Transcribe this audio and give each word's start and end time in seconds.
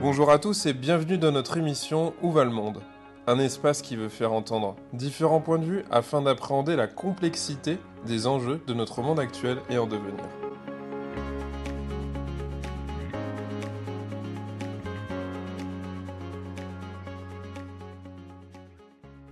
Bonjour 0.00 0.30
à 0.30 0.40
tous 0.40 0.66
et 0.66 0.72
bienvenue 0.72 1.16
dans 1.16 1.30
notre 1.30 1.56
émission 1.56 2.12
Où 2.22 2.32
va 2.32 2.42
le 2.42 2.50
monde? 2.50 2.82
Un 3.28 3.38
espace 3.38 3.82
qui 3.82 3.94
veut 3.94 4.08
faire 4.08 4.32
entendre 4.32 4.74
différents 4.92 5.40
points 5.40 5.60
de 5.60 5.64
vue 5.64 5.84
afin 5.92 6.22
d'appréhender 6.22 6.74
la 6.74 6.88
complexité 6.88 7.78
des 8.04 8.26
enjeux 8.26 8.60
de 8.66 8.74
notre 8.74 9.00
monde 9.00 9.20
actuel 9.20 9.58
et 9.70 9.78
en 9.78 9.86
devenir. 9.86 10.24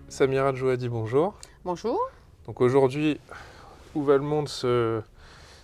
Samira 0.08 0.54
Jouadi, 0.54 0.88
bonjour. 0.88 1.34
Bonjour. 1.62 2.00
Donc 2.46 2.62
aujourd'hui, 2.62 3.20
Où 3.94 4.02
va 4.02 4.16
le 4.16 4.22
monde 4.22 4.48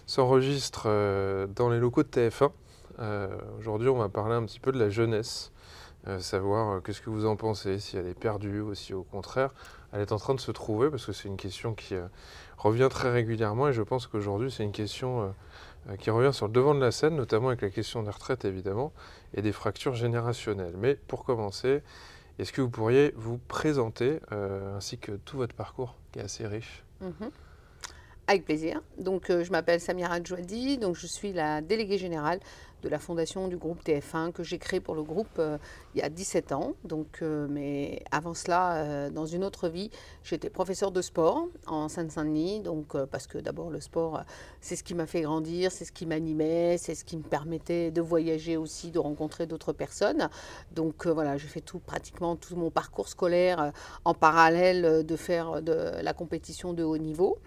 s'enregistre 0.06 0.82
euh, 0.84 1.46
dans 1.46 1.70
les 1.70 1.78
locaux 1.78 2.02
de 2.02 2.08
TF1. 2.08 2.50
Euh, 2.98 3.28
aujourd'hui, 3.58 3.88
on 3.88 3.96
va 3.96 4.10
parler 4.10 4.34
un 4.34 4.44
petit 4.44 4.60
peu 4.60 4.72
de 4.72 4.78
la 4.78 4.90
jeunesse, 4.90 5.52
euh, 6.06 6.18
savoir 6.18 6.82
qu'est-ce 6.82 7.00
que 7.00 7.08
vous 7.08 7.24
en 7.24 7.36
pensez, 7.36 7.78
si 7.78 7.96
elle 7.96 8.06
est 8.06 8.18
perdue 8.18 8.60
ou 8.60 8.74
si 8.74 8.92
au 8.92 9.04
contraire, 9.04 9.54
elle 9.90 10.02
est 10.02 10.12
en 10.12 10.18
train 10.18 10.34
de 10.34 10.40
se 10.40 10.50
trouver, 10.50 10.90
parce 10.90 11.06
que 11.06 11.12
c'est 11.12 11.28
une 11.28 11.38
question 11.38 11.72
qui 11.72 11.94
revient 12.58 12.88
très 12.90 13.10
régulièrement 13.10 13.68
et 13.68 13.72
je 13.72 13.80
pense 13.80 14.06
qu'aujourd'hui, 14.06 14.50
c'est 14.50 14.64
une 14.64 14.72
question 14.72 15.32
qui 15.98 16.10
revient 16.10 16.34
sur 16.34 16.46
le 16.46 16.52
devant 16.52 16.74
de 16.74 16.80
la 16.80 16.92
scène, 16.92 17.16
notamment 17.16 17.48
avec 17.48 17.62
la 17.62 17.70
question 17.70 18.02
des 18.02 18.10
retraites 18.10 18.44
évidemment, 18.44 18.92
et 19.32 19.40
des 19.40 19.52
fractures 19.52 19.94
générationnelles. 19.94 20.74
Mais 20.76 20.96
pour 21.08 21.24
commencer, 21.24 21.82
est-ce 22.38 22.52
que 22.52 22.60
vous 22.60 22.70
pourriez 22.70 23.12
vous 23.16 23.38
présenter, 23.38 24.20
ainsi 24.30 24.98
que 24.98 25.12
tout 25.12 25.36
votre 25.38 25.54
parcours, 25.54 25.96
qui 26.12 26.18
est 26.18 26.22
assez 26.22 26.46
riche? 26.46 26.82
Mhm. 27.00 27.30
Avec 28.28 28.44
plaisir. 28.44 28.82
Donc, 28.98 29.30
euh, 29.30 29.44
je 29.44 29.52
m'appelle 29.52 29.80
Samira 29.80 30.20
Djouadi, 30.20 30.78
donc 30.78 30.96
je 30.96 31.06
suis 31.06 31.32
la 31.32 31.60
déléguée 31.60 31.96
générale 31.96 32.40
de 32.82 32.88
la 32.88 32.98
fondation 32.98 33.46
du 33.46 33.56
groupe 33.56 33.84
TF1 33.84 34.32
que 34.32 34.42
j'ai 34.42 34.58
créé 34.58 34.80
pour 34.80 34.96
le 34.96 35.04
groupe 35.04 35.38
euh, 35.38 35.58
il 35.94 36.00
y 36.00 36.02
a 36.02 36.08
17 36.08 36.50
ans. 36.50 36.72
Donc, 36.82 37.20
euh, 37.22 37.46
mais 37.48 38.02
avant 38.10 38.34
cela, 38.34 39.10
dans 39.10 39.26
une 39.26 39.44
autre 39.44 39.68
vie, 39.68 39.92
j'étais 40.24 40.50
professeure 40.50 40.90
de 40.90 41.02
sport 41.02 41.46
en 41.68 41.88
Seine-Saint-Denis. 41.88 42.62
Donc, 42.62 42.96
parce 43.06 43.28
que 43.28 43.38
d'abord, 43.38 43.70
le 43.70 43.80
sport, 43.80 44.24
c'est 44.60 44.74
ce 44.74 44.82
qui 44.82 44.96
m'a 44.96 45.06
fait 45.06 45.20
grandir, 45.20 45.70
c'est 45.70 45.84
ce 45.84 45.92
qui 45.92 46.04
m'animait, 46.04 46.78
c'est 46.78 46.96
ce 46.96 47.04
qui 47.04 47.16
me 47.16 47.22
permettait 47.22 47.92
de 47.92 48.00
voyager 48.00 48.56
aussi, 48.56 48.90
de 48.90 48.98
rencontrer 48.98 49.46
d'autres 49.46 49.72
personnes. 49.72 50.28
Donc, 50.72 51.06
voilà, 51.06 51.38
j'ai 51.38 51.46
fait 51.46 51.60
tout, 51.60 51.78
pratiquement 51.78 52.34
tout 52.34 52.56
mon 52.56 52.72
parcours 52.72 53.08
scolaire 53.08 53.72
en 54.04 54.14
parallèle 54.14 55.06
de 55.06 55.16
faire 55.16 55.62
de 55.62 56.02
la 56.02 56.12
compétition 56.12 56.72
de 56.72 56.82
haut 56.82 56.98
niveau. 56.98 57.38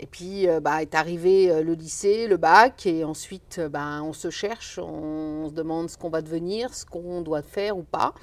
Et 0.00 0.06
puis 0.06 0.48
euh, 0.48 0.60
bah, 0.60 0.82
est 0.82 0.94
arrivé 0.94 1.50
euh, 1.50 1.62
le 1.62 1.74
lycée, 1.74 2.26
le 2.26 2.36
bac, 2.36 2.86
et 2.86 3.04
ensuite 3.04 3.58
euh, 3.58 3.68
bah, 3.68 4.00
on 4.02 4.12
se 4.12 4.30
cherche, 4.30 4.78
on 4.78 5.48
se 5.48 5.54
demande 5.54 5.90
ce 5.90 5.98
qu'on 5.98 6.10
va 6.10 6.22
devenir, 6.22 6.72
ce 6.74 6.84
qu'on 6.84 7.20
doit 7.20 7.42
faire 7.42 7.76
ou 7.76 7.82
pas. 7.82 8.14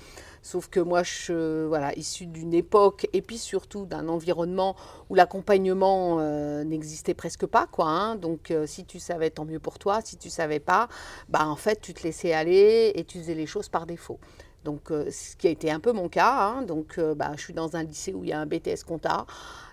Sauf 0.42 0.70
que 0.70 0.80
moi, 0.80 1.02
je 1.02 1.66
voilà, 1.66 1.94
issue 1.98 2.28
d'une 2.28 2.54
époque 2.54 3.08
et 3.14 3.24
puis 3.24 3.40
surtout 3.40 3.86
d'un 3.86 4.08
environnement 4.08 4.76
où 5.10 5.16
l'accompagnement 5.16 6.22
n'existait 6.64 7.16
presque 7.16 7.48
pas. 7.48 7.66
Quoi, 7.66 7.88
hein. 7.88 8.16
Donc 8.16 8.54
si 8.68 8.86
tu 8.86 9.00
savais, 9.00 9.32
tant 9.32 9.44
mieux 9.44 9.58
pour 9.58 9.80
toi. 9.80 10.02
Si 10.04 10.18
tu 10.18 10.30
savais 10.30 10.60
pas, 10.60 10.88
bah, 11.30 11.48
en 11.48 11.56
fait, 11.56 11.82
tu 11.82 11.96
te 11.96 12.04
laissais 12.04 12.32
aller 12.32 12.92
et 12.94 13.04
tu 13.06 13.18
faisais 13.18 13.34
les 13.34 13.48
choses 13.48 13.70
par 13.70 13.88
défaut. 13.88 14.20
Donc, 14.64 14.90
ce 14.90 15.36
qui 15.36 15.48
a 15.48 15.50
été 15.50 15.72
un 15.72 15.80
peu 15.80 15.94
mon 15.94 16.10
cas. 16.10 16.54
Hein. 16.54 16.62
Donc, 16.62 17.00
bah, 17.00 17.32
je 17.36 17.42
suis 17.42 17.54
dans 17.54 17.76
un 17.76 17.82
lycée 17.82 18.14
où 18.14 18.24
il 18.24 18.30
y 18.30 18.34
a 18.34 18.40
un 18.40 18.46
BTS 18.46 18.84
compta. 18.86 19.26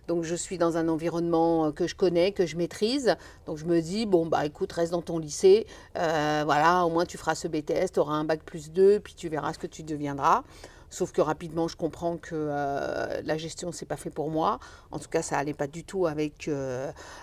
Donc 0.09 0.25
je 0.25 0.35
suis 0.35 0.59
dans 0.59 0.77
un 0.77 0.89
environnement 0.89 1.67
euh, 1.67 1.73
que 1.73 1.87
je 1.87 1.95
connais, 1.95 2.33
que 2.33 2.47
je 2.47 2.57
maîtrise. 2.57 3.17
Donc 3.47 3.59
je 3.59 3.65
me 3.65 3.81
dis, 3.81 4.07
bon, 4.07 4.27
bah 4.27 4.45
écoute, 4.45 4.73
reste 4.73 4.93
dans 4.93 5.03
ton 5.03 5.19
lycée. 5.19 5.67
Euh, 5.97 6.43
voilà, 6.45 6.85
au 6.85 6.91
moins 6.91 7.07
tu 7.07 7.19
feras 7.19 7.35
ce 7.35 7.49
BTS, 7.49 7.93
tu 7.95 8.01
auras 8.01 8.15
un 8.15 8.25
bac 8.25 8.41
plus 8.45 8.71
2, 8.71 9.01
puis 9.01 9.15
tu 9.15 9.29
verras 9.29 9.53
ce 9.53 9.59
que 9.59 9.67
tu 9.67 9.83
deviendras. 9.83 10.43
Sauf 10.91 11.11
que 11.11 11.23
rapidement, 11.23 11.69
je 11.69 11.77
comprends 11.77 12.19
que 12.19 12.35
euh, 12.35 13.23
la 13.25 13.39
gestion, 13.39 13.73
c'est 13.73 13.87
pas 13.87 13.97
fait 13.97 14.11
pour 14.11 14.29
moi. 14.29 14.59
En 14.91 14.99
tout 14.99 15.09
cas, 15.09 15.23
ça 15.23 15.39
allait 15.39 15.55
pas 15.55 15.67
du 15.67 15.85
tout 15.85 16.07
avec 16.07 16.51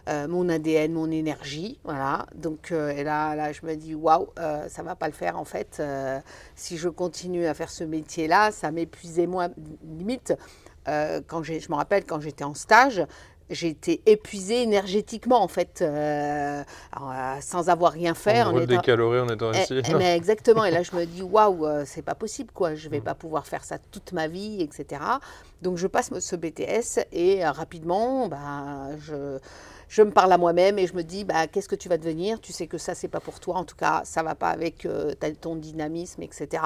mon 0.07 0.50
ADN, 0.50 0.91
mon 0.91 1.12
énergie. 1.12 1.79
Voilà. 1.84 2.25
Donc, 2.34 2.72
et 2.72 3.03
là, 3.03 3.35
là, 3.35 3.51
je 3.51 3.63
me 3.68 3.75
dis, 3.75 3.94
waouh, 3.94 4.29
ça 4.68 4.81
va 4.81 4.95
pas 4.95 5.06
le 5.06 5.13
faire 5.13 5.38
en 5.38 5.45
fait. 5.45 5.84
si 6.56 6.78
je 6.78 6.89
continue 6.89 7.45
à 7.45 7.53
faire 7.53 7.69
ce 7.69 7.84
métier-là, 7.84 8.50
ça 8.50 8.72
m'épuisait 8.72 9.28
moi, 9.28 9.50
limite. 9.84 10.34
Euh, 10.88 11.22
quand 11.28 11.44
je 11.44 11.53
me 11.53 11.75
rappelle 11.75 12.06
quand 12.06 12.19
j'étais 12.19 12.44
en 12.44 12.53
stage, 12.53 13.06
j'étais 13.50 14.01
épuisée 14.06 14.63
énergétiquement 14.63 15.41
en 15.41 15.47
fait, 15.47 15.79
euh, 15.81 16.63
euh, 16.63 17.35
sans 17.41 17.69
avoir 17.69 17.91
rien 17.94 18.13
fait. 18.13 18.44
On 18.44 18.66
des 18.66 18.78
calories 18.78 19.19
en 19.19 19.29
étant 19.29 19.51
ici. 19.51 19.81
Eh, 19.85 19.94
mais 19.95 20.16
exactement. 20.16 20.66
Et 20.66 20.72
là, 20.72 20.84
je 20.84 20.91
me 20.95 21.06
dis 21.06 21.22
waouh, 21.22 21.68
c'est 21.85 22.01
pas 22.01 22.16
possible 22.16 22.51
quoi. 22.53 22.75
Je 22.75 22.89
vais 22.89 23.00
mm. 23.00 23.03
pas 23.03 23.16
pouvoir 23.16 23.47
faire 23.47 23.63
ça 23.63 23.78
toute 23.91 24.13
ma 24.13 24.28
vie, 24.28 24.62
etc. 24.62 25.01
Donc 25.62 25.78
je 25.78 25.88
passe 25.88 26.12
ce 26.18 26.35
BTS 26.35 27.06
et 27.12 27.45
rapidement, 27.45 28.28
bah, 28.28 28.89
je 29.00 29.39
je 29.88 30.03
me 30.03 30.12
parle 30.12 30.31
à 30.31 30.38
moi-même 30.38 30.78
et 30.78 30.85
je 30.85 30.94
me 30.94 31.01
dis 31.01 31.23
bah, 31.23 31.47
qu'est-ce 31.47 31.68
que 31.68 31.75
tu 31.75 31.89
vas 31.89 31.97
devenir? 31.97 32.39
Tu 32.39 32.53
sais 32.53 32.68
que 32.68 32.78
ça, 32.78 32.94
c'est 32.94 33.07
pas 33.07 33.19
pour 33.19 33.39
toi. 33.39 33.56
En 33.56 33.63
tout 33.63 33.75
cas, 33.75 34.01
ça 34.06 34.22
va 34.22 34.35
pas 34.35 34.50
avec 34.50 34.88
ton 35.41 35.56
dynamisme, 35.56 36.22
etc. 36.22 36.62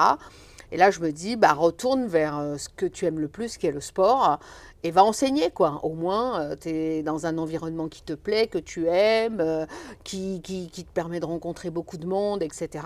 Et 0.74 0.76
là, 0.76 0.90
je 0.90 0.98
me 0.98 1.12
dis, 1.12 1.36
bah, 1.36 1.52
retourne 1.52 2.08
vers 2.08 2.36
euh, 2.36 2.58
ce 2.58 2.68
que 2.68 2.84
tu 2.84 3.06
aimes 3.06 3.20
le 3.20 3.28
plus, 3.28 3.58
qui 3.58 3.68
est 3.68 3.70
le 3.70 3.80
sport, 3.80 4.40
et 4.82 4.90
va 4.90 5.04
enseigner, 5.04 5.52
quoi. 5.52 5.78
Au 5.84 5.92
moins, 5.92 6.40
euh, 6.40 6.56
tu 6.60 6.68
es 6.68 7.04
dans 7.04 7.26
un 7.26 7.38
environnement 7.38 7.86
qui 7.86 8.02
te 8.02 8.12
plaît, 8.12 8.48
que 8.48 8.58
tu 8.58 8.88
aimes, 8.88 9.38
euh, 9.38 9.66
qui, 10.02 10.40
qui, 10.42 10.68
te 10.68 10.90
permet 10.92 11.20
de 11.20 11.26
rencontrer 11.26 11.70
beaucoup 11.70 11.96
de 11.96 12.06
monde, 12.06 12.42
etc. 12.42 12.84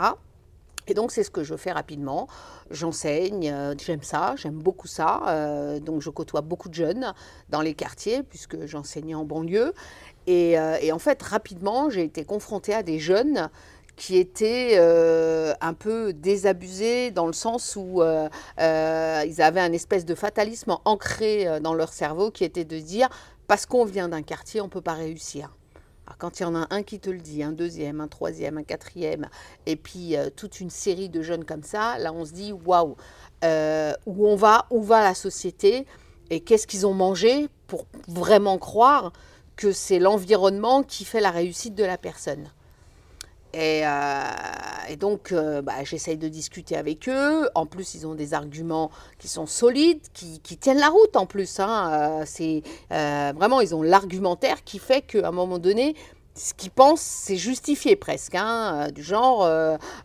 Et 0.87 0.93
donc, 0.93 1.13
c'est 1.13 1.23
ce 1.23 1.31
que 1.31 1.43
je 1.43 1.57
fais 1.57 1.73
rapidement. 1.73 2.29
J'enseigne, 2.71 3.55
j'aime 3.83 4.03
ça, 4.03 4.35
j'aime 4.37 4.59
beaucoup 4.59 4.87
ça. 4.87 5.79
donc, 5.81 6.03
je 6.03 6.09
côtoie 6.09 6.41
beaucoup 6.41 6.69
de 6.71 6.75
jeunes 6.75 7.13
dans 7.49 7.61
les 7.63 7.75
quartiers, 7.75 8.23
puisque 8.23 8.67
j'enseignais 8.67 9.15
en 9.15 9.25
banlieue. 9.25 9.75
Et, 10.27 10.53
et, 10.53 10.93
en 10.93 10.99
fait, 10.99 11.23
rapidement, 11.23 11.91
j'ai 11.91 12.05
été 12.05 12.25
confrontée 12.25 12.73
à 12.73 12.83
des 12.83 12.99
jeunes 12.99 13.51
qui 13.99 14.17
étaient 14.17 14.77
euh, 14.77 15.53
un 15.61 15.75
peu 15.75 16.13
désabusés 16.13 17.11
dans 17.11 17.27
le 17.27 17.33
sens 17.33 17.77
où 17.77 18.01
euh, 18.01 18.29
euh, 18.61 19.25
ils 19.27 19.43
avaient 19.43 19.61
un 19.61 19.73
espèce 19.73 20.07
de 20.07 20.15
fatalisme 20.15 20.79
ancré 20.85 21.61
dans 21.61 21.75
leur 21.75 21.93
cerveau 21.93 22.31
qui 22.31 22.45
était 22.45 22.65
de 22.65 22.79
dire 22.79 23.09
parce 23.49 23.67
qu'on 23.67 23.85
vient 23.85 24.09
d'un 24.09 24.23
quartier, 24.23 24.61
on 24.61 24.67
ne 24.67 24.71
peut 24.71 24.81
pas 24.81 24.95
réussir. 24.95 25.53
Alors 26.07 26.17
quand 26.17 26.39
il 26.39 26.45
y 26.45 26.47
en 26.47 26.55
a 26.55 26.67
un 26.71 26.83
qui 26.83 27.01
te 27.01 27.11
le 27.11 27.19
dit, 27.19 27.43
un 27.43 27.53
deuxième, 27.53 28.01
un 28.01 28.09
troisième, 28.09 28.57
un 28.57 28.63
quatrième, 28.63 29.29
et 29.67 29.77
puis 29.77 30.15
toute 30.37 30.61
une 30.61 30.71
série 30.71 31.09
de 31.09 31.21
jeunes 31.21 31.45
comme 31.45 31.65
ça, 31.65 31.99
là 31.99 32.13
on 32.13 32.25
se 32.25 32.33
dit 32.33 32.53
waouh, 32.53 32.97
où 34.07 34.29
on 34.29 34.37
va, 34.37 34.67
où 34.71 34.83
va 34.83 35.03
la 35.03 35.15
société 35.15 35.87
et 36.31 36.41
qu'est-ce 36.41 36.67
qu'ils 36.67 36.87
ont 36.87 36.95
mangé 36.95 37.49
pour 37.67 37.87
vraiment 38.07 38.59
croire 38.59 39.13
que 39.57 39.73
c'est 39.73 39.99
l'environnement 39.99 40.85
qui 40.85 41.05
fait 41.05 41.21
la 41.21 41.33
réussite 41.33 41.75
de 41.75 41.85
la 41.85 41.99
personne. 41.99 42.49
Euh, 43.59 44.23
et, 44.89 44.97
donc, 44.97 45.33
euh, 45.33 45.63
bah, 45.63 45.85
j'essaye 45.85 46.17
de 46.17 46.29
discuter 46.29 46.77
avec 46.77 47.09
eux. 47.09 47.49
En 47.55 47.67
plus, 47.67 47.95
ils 47.95 48.07
ont 48.07 48.15
des 48.15 48.35
arguments 48.35 48.91
qui 49.19 49.29
sont 49.29 49.47
solides, 49.47 50.01
qui, 50.13 50.39
tiennent 50.59 50.79
la 50.79 50.89
route 50.89 51.17
en 51.17 51.27
plus. 51.27 51.61
Hein. 51.61 51.91
Euh, 51.93 52.23
c'est 52.27 52.63
vraiment, 52.91 53.61
ils 53.61 53.75
ont 53.75 53.83
l'argumentaire 53.83 54.65
qui 54.65 54.79
fait 54.79 55.03
qu'à 55.03 55.29
un 55.29 55.33
moment 55.33 55.59
donné, 55.59 55.95
ce 56.35 56.55
qu'ils 56.55 56.71
pensent, 56.71 57.01
c'est 57.01 57.37
justifié 57.37 57.97
presque. 57.97 58.37
Hein. 58.37 58.89
du 58.95 59.03
genre, 59.03 59.49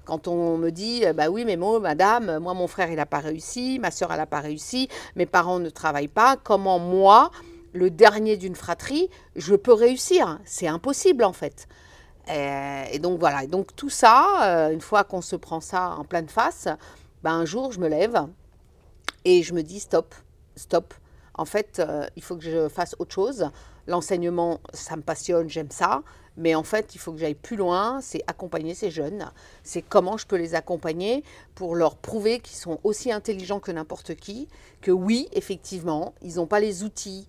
quand 0.06 0.28
on 0.28 0.58
me 0.58 0.72
dit, 0.72 1.04
bah 1.16 1.30
oui, 1.30 1.46
mais 1.46 1.58
moi, 1.58 1.80
madame, 1.80 2.40
moi, 2.40 2.56
mon 2.56 2.68
frère, 2.68 2.90
il 2.90 2.96
n'a 2.96 3.06
pas 3.06 3.20
réussi, 3.20 3.78
ma 3.80 3.92
soeur, 3.92 4.12
elle 4.12 4.18
n'a 4.18 4.26
pas 4.26 4.40
réussi, 4.40 4.90
mes 5.16 5.28
parents 5.28 5.60
ne 5.60 5.70
travaillent 5.70 6.08
pas, 6.08 6.38
comment 6.38 6.80
moi, 6.80 7.30
le 7.74 7.92
dernier 7.92 8.38
d'une 8.38 8.56
fratrie, 8.56 9.10
je 9.36 9.56
peux 9.56 9.74
réussir? 9.74 10.40
C'est 10.44 10.68
impossible 10.68 11.24
en 11.24 11.34
fait. 11.34 11.68
Euh, 12.30 12.86
et, 12.92 13.00
donc 13.00 13.20
voilà, 13.20 13.44
et 13.44 13.48
donc 13.48 13.76
tout 13.76 13.90
ça, 13.90 14.44
euh, 14.44 14.72
une 14.72 14.82
fois 14.82 15.04
qu'on 15.04 15.22
se 15.22 15.36
prend 15.36 15.60
ça 15.60 15.96
en 15.98 16.06
pleine 16.06 16.30
face, 16.30 16.68
ben, 17.22 17.32
un 17.32 17.46
jour 17.46 17.72
je 17.72 17.80
me 17.80 17.88
lève 17.88 18.28
et 19.26 19.44
je 19.44 19.54
me 19.54 19.62
dis 19.62 19.80
stop, 19.80 20.16
stop. 20.56 20.94
En 21.36 21.46
fait, 21.46 21.80
euh, 21.80 22.06
il 22.16 22.24
faut 22.24 22.36
que 22.36 22.44
je 22.44 22.70
fasse 22.70 22.96
autre 23.00 23.14
chose. 23.14 23.50
L'enseignement, 23.88 24.60
ça 24.74 24.96
me 24.96 25.02
passionne, 25.02 25.50
j'aime 25.50 25.72
ça. 25.72 26.04
Mais 26.36 26.56
en 26.56 26.64
fait, 26.64 26.96
il 26.96 26.98
faut 26.98 27.12
que 27.12 27.20
j'aille 27.20 27.36
plus 27.36 27.56
loin, 27.56 28.00
c'est 28.02 28.24
accompagner 28.26 28.74
ces 28.74 28.90
jeunes. 28.90 29.32
C'est 29.64 29.82
comment 29.82 30.18
je 30.18 30.26
peux 30.26 30.36
les 30.36 30.56
accompagner 30.56 31.24
pour 31.54 31.76
leur 31.76 31.96
prouver 31.96 32.40
qu'ils 32.40 32.58
sont 32.58 32.80
aussi 32.84 33.12
intelligents 33.12 33.60
que 33.60 33.72
n'importe 33.72 34.16
qui, 34.16 34.48
que 34.82 34.92
oui, 34.92 35.28
effectivement, 35.34 36.16
ils 36.22 36.36
n'ont 36.36 36.48
pas 36.48 36.60
les 36.60 36.84
outils, 36.84 37.28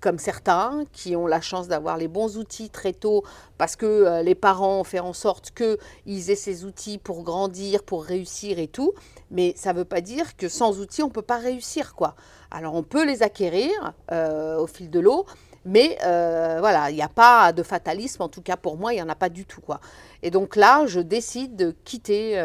comme 0.00 0.18
certains 0.18 0.84
qui 0.92 1.16
ont 1.16 1.26
la 1.26 1.40
chance 1.40 1.68
d'avoir 1.68 1.96
les 1.96 2.08
bons 2.08 2.36
outils 2.36 2.70
très 2.70 2.92
tôt 2.92 3.24
parce 3.56 3.76
que 3.76 3.86
euh, 3.86 4.22
les 4.22 4.34
parents 4.34 4.80
ont 4.80 4.84
fait 4.84 5.00
en 5.00 5.12
sorte 5.12 5.50
qu'ils 5.50 6.30
aient 6.30 6.36
ces 6.36 6.64
outils 6.64 6.98
pour 6.98 7.22
grandir, 7.22 7.82
pour 7.82 8.04
réussir 8.04 8.58
et 8.58 8.68
tout. 8.68 8.92
Mais 9.30 9.54
ça 9.56 9.72
ne 9.72 9.78
veut 9.78 9.84
pas 9.84 10.00
dire 10.00 10.36
que 10.36 10.48
sans 10.48 10.78
outils, 10.78 11.02
on 11.02 11.08
ne 11.08 11.12
peut 11.12 11.22
pas 11.22 11.38
réussir. 11.38 11.94
quoi. 11.94 12.14
Alors 12.50 12.74
on 12.74 12.82
peut 12.82 13.04
les 13.04 13.22
acquérir 13.22 13.70
euh, 14.12 14.58
au 14.58 14.66
fil 14.66 14.90
de 14.90 15.00
l'eau, 15.00 15.26
Mais 15.64 15.98
euh, 16.04 16.56
voilà, 16.60 16.90
il 16.90 16.94
n'y 16.94 17.02
a 17.02 17.08
pas 17.08 17.52
de 17.52 17.62
fatalisme, 17.62 18.22
en 18.22 18.28
tout 18.28 18.42
cas 18.42 18.56
pour 18.56 18.78
moi, 18.78 18.92
il 18.92 18.96
n'y 18.96 19.02
en 19.02 19.08
a 19.08 19.16
pas 19.16 19.28
du 19.28 19.44
tout. 19.44 19.60
Quoi. 19.60 19.80
Et 20.22 20.30
donc 20.30 20.54
là, 20.54 20.86
je 20.86 21.00
décide 21.00 21.56
de 21.56 21.74
quitter 21.84 22.36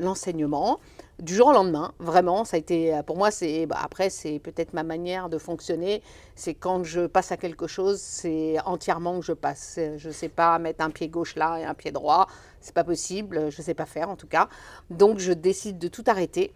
l'enseignement 0.00 0.78
du 1.22 1.34
jour 1.36 1.46
au 1.46 1.52
lendemain, 1.52 1.94
vraiment, 2.00 2.44
ça 2.44 2.56
a 2.56 2.58
été, 2.58 3.00
pour 3.06 3.16
moi, 3.16 3.30
c'est, 3.30 3.66
bah, 3.66 3.78
après, 3.80 4.10
c'est 4.10 4.40
peut-être 4.40 4.74
ma 4.74 4.82
manière 4.82 5.28
de 5.28 5.38
fonctionner, 5.38 6.02
c'est 6.34 6.54
quand 6.54 6.82
je 6.82 7.06
passe 7.06 7.30
à 7.30 7.36
quelque 7.36 7.68
chose, 7.68 8.00
c'est 8.00 8.56
entièrement 8.64 9.20
que 9.20 9.24
je 9.24 9.32
passe. 9.32 9.78
Je 9.96 10.08
ne 10.08 10.12
sais 10.12 10.28
pas 10.28 10.58
mettre 10.58 10.84
un 10.84 10.90
pied 10.90 11.08
gauche 11.08 11.36
là 11.36 11.58
et 11.60 11.64
un 11.64 11.74
pied 11.74 11.92
droit, 11.92 12.26
c'est 12.60 12.74
pas 12.74 12.84
possible, 12.84 13.50
je 13.50 13.60
ne 13.60 13.64
sais 13.64 13.74
pas 13.74 13.86
faire 13.86 14.10
en 14.10 14.16
tout 14.16 14.26
cas. 14.26 14.48
Donc 14.90 15.18
je 15.18 15.32
décide 15.32 15.78
de 15.78 15.88
tout 15.88 16.04
arrêter 16.08 16.52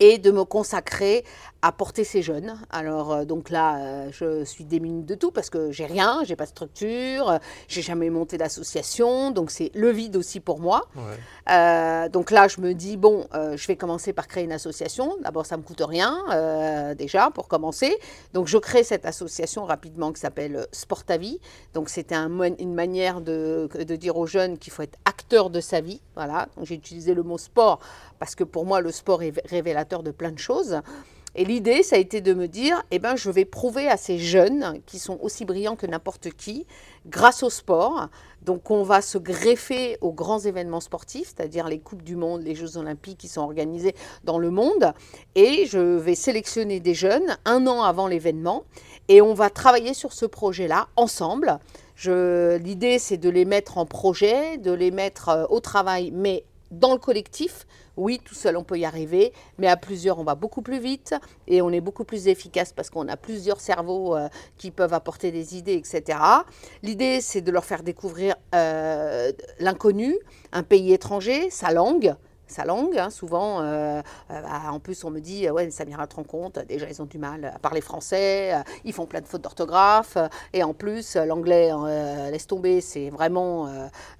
et 0.00 0.18
de 0.18 0.30
me 0.30 0.44
consacrer 0.44 1.24
à 1.62 1.72
porter 1.72 2.04
ces 2.04 2.22
jeunes. 2.22 2.58
Alors 2.70 3.12
euh, 3.12 3.24
donc 3.24 3.50
là, 3.50 3.76
euh, 3.76 4.08
je 4.12 4.44
suis 4.44 4.64
démunie 4.64 5.02
de 5.02 5.14
tout 5.14 5.30
parce 5.30 5.50
que 5.50 5.70
j'ai 5.70 5.84
rien, 5.84 6.22
j'ai 6.24 6.36
pas 6.36 6.44
de 6.44 6.50
structure, 6.50 7.28
euh, 7.28 7.38
j'ai 7.68 7.82
jamais 7.82 8.08
monté 8.08 8.38
d'association, 8.38 9.30
donc 9.30 9.50
c'est 9.50 9.70
le 9.74 9.90
vide 9.90 10.16
aussi 10.16 10.40
pour 10.40 10.58
moi. 10.60 10.86
donc 12.12 12.30
là, 12.30 12.48
je 12.48 12.60
me 12.60 12.72
dis 12.72 12.96
bon, 12.96 13.26
je 13.32 13.66
vais 13.66 13.76
commencer 13.76 14.12
par 14.12 14.26
créer 14.26 14.44
une 14.44 14.52
association. 14.52 15.16
D'abord, 15.22 15.46
ça 15.46 15.56
me 15.56 15.62
coûte 15.62 15.82
rien 15.86 16.94
déjà 16.96 17.30
pour 17.30 17.48
commencer. 17.48 17.96
Donc 18.32 18.46
je 18.46 18.58
crée 18.58 18.84
cette 18.84 19.04
association 19.04 19.64
rapidement 19.64 20.12
qui 20.12 20.20
s'appelle 20.20 20.66
Sport 20.72 21.04
à 21.08 21.16
vie. 21.16 21.40
Donc 21.74 21.88
c'était 21.88 22.14
un, 22.14 22.30
une 22.58 22.74
manière 22.74 23.20
de, 23.20 23.68
de 23.74 23.96
dire 23.96 24.16
aux 24.16 24.26
jeunes 24.26 24.58
qu'il 24.58 24.72
faut 24.72 24.82
être 24.82 24.98
acteur 25.04 25.50
de 25.50 25.60
sa 25.60 25.80
vie. 25.80 26.00
Voilà. 26.14 26.48
Donc 26.56 26.66
j'ai 26.66 26.74
utilisé 26.74 27.14
le 27.14 27.22
mot 27.22 27.38
sport 27.38 27.80
parce 28.18 28.34
que 28.34 28.44
pour 28.44 28.66
moi, 28.66 28.80
le 28.80 28.92
sport 28.92 29.22
est 29.22 29.32
révélateur 29.48 29.89
de 29.98 30.12
plein 30.12 30.30
de 30.30 30.38
choses. 30.38 30.80
Et 31.36 31.44
l'idée, 31.44 31.84
ça 31.84 31.94
a 31.94 31.98
été 32.00 32.20
de 32.20 32.34
me 32.34 32.48
dire, 32.48 32.82
eh 32.90 32.98
ben, 32.98 33.14
je 33.14 33.30
vais 33.30 33.44
prouver 33.44 33.86
à 33.86 33.96
ces 33.96 34.18
jeunes, 34.18 34.80
qui 34.86 34.98
sont 34.98 35.16
aussi 35.22 35.44
brillants 35.44 35.76
que 35.76 35.86
n'importe 35.86 36.30
qui, 36.30 36.66
grâce 37.06 37.44
au 37.44 37.50
sport. 37.50 38.08
Donc, 38.42 38.70
on 38.72 38.82
va 38.82 39.00
se 39.00 39.16
greffer 39.16 39.96
aux 40.00 40.12
grands 40.12 40.40
événements 40.40 40.80
sportifs, 40.80 41.32
c'est-à-dire 41.36 41.68
les 41.68 41.78
Coupes 41.78 42.02
du 42.02 42.16
Monde, 42.16 42.42
les 42.42 42.56
Jeux 42.56 42.78
Olympiques 42.78 43.18
qui 43.18 43.28
sont 43.28 43.42
organisés 43.42 43.94
dans 44.24 44.38
le 44.38 44.50
monde. 44.50 44.92
Et 45.36 45.66
je 45.66 45.78
vais 45.78 46.16
sélectionner 46.16 46.80
des 46.80 46.94
jeunes 46.94 47.36
un 47.44 47.68
an 47.68 47.84
avant 47.84 48.08
l'événement. 48.08 48.64
Et 49.06 49.22
on 49.22 49.34
va 49.34 49.50
travailler 49.50 49.94
sur 49.94 50.12
ce 50.12 50.26
projet-là 50.26 50.88
ensemble. 50.96 51.60
L'idée, 52.06 52.98
c'est 52.98 53.18
de 53.18 53.28
les 53.28 53.44
mettre 53.44 53.78
en 53.78 53.86
projet, 53.86 54.56
de 54.56 54.72
les 54.72 54.90
mettre 54.90 55.28
euh, 55.28 55.44
au 55.50 55.60
travail, 55.60 56.10
mais 56.14 56.44
dans 56.70 56.92
le 56.92 56.98
collectif, 56.98 57.66
oui, 57.96 58.20
tout 58.24 58.34
seul 58.34 58.56
on 58.56 58.64
peut 58.64 58.78
y 58.78 58.84
arriver, 58.84 59.32
mais 59.58 59.66
à 59.66 59.76
plusieurs 59.76 60.18
on 60.18 60.24
va 60.24 60.34
beaucoup 60.34 60.62
plus 60.62 60.78
vite 60.78 61.14
et 61.46 61.62
on 61.62 61.70
est 61.70 61.80
beaucoup 61.80 62.04
plus 62.04 62.28
efficace 62.28 62.72
parce 62.72 62.90
qu'on 62.90 63.08
a 63.08 63.16
plusieurs 63.16 63.60
cerveaux 63.60 64.16
euh, 64.16 64.28
qui 64.56 64.70
peuvent 64.70 64.94
apporter 64.94 65.32
des 65.32 65.56
idées, 65.56 65.74
etc. 65.74 66.18
L'idée 66.82 67.20
c'est 67.20 67.40
de 67.40 67.50
leur 67.50 67.64
faire 67.64 67.82
découvrir 67.82 68.36
euh, 68.54 69.32
l'inconnu, 69.58 70.16
un 70.52 70.62
pays 70.62 70.92
étranger, 70.92 71.50
sa 71.50 71.72
langue, 71.72 72.14
sa 72.50 72.64
langue. 72.64 72.98
Hein, 72.98 73.10
souvent, 73.10 73.60
euh, 73.60 74.00
euh, 74.30 74.40
bah, 74.42 74.62
en 74.70 74.80
plus, 74.80 75.04
on 75.04 75.10
me 75.10 75.20
dit, 75.20 75.48
ouais, 75.50 75.70
Samira, 75.70 76.06
te 76.06 76.16
rends 76.16 76.24
compte, 76.24 76.58
déjà, 76.66 76.88
ils 76.88 77.00
ont 77.00 77.06
du 77.06 77.18
mal 77.18 77.52
à 77.54 77.58
parler 77.58 77.80
français, 77.80 78.54
euh, 78.54 78.62
ils 78.84 78.92
font 78.92 79.06
plein 79.06 79.20
de 79.20 79.26
fautes 79.26 79.42
d'orthographe, 79.42 80.16
et 80.52 80.62
en 80.62 80.74
plus, 80.74 81.16
l'anglais, 81.16 81.70
laisse 82.30 82.46
tomber, 82.46 82.80
c'est 82.80 83.10
vraiment 83.10 83.68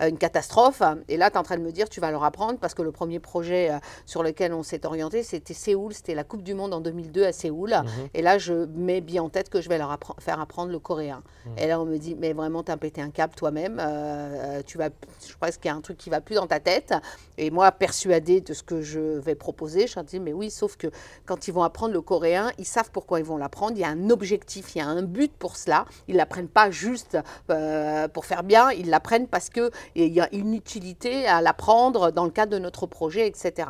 une 0.00 0.18
catastrophe. 0.18 0.82
Et 1.08 1.16
là, 1.16 1.30
tu 1.30 1.34
es 1.34 1.38
en 1.38 1.42
train 1.42 1.56
de 1.56 1.62
me 1.62 1.72
dire, 1.72 1.88
tu 1.88 2.00
vas 2.00 2.10
leur 2.10 2.24
apprendre, 2.24 2.58
parce 2.58 2.74
que 2.74 2.82
le 2.82 2.92
premier 2.92 3.18
projet 3.18 3.70
sur 4.06 4.22
lequel 4.22 4.52
on 4.52 4.62
s'est 4.62 4.86
orienté, 4.86 5.22
c'était 5.22 5.54
Séoul, 5.54 5.92
c'était 5.92 6.14
la 6.14 6.24
Coupe 6.24 6.42
du 6.42 6.54
Monde 6.54 6.74
en 6.74 6.80
2002 6.80 7.24
à 7.24 7.32
Séoul. 7.32 7.70
Mhm. 7.70 8.08
Et 8.14 8.22
là, 8.22 8.38
je 8.38 8.66
mets 8.74 9.00
bien 9.00 9.22
en 9.22 9.28
tête 9.28 9.48
que 9.48 9.60
je 9.60 9.68
vais 9.68 9.78
leur 9.78 9.98
faire 10.18 10.40
apprendre 10.40 10.70
le 10.70 10.78
coréen. 10.78 11.22
Mhm. 11.46 11.52
Et 11.58 11.66
là, 11.66 11.80
on 11.80 11.84
me 11.84 11.98
dit, 11.98 12.14
mais 12.14 12.32
vraiment, 12.32 12.62
tu 12.62 12.72
as 12.72 12.76
pété 12.76 13.00
un 13.00 13.10
câble 13.10 13.34
toi-même, 13.34 13.80
tu 14.66 14.78
vas, 14.78 14.88
je 15.26 15.34
crois 15.34 15.50
qu'il 15.50 15.66
y 15.66 15.68
a 15.68 15.74
un 15.74 15.80
truc 15.80 15.96
qui 15.96 16.10
va 16.10 16.20
plus 16.20 16.36
dans 16.36 16.46
ta 16.46 16.60
tête. 16.60 16.94
Et 17.38 17.50
moi, 17.50 17.72
persuadée 17.72 18.19
de 18.20 18.52
ce 18.52 18.62
que 18.62 18.82
je 18.82 19.00
vais 19.00 19.34
proposer. 19.34 19.86
Je 19.86 19.94
leur 19.96 20.04
dis, 20.04 20.20
mais 20.20 20.32
oui, 20.32 20.50
sauf 20.50 20.76
que 20.76 20.88
quand 21.26 21.48
ils 21.48 21.54
vont 21.54 21.62
apprendre 21.62 21.94
le 21.94 22.00
coréen, 22.00 22.52
ils 22.58 22.66
savent 22.66 22.90
pourquoi 22.92 23.18
ils 23.18 23.24
vont 23.24 23.38
l'apprendre. 23.38 23.72
Il 23.76 23.80
y 23.80 23.84
a 23.84 23.88
un 23.88 24.10
objectif, 24.10 24.74
il 24.74 24.78
y 24.78 24.80
a 24.82 24.86
un 24.86 25.02
but 25.02 25.32
pour 25.32 25.56
cela. 25.56 25.86
Ils 26.06 26.12
ne 26.12 26.18
l'apprennent 26.18 26.48
pas 26.48 26.70
juste 26.70 27.18
euh, 27.50 28.08
pour 28.08 28.26
faire 28.26 28.42
bien, 28.42 28.70
ils 28.70 28.90
l'apprennent 28.90 29.26
parce 29.26 29.48
qu'il 29.48 29.70
y 29.94 30.20
a 30.20 30.28
une 30.32 30.54
utilité 30.54 31.26
à 31.26 31.40
l'apprendre 31.40 32.10
dans 32.10 32.24
le 32.24 32.30
cadre 32.30 32.52
de 32.52 32.58
notre 32.58 32.86
projet, 32.86 33.26
etc. 33.26 33.68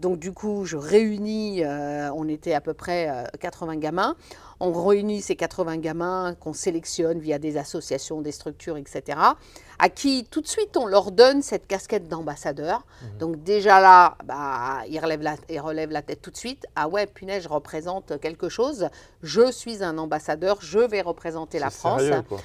Donc 0.00 0.18
du 0.18 0.32
coup, 0.32 0.64
je 0.64 0.78
réunis, 0.78 1.62
euh, 1.62 2.10
on 2.14 2.26
était 2.26 2.54
à 2.54 2.62
peu 2.62 2.72
près 2.72 3.26
80 3.38 3.74
euh, 3.74 3.76
gamins, 3.76 4.16
on 4.58 4.72
réunit 4.72 5.20
ces 5.20 5.36
80 5.36 5.76
gamins 5.76 6.34
qu'on 6.40 6.54
sélectionne 6.54 7.18
via 7.18 7.38
des 7.38 7.58
associations, 7.58 8.22
des 8.22 8.32
structures, 8.32 8.78
etc., 8.78 9.18
à 9.78 9.88
qui 9.88 10.26
tout 10.30 10.40
de 10.40 10.46
suite 10.46 10.76
on 10.76 10.86
leur 10.86 11.12
donne 11.12 11.42
cette 11.42 11.66
casquette 11.66 12.08
d'ambassadeur. 12.08 12.86
Mhm. 13.02 13.18
Donc 13.18 13.42
déjà 13.42 13.80
là, 13.80 14.16
bah, 14.24 14.80
ils, 14.88 14.98
relèvent 14.98 15.22
la, 15.22 15.36
ils 15.50 15.60
relèvent 15.60 15.90
la 15.90 16.02
tête 16.02 16.22
tout 16.22 16.30
de 16.30 16.36
suite. 16.36 16.66
Ah 16.76 16.88
ouais, 16.88 17.06
punaise, 17.06 17.42
je 17.42 17.48
représente 17.48 18.18
quelque 18.20 18.48
chose, 18.48 18.88
je 19.22 19.52
suis 19.52 19.84
un 19.84 19.98
ambassadeur, 19.98 20.58
je 20.62 20.78
vais 20.78 21.02
représenter 21.02 21.58
la 21.58 21.68
France. 21.68 22.02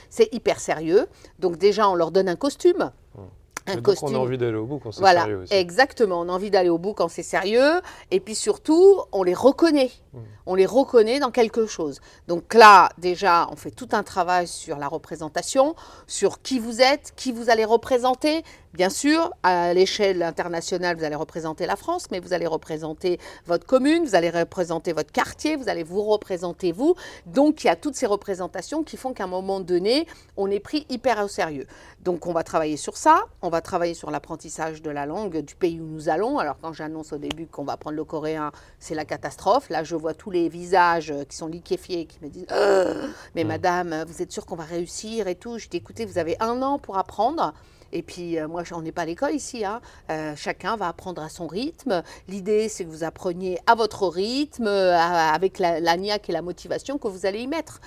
C'est 0.10 0.34
hyper 0.34 0.60
sérieux. 0.60 1.08
Donc 1.40 1.58
déjà, 1.58 1.90
on 1.90 1.96
leur 1.96 2.12
donne 2.12 2.28
un 2.28 2.36
costume. 2.36 2.92
Mhm 3.18 3.24
un 3.78 3.82
costume. 3.82 4.10
on 4.10 4.16
a 4.16 4.20
envie 4.20 4.38
d'aller 4.38 4.58
au 4.58 4.66
bout 4.66 4.80
quand 4.80 4.92
c'est 4.92 5.04
sérieux 5.04 5.40
aussi. 5.44 5.54
Exactement, 5.54 6.22
on 6.22 6.30
a 6.30 6.32
envie 6.32 6.52
d'aller 6.52 6.70
au 6.70 6.78
bout 6.78 6.94
quand 6.94 7.08
c'est 7.08 7.24
sérieux. 7.24 7.82
Et 8.12 8.20
puis 8.20 8.36
surtout, 8.36 9.02
on 9.12 9.24
les 9.24 9.34
reconnaît. 9.34 9.92
Hmm. 10.14 10.20
On 10.46 10.56
les 10.56 10.66
reconnaît 10.66 11.20
dans 11.20 11.32
quelque 11.32 11.66
chose. 11.66 12.00
Donc 12.28 12.54
là, 12.54 12.90
déjà, 12.98 13.48
on 13.52 13.56
fait 13.56 13.72
tout 13.72 13.90
un 13.94 14.04
travail 14.04 14.48
sur 14.48 14.78
la 14.78 14.88
représentation, 14.88 15.76
sur 16.08 16.42
qui 16.42 16.60
vous 16.60 16.82
êtes, 16.82 17.14
qui 17.16 17.32
vous 17.32 17.50
allez 17.50 17.66
représenter, 17.66 18.44
Bien 18.76 18.90
sûr, 18.90 19.32
à 19.42 19.74
l'échelle 19.74 20.22
internationale, 20.22 20.98
vous 20.98 21.06
allez 21.06 21.16
représenter 21.16 21.66
la 21.66 21.78
France, 21.78 22.08
mais 22.12 22.20
vous 22.20 22.34
allez 22.34 22.46
représenter 22.46 23.22
votre 23.46 23.66
commune, 23.66 24.04
vous 24.04 24.16
allez 24.16 24.30
représenter 24.30 24.92
votre 24.92 25.14
quartier, 25.14 25.56
vous 25.56 25.70
allez 25.70 25.84
vous 25.84 26.04
représenter 26.04 26.74
vous. 26.74 26.94
Donc, 27.26 27.64
il 27.64 27.68
y 27.68 27.70
a 27.70 27.78
toutes 27.78 27.96
ces 27.96 28.06
représentations 28.06 28.84
qui 28.84 28.98
font 28.98 29.14
qu'à 29.14 29.24
un 29.24 29.28
moment 29.28 29.62
donné, 29.62 30.08
on 30.36 30.52
est 30.52 30.60
pris 30.60 30.86
hyper 30.90 31.24
au 31.24 31.30
sérieux. 31.30 31.68
Donc, 32.04 32.28
on 32.28 32.34
va 32.34 32.44
travailler 32.44 32.76
sur 32.76 32.98
ça. 32.98 33.24
On 33.42 33.48
va 33.48 33.62
travailler 33.62 33.94
sur 33.94 34.12
l'apprentissage 34.12 34.82
de 34.82 34.90
la 34.90 35.06
langue 35.06 35.38
du 35.38 35.56
pays 35.56 35.80
où 35.80 35.86
nous 35.86 36.10
allons. 36.10 36.38
Alors, 36.38 36.58
quand 36.62 36.74
j'annonce 36.74 37.14
au 37.14 37.18
début 37.18 37.48
qu'on 37.48 37.64
va 37.64 37.78
prendre 37.78 37.96
le 37.96 38.04
coréen, 38.04 38.52
c'est 38.80 38.94
la 38.94 39.06
catastrophe. 39.06 39.70
Là, 39.70 39.86
je 39.86 39.96
vois 39.96 40.14
tous 40.14 40.32
les 40.32 40.50
visages 40.50 41.14
qui 41.30 41.38
sont 41.38 41.48
liquéfiés, 41.48 42.08
qui 42.08 42.18
me 42.22 42.28
disent 42.28 42.48
euh, 42.52 43.08
Mais 43.36 43.46
madame, 43.46 44.04
vous 44.06 44.22
êtes 44.22 44.34
sûre 44.34 44.46
qu'on 44.46 44.58
va 44.58 44.66
réussir 44.66 45.30
et 45.30 45.36
tout 45.36 45.60
Je 45.60 45.70
dis 45.70 45.78
Écoutez, 45.78 46.04
vous 46.04 46.18
avez 46.18 46.36
un 46.42 46.62
an 46.62 46.78
pour 46.78 46.98
apprendre. 46.98 47.54
Et 47.92 48.02
puis, 48.02 48.38
euh, 48.38 48.48
moi, 48.48 48.64
on 48.74 48.82
n'est 48.82 48.92
pas 48.92 49.04
à 49.04 49.06
l'école 49.06 49.34
ici. 49.34 49.66
Hein. 49.66 49.82
Euh, 50.10 50.34
chacun 50.36 50.76
va 50.76 50.88
apprendre 50.88 51.22
à 51.22 51.30
son 51.30 51.48
rythme. 51.48 52.04
L'idée, 52.28 52.70
c'est 52.70 52.86
que 52.86 52.90
vous 52.90 53.04
appreniez 53.04 53.60
à 53.68 53.76
votre 53.76 54.08
rythme, 54.08 54.68
avec 54.68 55.60
la, 55.60 55.80
la 55.80 55.98
niaque 55.98 56.30
et 56.30 56.34
la 56.34 56.42
motivation 56.42 56.98
que 56.98 57.08
vous 57.08 57.26
allez 57.26 57.42
y 57.42 57.48
mettre. 57.48 57.80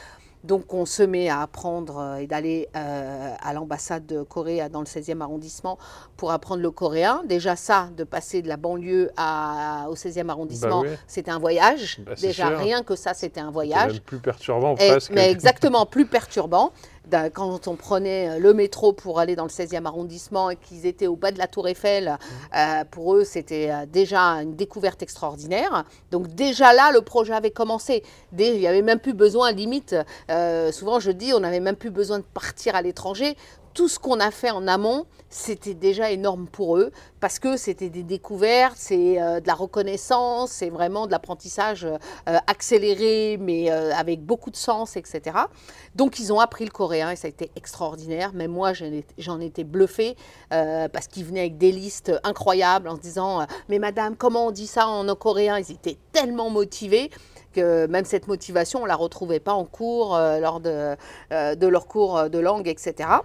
Donc 0.45 0.73
on 0.73 0.87
se 0.87 1.03
met 1.03 1.29
à 1.29 1.43
apprendre 1.43 1.99
euh, 1.99 2.17
et 2.17 2.27
d'aller 2.27 2.69
euh, 2.77 3.35
à 3.41 3.53
l'ambassade 3.53 4.07
de 4.07 4.23
Corée 4.23 4.67
dans 4.71 4.81
le 4.81 4.87
16e 4.87 5.21
arrondissement 5.21 5.79
pour 6.17 6.31
apprendre 6.31 6.63
le 6.63 6.71
coréen. 6.71 7.23
Déjà 7.27 7.57
ça, 7.57 7.89
de 7.97 8.05
passer 8.05 8.41
de 8.41 8.49
la 8.49 8.57
banlieue 8.57 9.11
à, 9.17 9.87
au 9.91 9.95
16e 9.95 10.29
arrondissement, 10.29 10.83
bah 10.83 10.91
c'était 11.07 11.31
un 11.31 11.39
voyage. 11.39 12.01
Bah, 12.07 12.13
Déjà 12.21 12.49
rien 12.49 12.83
que 12.83 12.95
ça, 12.95 13.15
c'était 13.15 13.41
un 13.41 13.51
voyage. 13.51 13.95
Même 13.95 14.01
plus 14.01 14.19
perturbant 14.19 14.75
presque. 14.77 15.11
Mais 15.13 15.31
exactement, 15.31 15.87
plus 15.87 16.07
perturbant 16.07 16.73
quand 17.33 17.69
on 17.69 17.77
prenait 17.77 18.29
euh, 18.29 18.39
le 18.39 18.55
métro 18.55 18.93
pour 18.93 19.19
aller 19.19 19.37
dans 19.37 19.45
le 19.45 19.51
16e 19.51 19.85
arrondissement 19.87 20.51
et 20.51 20.57
qu'ils 20.57 20.87
étaient 20.87 21.07
au 21.07 21.17
bas 21.17 21.31
de 21.31 21.39
la 21.39 21.47
tour 21.47 21.69
Eiffel, 21.69 22.19
euh, 22.55 22.85
pour 22.91 23.15
eux, 23.15 23.25
c'était 23.25 23.71
euh, 23.71 23.87
déjà 23.87 24.21
une 24.21 24.55
découverte 24.57 25.03
extraordinaire. 25.03 25.85
Donc 26.11 26.29
déjà 26.29 26.73
là, 26.73 26.91
le 26.93 27.03
projet 27.03 27.33
avait 27.33 27.51
commencé. 27.51 28.03
il 28.39 28.59
n'y 28.59 28.67
avait 28.67 28.83
même 28.83 29.01
plus 29.01 29.15
besoin, 29.15 29.53
limite, 29.53 29.95
souvent 30.73 31.01
je 31.01 31.11
dis, 31.11 31.33
on 31.33 31.41
n'avait 31.41 31.61
même 31.61 31.77
plus 31.77 31.91
besoin 31.91 32.19
de 32.19 32.25
partir 32.25 32.75
à 32.75 32.83
l'étranger 32.83 33.37
tout 33.79 33.87
ce 33.87 34.01
qu'on 34.01 34.19
a 34.19 34.33
fait 34.33 34.51
en 34.51 34.67
amont, 34.67 35.07
c'était 35.31 35.75
déjà 35.75 36.11
énorme 36.11 36.49
pour 36.49 36.79
eux 36.79 36.91
parce 37.21 37.39
que 37.39 37.57
c'était 37.57 37.91
des 37.91 38.03
découvertes, 38.03 38.75
c'est 38.77 39.23
euh, 39.23 39.39
de 39.39 39.47
la 39.47 39.55
reconnaissance, 39.55 40.51
c'est 40.51 40.69
vraiment 40.69 41.07
de 41.07 41.13
l'apprentissage 41.13 41.85
euh, 41.85 41.99
accéléré, 42.49 43.39
mais 43.41 43.71
euh, 43.71 43.95
avec 43.95 44.21
beaucoup 44.21 44.51
de 44.51 44.57
sens, 44.57 44.97
etc. 44.97 45.37
Donc 45.95 46.19
ils 46.19 46.33
ont 46.33 46.41
appris 46.41 46.65
le 46.65 46.73
coréen 46.73 47.13
et 47.13 47.15
ça 47.15 47.27
a 47.27 47.29
été 47.29 47.53
extraordinaire. 47.55 48.33
Mais 48.35 48.49
moi, 48.49 48.73
j'en 49.17 49.39
étais 49.39 49.63
bluffée 49.63 50.17
parce 50.51 51.07
qu'ils 51.07 51.25
venaient 51.25 51.41
avec 51.43 51.57
des 51.57 51.71
listes 51.71 52.13
incroyables 52.25 52.89
en 52.89 52.97
se 52.97 53.01
disant 53.01 53.47
Mais 53.69 53.79
madame, 53.79 54.17
comment 54.17 54.49
on 54.49 54.51
dit 54.51 54.67
ça 54.67 54.89
en 54.89 55.07
coréen? 55.15 55.57
Ils 55.57 55.71
étaient 55.71 55.99
tellement 56.11 56.51
motivés 56.51 57.11
que 57.53 57.87
même 57.87 58.05
cette 58.05 58.27
motivation, 58.27 58.81
on 58.81 58.85
ne 58.85 58.89
la 58.89 58.97
retrouvait 58.97 59.41
pas 59.41 59.53
en 59.53 59.65
cours 59.65 60.19
lors 60.19 60.59
de, 60.59 60.97
de 61.31 61.67
leur 61.69 61.87
cours 61.87 62.29
de 62.29 62.39
langue, 62.41 62.67
etc. 62.67 63.21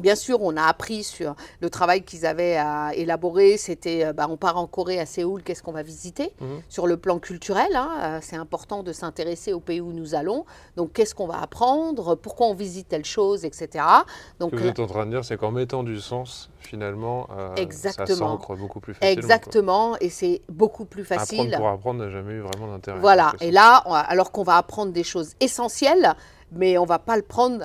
Bien 0.00 0.14
sûr, 0.14 0.42
on 0.42 0.56
a 0.56 0.62
appris 0.64 1.02
sur 1.04 1.34
le 1.60 1.70
travail 1.70 2.02
qu'ils 2.02 2.26
avaient 2.26 2.56
à 2.56 2.92
élaborer. 2.94 3.56
C'était, 3.56 4.04
euh, 4.06 4.12
bah, 4.12 4.26
on 4.28 4.36
part 4.36 4.56
en 4.56 4.66
Corée, 4.66 4.98
à 4.98 5.06
Séoul, 5.06 5.42
qu'est-ce 5.42 5.62
qu'on 5.62 5.72
va 5.72 5.82
visiter? 5.82 6.32
Mhm. 6.40 6.62
Sur 6.68 6.86
le 6.86 6.96
plan 6.96 7.18
culturel, 7.18 7.74
hein, 7.74 7.90
euh, 8.02 8.18
c'est 8.22 8.36
important 8.36 8.82
de 8.82 8.92
s'intéresser 8.92 9.52
au 9.52 9.60
pays 9.60 9.80
où 9.80 9.92
nous 9.92 10.14
allons. 10.14 10.44
Donc, 10.76 10.92
qu'est-ce 10.92 11.14
qu'on 11.14 11.26
va 11.26 11.40
apprendre? 11.40 12.14
Pourquoi 12.14 12.46
on 12.48 12.54
visite 12.54 12.88
telle 12.88 13.04
chose, 13.04 13.44
etc. 13.44 13.84
Donc, 14.38 14.50
Ce 14.52 14.56
que 14.56 14.62
vous 14.62 14.68
êtes 14.68 14.80
en 14.80 14.86
train 14.86 15.06
de 15.06 15.10
dire, 15.10 15.24
c'est 15.24 15.36
qu'en 15.36 15.50
mettant 15.50 15.82
du 15.82 16.00
sens, 16.00 16.50
finalement, 16.60 17.28
euh, 17.36 17.54
ça 17.56 17.62
Exactement. 17.62 18.16
s'ancre 18.38 18.56
beaucoup 18.56 18.80
plus 18.80 18.94
facilement. 18.94 19.14
quoi. 19.14 19.22
exactement, 19.22 19.96
et 20.00 20.08
c'est 20.10 20.42
beaucoup 20.48 20.84
plus 20.84 21.04
facile. 21.04 21.40
Apprendre 21.40 21.56
pour 21.58 21.68
apprendre 21.68 22.04
n'a 22.04 22.10
jamais 22.10 22.32
eu 22.34 22.40
vraiment 22.40 22.68
d'intérêt. 22.72 22.98
Voilà, 23.00 23.32
et 23.40 23.50
là, 23.50 23.76
alors 24.08 24.32
qu'on 24.32 24.42
va 24.42 24.56
apprendre 24.56 24.92
des 24.92 25.04
choses 25.04 25.34
essentielles, 25.40 26.14
mais 26.52 26.78
on 26.78 26.84
va 26.84 26.98
pas 26.98 27.16
le 27.16 27.22
prendre, 27.22 27.64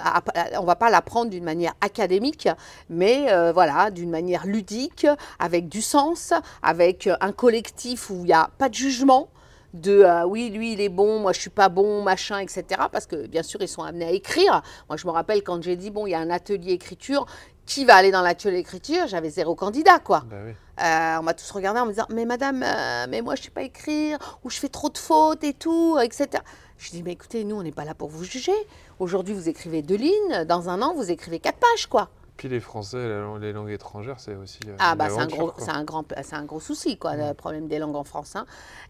on 0.59 0.63
va 0.63 0.75
pas 0.75 0.89
l'apprendre 0.89 1.31
d'une 1.31 1.43
manière 1.43 1.73
académique, 1.81 2.47
mais 2.89 3.31
euh, 3.31 3.51
voilà, 3.51 3.91
d'une 3.91 4.09
manière 4.09 4.45
ludique, 4.45 5.07
avec 5.39 5.67
du 5.67 5.81
sens, 5.81 6.33
avec 6.61 7.07
euh, 7.07 7.15
un 7.21 7.31
collectif 7.31 8.09
où 8.09 8.17
il 8.19 8.25
n'y 8.25 8.33
a 8.33 8.49
pas 8.57 8.69
de 8.69 8.75
jugement. 8.75 9.29
De 9.73 10.03
euh, 10.03 10.23
oui, 10.25 10.51
lui 10.51 10.71
il 10.71 10.79
est 10.79 10.87
bon, 10.87 11.19
moi 11.19 11.33
je 11.33 11.41
suis 11.41 11.49
pas 11.49 11.67
bon, 11.67 12.01
machin, 12.01 12.39
etc. 12.39 12.63
Parce 12.89 13.05
que 13.05 13.27
bien 13.27 13.43
sûr 13.43 13.61
ils 13.61 13.67
sont 13.67 13.83
amenés 13.83 14.05
à 14.05 14.11
écrire. 14.11 14.61
Moi 14.87 14.95
je 14.95 15.05
me 15.05 15.11
rappelle 15.11 15.43
quand 15.43 15.61
j'ai 15.61 15.75
dit 15.75 15.91
bon, 15.91 16.07
il 16.07 16.11
y 16.11 16.15
a 16.15 16.19
un 16.19 16.29
atelier 16.29 16.71
écriture, 16.71 17.25
qui 17.65 17.83
va 17.83 17.95
aller 17.95 18.11
dans 18.11 18.21
l'atelier 18.21 18.59
écriture? 18.59 19.07
J'avais 19.07 19.29
zéro 19.29 19.55
candidat 19.55 19.99
quoi. 19.99 20.23
Oui. 20.31 20.53
Euh, 20.81 21.17
on 21.19 21.23
m'a 21.23 21.33
tous 21.33 21.49
regardé 21.51 21.79
en 21.79 21.85
me 21.85 21.91
disant 21.91 22.05
Mais 22.09 22.25
madame, 22.25 22.61
euh, 22.63 23.05
mais 23.09 23.21
moi 23.21 23.35
je 23.35 23.43
sais 23.43 23.49
pas 23.49 23.63
écrire, 23.63 24.17
ou 24.43 24.49
je 24.49 24.59
fais 24.59 24.69
trop 24.69 24.89
de 24.89 24.97
fautes 24.97 25.43
et 25.43 25.53
tout, 25.53 25.97
etc. 26.01 26.43
Je 26.77 26.89
dis 26.91 27.03
Mais 27.03 27.13
écoutez, 27.13 27.43
nous 27.43 27.55
on 27.55 27.63
n'est 27.63 27.71
pas 27.71 27.85
là 27.85 27.93
pour 27.93 28.09
vous 28.09 28.23
juger. 28.23 28.51
Aujourd'hui 28.99 29.33
vous 29.33 29.49
écrivez 29.49 29.81
deux 29.81 29.95
lignes, 29.95 30.43
dans 30.47 30.69
un 30.69 30.81
an 30.81 30.93
vous 30.93 31.09
écrivez 31.11 31.39
quatre 31.39 31.57
pages 31.59 31.87
quoi. 31.87 32.09
Puis 32.37 32.49
les 32.49 32.59
Français, 32.59 32.97
les 33.39 33.53
langues 33.53 33.69
étrangères, 33.69 34.19
c'est 34.19 34.35
aussi. 34.35 34.59
euh, 34.67 34.75
Ah 34.77 34.93
bah 34.95 35.07
c'est 35.09 35.19
un, 35.21 35.25
gros, 35.25 35.53
un 35.69 35.83
grand, 35.85 36.03
un 36.33 36.43
gros 36.43 36.59
souci 36.59 36.97
quoi, 36.97 37.15
le 37.15 37.33
problème 37.33 37.69
des 37.69 37.79
langues 37.79 37.95
en 37.95 38.03
France. 38.03 38.35
hein. 38.35 38.45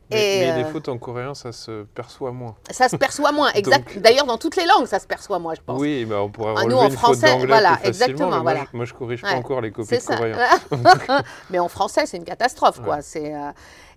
Mais, 0.09 0.47
mais 0.51 0.57
les 0.57 0.63
euh, 0.63 0.71
fautes 0.71 0.89
en 0.89 0.97
coréen, 0.97 1.35
ça 1.35 1.51
se 1.51 1.83
perçoit 1.83 2.31
moins. 2.31 2.55
Ça 2.71 2.89
se 2.89 2.95
perçoit 2.95 3.31
moins, 3.31 3.51
exact. 3.53 3.93
Donc- 3.93 4.01
D'ailleurs 4.01 4.25
dans 4.25 4.39
toutes 4.39 4.55
les 4.55 4.65
langues 4.65 4.87
ça 4.87 4.97
se 4.97 5.05
perçoit 5.05 5.37
moins 5.37 5.53
je 5.53 5.61
pense. 5.61 5.79
Oui, 5.79 6.05
bah 6.05 6.23
on 6.23 6.29
pourrait 6.31 6.53
Ah, 6.57 6.61
relever 6.61 6.73
nous, 6.73 6.79
en 6.81 6.85
une 6.89 6.95
français, 6.97 7.37
faute 7.37 7.45
voilà, 7.47 7.77
plus 7.77 7.87
exactement, 7.89 8.29
moi, 8.29 8.39
voilà. 8.41 8.65
je, 8.71 8.77
moi, 8.77 8.85
je 8.85 8.93
corrige 8.95 9.21
Ouais. 9.23 9.29
pas 9.29 9.35
encore 9.37 9.61
les 9.61 9.71
copies 9.71 9.89
C'est 9.99 10.11
de 10.11 10.17
coréen. 10.17 10.37
Mais 11.51 11.59
en 11.59 11.67
français, 11.67 12.07
c'est 12.07 12.17
une 12.17 12.25
catastrophe, 12.25 12.81
quoi. 12.81 13.03
C'est, 13.03 13.35
euh, 13.35 13.51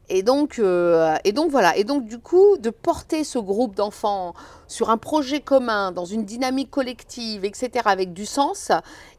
et, 0.09 0.23
donc, 0.23 0.59
euh, 0.59 1.17
et 1.25 1.33
donc, 1.33 1.51
voilà. 1.51 1.77
Et 1.77 1.85
donc, 1.85 2.05
du 2.05 2.19
coup, 2.19 2.57
de 2.59 2.71
porter 2.71 3.25
ce 3.25 3.39
groupe 3.39 3.75
d'enfants 3.75 4.35
sur 4.67 4.91
un 4.91 4.97
projet 4.97 5.41
commun, 5.41 5.93
dans 5.93 6.05
une 6.05 6.25
dynamique 6.25 6.71
collective, 6.71 7.45
etc., 7.45 7.71
avec 7.87 8.13
du 8.13 8.27
sens, 8.27 8.71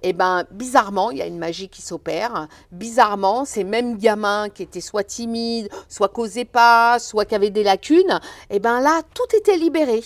eh 0.03 0.13
ben, 0.13 0.45
bizarrement, 0.51 1.11
il 1.11 1.17
y 1.17 1.21
a 1.21 1.25
une 1.25 1.37
magie 1.37 1.69
qui 1.69 1.81
s'opère. 1.81 2.47
Bizarrement, 2.71 3.45
ces 3.45 3.63
mêmes 3.63 3.97
gamins 3.97 4.49
qui 4.49 4.63
étaient 4.63 4.81
soit 4.81 5.03
timides, 5.03 5.69
soit 5.87 6.09
causaient 6.09 6.45
pas, 6.45 6.99
soit 6.99 7.25
qui 7.25 7.35
avaient 7.35 7.49
des 7.49 7.63
lacunes, 7.63 8.19
eh 8.49 8.59
ben 8.59 8.79
là, 8.79 9.01
tout 9.13 9.35
était 9.35 9.57
libéré 9.57 10.03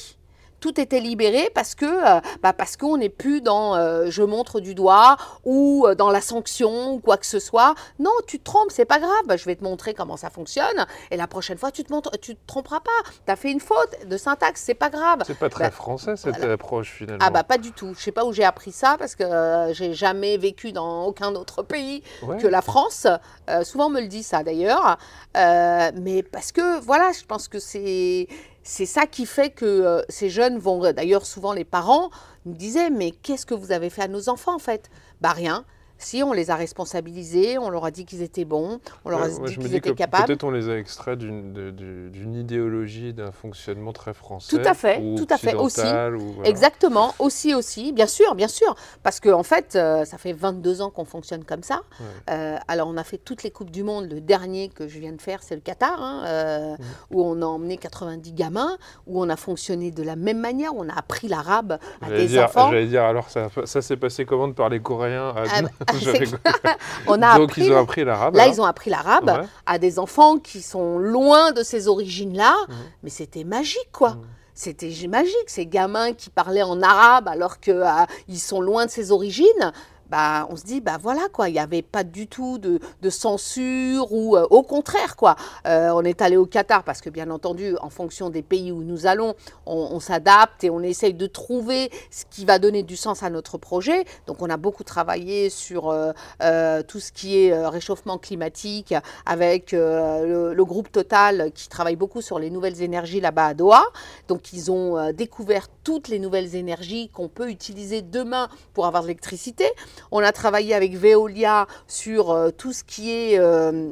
tout 0.63 0.79
était 0.79 1.01
libéré 1.01 1.49
parce 1.53 1.75
que 1.75 1.83
euh, 1.85 2.21
bah 2.41 2.53
parce 2.53 2.77
qu'on 2.77 2.95
n'est 2.95 3.09
plus 3.09 3.41
dans 3.41 3.75
euh, 3.75 4.05
je 4.09 4.23
montre 4.23 4.61
du 4.61 4.73
doigt 4.75 5.17
ou 5.43 5.85
euh, 5.85 5.93
dans 5.93 6.09
la 6.09 6.21
sanction 6.21 6.93
ou 6.93 6.99
quoi 7.01 7.17
que 7.17 7.25
ce 7.25 7.37
soit. 7.39 7.75
Non, 7.99 8.11
tu 8.27 8.39
te 8.39 8.45
trompes, 8.45 8.71
c'est 8.71 8.85
pas 8.85 8.99
grave. 8.99 9.25
Je 9.35 9.43
vais 9.43 9.57
te 9.57 9.63
montrer 9.65 9.93
comment 9.93 10.15
ça 10.15 10.29
fonctionne 10.29 10.85
et 11.11 11.17
la 11.17 11.27
prochaine 11.27 11.57
fois 11.57 11.69
tu 11.69 11.83
te 11.83 11.91
montres, 11.91 12.11
tu 12.21 12.35
te 12.35 12.39
tromperas 12.47 12.79
pas. 12.79 13.09
Tu 13.25 13.29
as 13.31 13.35
fait 13.35 13.51
une 13.51 13.59
faute 13.59 14.07
de 14.07 14.15
syntaxe, 14.15 14.61
c'est 14.65 14.73
pas 14.73 14.89
grave. 14.89 15.23
C'est 15.27 15.37
pas 15.37 15.49
très 15.49 15.65
Bah, 15.65 15.71
français 15.71 16.15
cette 16.15 16.37
voilà. 16.37 16.53
approche 16.53 16.91
finalement. 16.97 17.25
Ah 17.27 17.29
bah 17.29 17.43
pas 17.43 17.57
du 17.57 17.73
tout. 17.73 17.93
Je 17.97 18.01
sais 18.01 18.13
pas 18.13 18.23
où 18.23 18.31
j'ai 18.31 18.45
appris 18.45 18.71
ça 18.71 18.95
parce 18.97 19.15
que 19.15 19.23
euh, 19.25 19.73
j'ai 19.73 19.93
jamais 19.93 20.37
vécu 20.37 20.71
dans 20.71 21.03
aucun 21.03 21.35
autre 21.35 21.61
pays 21.63 22.03
Ouais. 22.21 22.37
que 22.37 22.47
la 22.47 22.61
France. 22.61 23.05
Euh, 23.49 23.65
souvent 23.65 23.87
on 23.87 23.89
me 23.89 23.99
le 23.99 24.07
dit 24.07 24.23
ça 24.23 24.43
d'ailleurs. 24.43 24.97
Mais 25.35 26.23
parce 26.23 26.53
que 26.53 26.79
voilà, 26.79 27.11
je 27.11 27.25
pense 27.25 27.49
que 27.49 27.59
c'est 27.59 28.27
c'est 28.63 28.85
ça 28.85 29.05
qui 29.05 29.25
fait 29.25 29.49
que 29.49 29.65
euh, 29.65 30.01
ces 30.09 30.29
jeunes 30.29 30.57
vont. 30.57 30.79
D'ailleurs, 30.93 31.25
souvent 31.25 31.53
les 31.53 31.65
parents 31.65 32.09
nous 32.45 32.53
disaient 32.53 32.89
mais 32.89 33.11
qu'est-ce 33.11 33.45
que 33.45 33.53
vous 33.53 33.71
avez 33.71 33.89
fait 33.89 34.03
à 34.03 34.07
nos 34.07 34.29
enfants 34.29 34.55
en 34.55 34.59
fait? 34.59 34.89
Bah 35.21 35.31
rien. 35.31 35.65
Si 36.03 36.21
on 36.21 36.33
les 36.33 36.51
a 36.51 36.55
responsabilisés, 36.55 37.57
on 37.57 37.69
leur 37.69 37.85
a 37.85 37.91
dit 37.91 38.05
qu'ils 38.05 38.21
étaient 38.21 38.45
bons, 38.45 38.79
on 39.05 39.09
leur 39.09 39.21
a 39.21 39.27
Ouais, 39.27 39.47
dit 39.47 39.55
qu'ils 39.57 39.75
étaient 39.75 39.93
capables. 39.95 40.25
peut-être 40.27 40.43
on 40.43 40.51
les 40.51 40.69
a 40.69 40.77
extraits 40.77 41.17
d'une 41.17 42.35
idéologie, 42.35 43.13
d'un 43.13 43.31
fonctionnement 43.31 43.93
très 43.93 44.13
français. 44.13 44.55
Tout 44.55 44.67
à 44.67 44.73
fait, 44.73 44.99
ou 44.99 45.15
tout 45.15 45.27
à 45.29 45.37
fait, 45.37 45.55
aussi. 45.55 45.79
occidental, 45.79 46.17
ou 46.17 46.33
voilà. 46.33 46.49
Exactement, 46.49 47.13
aussi, 47.19 47.53
aussi, 47.55 47.93
bien 47.93 48.07
sûr, 48.07 48.35
bien 48.35 48.47
sûr. 48.47 48.75
Parce 49.01 49.19
qu'en 49.19 49.39
en 49.39 49.43
fait, 49.43 49.75
euh, 49.75 50.05
ça 50.05 50.17
fait 50.17 50.33
22 50.33 50.81
ans 50.81 50.89
qu'on 50.89 51.05
fonctionne 51.05 51.43
comme 51.43 51.63
ça. 51.63 51.81
Ouais. 51.99 52.05
Euh, 52.31 52.57
alors, 52.67 52.87
on 52.89 52.97
a 52.97 53.03
fait 53.03 53.17
toutes 53.17 53.43
les 53.43 53.51
Coupes 53.51 53.71
du 53.71 53.83
Monde. 53.83 54.09
Le 54.11 54.19
dernier 54.21 54.69
que 54.69 54.87
je 54.87 54.99
viens 54.99 55.13
de 55.13 55.21
faire, 55.21 55.41
c'est 55.41 55.55
le 55.55 55.61
Qatar, 55.61 56.01
hein, 56.01 56.23
euh, 56.25 56.71
Mhm. 56.73 56.77
où 57.11 57.23
on 57.23 57.41
a 57.41 57.45
emmené 57.45 57.77
90 57.77 58.33
gamins, 58.33 58.77
où 59.07 59.21
on 59.23 59.29
a 59.29 59.35
fonctionné 59.35 59.91
de 59.91 60.03
la 60.03 60.15
même 60.15 60.39
manière. 60.39 60.71
On 60.75 60.89
a 60.89 60.93
appris 60.97 61.27
l'arabe 61.27 61.77
à 62.01 62.09
des 62.09 62.27
dire, 62.27 62.43
enfants. 62.45 62.69
j'allais 62.71 62.87
dire, 62.87 63.03
alors 63.03 63.29
ça, 63.29 63.47
ça 63.65 63.81
s'est 63.81 63.97
passé 63.97 64.25
comment 64.25 64.47
de 64.47 64.53
parler 64.53 64.79
coréen 64.81 65.29
à... 65.35 65.43
On 67.07 67.21
a 67.21 67.37
Donc 67.37 67.49
appris. 67.51 67.65
ils 67.65 67.71
ont 67.71 67.77
appris 67.81 68.03
l'arabe. 68.03 68.35
Là, 68.35 68.43
alors 68.43 68.53
ils 68.55 68.61
ont 68.61 68.65
appris 68.65 68.89
l'arabe 68.89 69.25
Ouais. 69.29 69.47
à 69.65 69.79
des 69.79 69.99
enfants 69.99 70.37
qui 70.37 70.61
sont 70.61 70.97
loin 70.97 71.51
de 71.51 71.63
ces 71.63 71.87
origines-là, 71.87 72.55
Mhm. 72.67 72.75
mais 73.03 73.09
c'était 73.09 73.43
magique, 73.43 73.89
quoi. 73.91 74.11
Mhm. 74.11 74.21
C'était 74.55 74.91
magique, 75.07 75.47
ces 75.47 75.65
gamins 75.65 76.13
qui 76.13 76.29
parlaient 76.29 76.61
en 76.61 76.81
arabe 76.83 77.27
alors 77.27 77.59
qu'ils 77.59 78.39
sont 78.39 78.61
loin 78.61 78.85
de 78.85 78.91
ses 78.91 79.11
origines. 79.11 79.71
Bah, 80.13 80.45
on 80.51 80.55
se 80.55 80.63
dit, 80.63 80.79
bah 80.79 80.99
voilà, 81.01 81.27
quoi, 81.33 81.49
il 81.49 81.53
n'y 81.53 81.59
avait 81.59 81.81
pas 81.81 82.03
du 82.03 82.27
tout 82.27 82.59
de, 82.59 82.79
de 83.01 83.09
censure 83.09 84.13
ou 84.13 84.37
euh, 84.37 84.45
au 84.51 84.61
contraire, 84.61 85.15
quoi. 85.15 85.35
Euh, 85.65 85.89
on 85.89 86.03
est 86.03 86.21
allé 86.21 86.37
au 86.37 86.45
Qatar 86.45 86.83
parce 86.83 87.01
que, 87.01 87.09
bien 87.09 87.31
entendu, 87.31 87.75
en 87.81 87.89
fonction 87.89 88.29
des 88.29 88.43
pays 88.43 88.71
où 88.71 88.83
nous 88.83 89.07
allons, 89.07 89.33
on, 89.65 89.99
s'adapte 89.99 90.63
et 90.63 90.69
on 90.69 90.81
essaye 90.81 91.15
de 91.15 91.25
trouver 91.25 91.89
ce 92.11 92.25
qui 92.29 92.45
va 92.45 92.59
donner 92.59 92.83
du 92.83 92.95
sens 92.95 93.23
à 93.23 93.31
notre 93.31 93.57
projet. 93.57 94.05
Donc, 94.27 94.43
on 94.43 94.51
a 94.51 94.57
beaucoup 94.57 94.83
travaillé 94.83 95.49
sur 95.49 95.89
euh, 95.89 96.83
tout 96.83 96.99
ce 96.99 97.11
qui 97.11 97.45
est 97.45 97.67
réchauffement 97.67 98.19
climatique 98.19 98.93
avec 99.25 99.71
le, 99.71 100.53
le 100.53 100.65
groupe 100.65 100.91
Total 100.91 101.51
qui 101.55 101.69
travaille 101.69 101.95
beaucoup 101.95 102.21
sur 102.21 102.37
les 102.37 102.51
nouvelles 102.51 102.83
énergies 102.83 103.19
là-bas 103.19 103.47
à 103.47 103.53
Doha. 103.55 103.83
Donc, 104.27 104.53
ils 104.53 104.69
ont 104.69 105.11
découvert 105.11 105.69
toutes 105.83 106.07
les 106.07 106.19
nouvelles 106.19 106.55
énergies 106.55 107.09
qu'on 107.09 107.29
peut 107.29 107.49
utiliser 107.49 108.03
demain 108.03 108.47
pour 108.75 108.85
avoir 108.85 109.01
de 109.01 109.07
l'électricité. 109.07 109.65
On 110.11 110.23
a 110.23 110.31
travaillé 110.31 110.73
avec 110.73 110.95
Veolia 110.95 111.67
sur 111.87 112.31
euh, 112.31 112.49
tout 112.51 112.73
ce 112.73 112.83
qui 112.83 113.11
est 113.11 113.39
euh, 113.39 113.91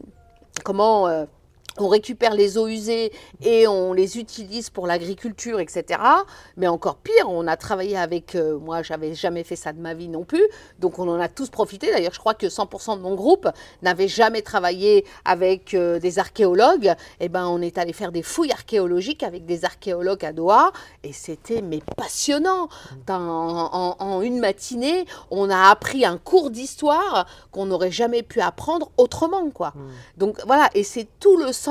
comment 0.63 1.07
euh, 1.07 1.25
on 1.81 1.87
récupère 1.87 2.33
les 2.33 2.57
eaux 2.57 2.67
usées 2.67 3.11
et 3.43 3.67
on 3.67 3.93
les 3.93 4.17
utilise 4.17 4.69
pour 4.69 4.87
l'agriculture, 4.87 5.59
etc. 5.59 5.99
Mais 6.57 6.67
encore 6.67 6.95
pire, 6.97 7.27
on 7.27 7.47
a 7.47 7.57
travaillé 7.57 7.97
avec, 7.97 8.35
euh, 8.35 8.57
moi 8.57 8.81
j'avais 8.83 9.13
jamais 9.13 9.43
fait 9.43 9.55
ça 9.55 9.73
de 9.73 9.79
ma 9.79 9.93
vie 9.93 10.07
non 10.07 10.23
plus, 10.23 10.43
donc 10.79 10.99
on 10.99 11.07
en 11.09 11.19
a 11.19 11.27
tous 11.27 11.49
profité. 11.49 11.91
D'ailleurs, 11.91 12.13
je 12.13 12.19
crois 12.19 12.33
que 12.33 12.47
100% 12.47 12.97
de 12.97 13.01
mon 13.01 13.15
groupe 13.15 13.47
n'avait 13.81 14.07
jamais 14.07 14.41
travaillé 14.41 15.05
avec 15.25 15.73
euh, 15.73 15.99
des 15.99 16.19
archéologues. 16.19 16.93
Et 17.19 17.29
ben, 17.29 17.47
on 17.47 17.61
est 17.61 17.77
allé 17.77 17.93
faire 17.93 18.11
des 18.11 18.21
fouilles 18.23 18.51
archéologiques 18.51 19.23
avec 19.23 19.45
des 19.45 19.65
archéologues 19.65 20.23
à 20.25 20.33
Doha 20.33 20.71
et 21.03 21.13
c'était 21.13 21.61
mais 21.61 21.81
passionnant. 21.97 22.67
Dans- 23.07 23.19
en, 23.71 23.95
en- 23.99 24.21
une 24.21 24.39
matinée, 24.39 25.05
on 25.31 25.49
a 25.49 25.69
appris 25.69 26.05
un 26.05 26.17
cours 26.17 26.51
d'histoire 26.51 27.25
qu'on 27.51 27.65
n'aurait 27.65 27.91
jamais 27.91 28.21
pu 28.23 28.39
apprendre 28.41 28.91
autrement, 28.97 29.49
quoi. 29.49 29.73
Mhm. 29.75 29.81
Donc 30.17 30.37
voilà, 30.45 30.69
et 30.75 30.83
c'est 30.83 31.07
tout 31.19 31.37
le 31.37 31.51
sens 31.53 31.70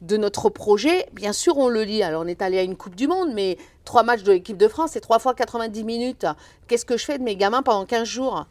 de 0.00 0.16
notre 0.16 0.50
projet. 0.50 1.06
Bien 1.12 1.32
sûr, 1.32 1.56
on 1.58 1.68
le 1.68 1.82
lit. 1.82 2.02
Alors, 2.02 2.22
on 2.22 2.26
est 2.26 2.42
allé 2.42 2.58
à 2.58 2.62
une 2.62 2.76
Coupe 2.76 2.94
du 2.94 3.06
Monde, 3.06 3.30
mais 3.34 3.58
trois 3.84 4.02
matchs 4.02 4.22
de 4.22 4.32
l'équipe 4.32 4.56
de 4.56 4.68
France, 4.68 4.90
c'est 4.92 5.00
trois 5.00 5.18
fois 5.18 5.34
90 5.34 5.84
minutes. 5.84 6.26
Qu'est-ce 6.66 6.84
que 6.84 6.96
je 6.96 7.04
fais 7.04 7.18
de 7.18 7.24
mes 7.24 7.36
gamins 7.36 7.62
pendant 7.62 7.84
15 7.84 8.06
jours? 8.06 8.46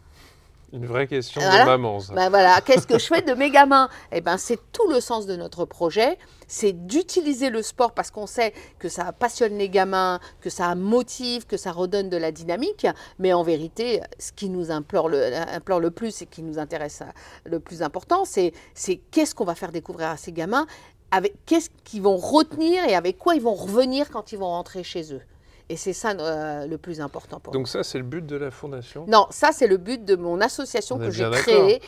Une 0.74 0.86
vraie 0.86 1.08
question 1.08 1.40
Voilà. 1.40 1.62
de 1.62 1.66
maman, 1.70 2.00
ça. 2.02 2.14
ben 2.14 2.30
voilà, 2.30 2.60
qu'est-ce 2.60 2.86
que 2.86 3.00
je 3.00 3.06
fais 3.06 3.22
de 3.22 3.34
mes 3.34 3.50
gamins? 3.52 3.88
Eh 4.12 4.20
ben, 4.20 4.38
c'est 4.38 4.60
tout 4.74 4.88
le 4.90 5.00
sens 5.00 5.26
de 5.26 5.36
notre 5.38 5.64
projet, 5.64 6.18
c'est 6.48 6.74
d'utiliser 6.74 7.50
le 7.50 7.62
sport 7.62 7.94
parce 7.94 8.12
qu'on 8.12 8.28
sait 8.28 8.54
que 8.78 8.90
ça 8.90 9.14
passionne 9.14 9.58
les 9.58 9.70
gamins, 9.70 10.20
que 10.42 10.50
ça 10.50 10.76
motive, 10.76 11.46
que 11.46 11.56
ça 11.56 11.72
redonne 11.72 12.10
de 12.10 12.18
la 12.18 12.34
dynamique. 12.34 12.86
Mais 13.18 13.32
en 13.32 13.44
vérité, 13.44 14.02
ce 14.20 14.34
qui 14.34 14.50
nous 14.50 14.70
implore 14.70 15.08
le, 15.08 15.34
implore 15.54 15.80
le 15.80 15.90
plus 15.92 16.22
et 16.22 16.26
qui 16.26 16.44
nous 16.44 16.60
intéresse 16.60 17.02
le 17.46 17.60
plus 17.62 17.82
important, 17.82 18.26
c'est 18.26 18.52
c'est 18.74 18.98
qu'est-ce 19.12 19.34
qu'on 19.36 19.46
va 19.46 19.56
faire 19.56 19.72
découvrir 19.72 20.10
à 20.10 20.18
ces 20.18 20.34
gamins, 20.34 20.68
avec 21.12 21.34
qu'est-ce 21.46 21.70
qu'ils 21.86 22.02
vont 22.02 22.18
retenir 22.18 22.84
et 22.84 22.94
avec 22.96 23.18
quoi 23.18 23.36
ils 23.36 23.42
vont 23.42 23.54
revenir 23.54 24.10
quand 24.10 24.34
ils 24.34 24.38
vont 24.38 24.48
rentrer 24.50 24.84
chez 24.84 25.14
eux? 25.14 25.22
Et 25.70 25.76
c'est 25.76 25.94
ça 25.94 26.12
euh, 26.12 26.66
le 26.66 26.78
plus 26.78 27.02
important 27.02 27.40
pour. 27.40 27.54
Donc 27.54 27.68
ça, 27.68 27.84
c'est 27.84 27.98
le 27.98 28.04
but 28.04 28.26
de 28.26 28.38
la 28.38 28.52
fondation? 28.52 29.06
Non, 29.08 29.28
ça 29.32 29.52
c'est 29.52 29.68
le 29.68 29.78
but 29.78 30.04
de 30.04 30.16
mon 30.16 30.40
association 30.40 30.98
que 30.98 31.12
j'ai 31.12 31.30
créée 31.32 31.82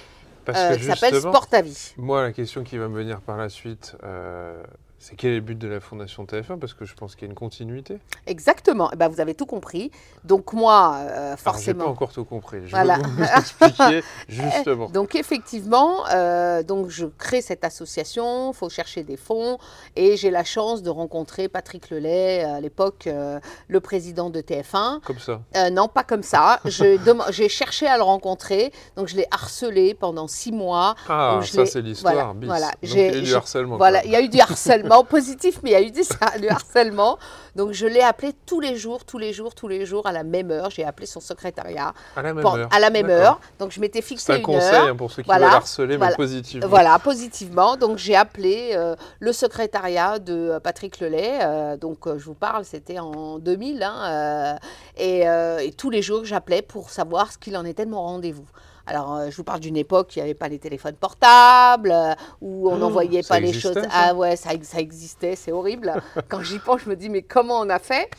euh, 0.49 0.75
qui 0.75 0.83
s'appelle 0.83 1.15
Sport 1.15 1.47
à 1.51 1.61
vie. 1.61 1.93
moi, 1.97 2.23
la 2.23 2.33
question 2.33 2.63
qui 2.63 2.77
va 2.77 2.87
me 2.87 2.97
venir 2.97 3.21
par 3.21 3.37
la 3.37 3.49
suite, 3.49 3.95
euh, 4.03 4.61
C'est 5.01 5.15
quel 5.15 5.31
est 5.31 5.35
le 5.35 5.41
but 5.41 5.57
de 5.57 5.69
la 5.69 5.79
Fondation 5.79 6.25
TF1 6.25 6.59
Parce 6.59 6.73
que 6.73 6.83
je 6.83 6.93
pense 6.93 7.15
qu'il 7.15 7.25
y 7.25 7.29
a 7.29 7.29
une 7.29 7.35
continuité. 7.35 7.99
Exactement. 8.27 8.89
Eh 8.91 8.97
ben, 8.97 9.07
vous 9.07 9.21
avez 9.21 9.33
tout 9.33 9.45
compris. 9.45 9.91
Donc 10.25 10.51
moi, 10.51 10.97
euh, 10.99 11.37
forcément. 11.37 11.85
pas 11.85 11.89
encore 11.89 12.11
tout 12.11 12.25
compris. 12.25 12.59
Je 12.65 12.71
Voilà. 12.71 12.99
que 12.99 13.07
vous 13.07 14.01
justement. 14.27 14.89
Donc 14.89 15.15
effectivement, 15.15 16.05
euh, 16.11 16.63
donc 16.63 16.89
je 16.89 17.05
crée 17.05 17.41
cette 17.41 17.63
association, 17.63 18.51
il 18.51 18.55
faut 18.55 18.67
chercher 18.69 19.03
des 19.03 19.15
fonds 19.15 19.57
et 19.95 20.17
j'ai 20.17 20.31
la 20.31 20.43
chance 20.43 20.83
de 20.83 20.89
rencontrer 20.89 21.47
Patrick 21.47 21.89
Lelay, 21.91 22.43
à 22.43 22.59
l'époque 22.59 23.07
euh, 23.07 23.39
le 23.69 23.79
président 23.79 24.29
de 24.29 24.41
TF1. 24.41 24.99
Comme 25.05 25.19
ça. 25.19 25.39
Euh, 25.55 25.69
non, 25.69 25.87
pas 25.87 26.03
comme 26.03 26.23
ça. 26.23 26.59
Je 26.65 26.97
J'ai 27.31 27.47
cherché 27.47 27.87
à 27.87 27.95
le 27.95 28.03
rencontrer, 28.03 28.73
donc 28.97 29.07
je 29.07 29.15
l'ai 29.15 29.27
harcelé 29.31 29.93
pendant 29.93 30.27
six 30.27 30.51
mois. 30.51 30.95
Ah, 31.07 31.39
je 31.41 31.51
ça 31.51 31.65
c'est 31.65 31.81
l'histoire. 31.81 32.35
voilà. 32.41 32.67
Donc 32.67 32.75
il 32.83 32.97
y 32.97 33.01
a 33.01 33.17
eu 33.17 33.21
du 33.21 33.33
harcèlement. 33.33 33.77
Voilà, 33.77 34.03
il 34.03 34.11
y 34.11 34.15
a 34.15 34.21
eu 34.21 34.27
du 34.27 34.39
harcèlement 34.41 34.88
positif, 35.07 35.59
mais 35.63 35.69
il 35.71 35.73
y 35.73 35.75
a 35.75 35.81
eu 35.81 35.91
du, 35.91 36.01
du 36.41 36.47
harcèlement. 36.49 37.17
Donc 37.55 37.71
je 37.73 37.85
l'ai 37.87 38.01
appelé 38.01 38.33
tous 38.45 38.59
les 38.59 38.75
jours, 38.77 39.05
tous 39.05 39.17
les 39.17 39.33
jours, 39.33 39.53
tous 39.55 39.67
les 39.67 39.85
jours 39.85 40.05
à 40.07 40.11
la 40.11 40.23
même 40.23 40.51
heure. 40.51 40.69
J'ai 40.69 40.85
appelé 40.85 41.05
son 41.07 41.19
secrétariat 41.19 41.93
À 42.15 42.21
la 42.21 42.33
même 42.33 42.45
heure. 42.45 42.69
à 42.71 42.79
la 42.79 42.89
même 42.89 43.07
D'accord. 43.07 43.23
heure. 43.25 43.39
Donc 43.59 43.71
je 43.71 43.79
m'étais 43.81 44.01
fixé 44.01 44.33
un 44.33 44.37
une 44.37 44.43
conseil 44.43 44.75
heure. 44.75 44.87
hein, 44.89 44.95
pour 44.95 45.11
ceux 45.11 45.21
qui 45.23 45.27
Voilà, 45.27 45.47
veulent 45.47 45.55
harceler, 45.55 45.97
mais 45.97 46.15
positivement. 46.15 46.67
Voilà, 46.67 46.99
positivement. 46.99 47.75
Donc 47.77 47.97
j'ai 47.97 48.15
appelé 48.15 48.71
euh, 48.73 48.95
le 49.19 49.33
secrétariat 49.33 50.19
de 50.19 50.33
euh, 50.51 50.59
Patrick 50.59 50.99
Lelay. 50.99 51.39
euh, 51.41 51.77
donc 51.77 52.07
euh, 52.07 52.17
je 52.17 52.25
vous 52.25 52.33
parle, 52.35 52.65
c'était 52.65 52.99
en 52.99 53.39
2000. 53.39 53.83
hein, 53.83 54.57
et, 54.97 55.21
et 55.65 55.71
tous 55.73 55.89
les 55.89 56.01
jours, 56.01 56.25
j'appelais 56.25 56.61
pour 56.61 56.89
savoir 56.89 57.31
ce 57.31 57.37
qu'il 57.37 57.55
en 57.57 57.65
était 57.65 57.85
de 57.85 57.91
mon 57.91 58.01
rendez-vous. 58.01 58.45
Alors, 58.89 59.15
euh, 59.17 59.29
je 59.29 59.37
vous 59.37 59.43
parle 59.43 59.59
d'une 59.59 59.77
époque 59.77 60.07
où 60.09 60.11
il 60.15 60.19
n'y 60.19 60.23
avait 60.23 60.33
pas 60.33 60.47
les 60.49 60.57
téléphones 60.57 60.95
portables, 60.95 61.91
euh, 61.91 62.13
où 62.41 62.69
on 62.71 62.73
Oh, 62.73 62.77
n'envoyait 62.77 63.21
pas 63.21 63.39
les 63.39 63.53
choses. 63.53 63.75
ça 63.75 63.87
Ah 63.91 64.15
ouais, 64.15 64.35
ça, 64.35 64.49
ça 64.63 64.79
existait, 64.79 65.35
c'est 65.35 65.51
horrible. 65.51 65.93
Quand 66.27 66.41
j'y 66.41 66.57
pense, 66.57 66.81
je 66.81 66.89
me 66.89 66.95
dis, 66.95 67.07
mais 67.07 67.21
comment 67.21 67.59
on 67.59 67.69
a 67.69 67.77
fait? 67.77 68.09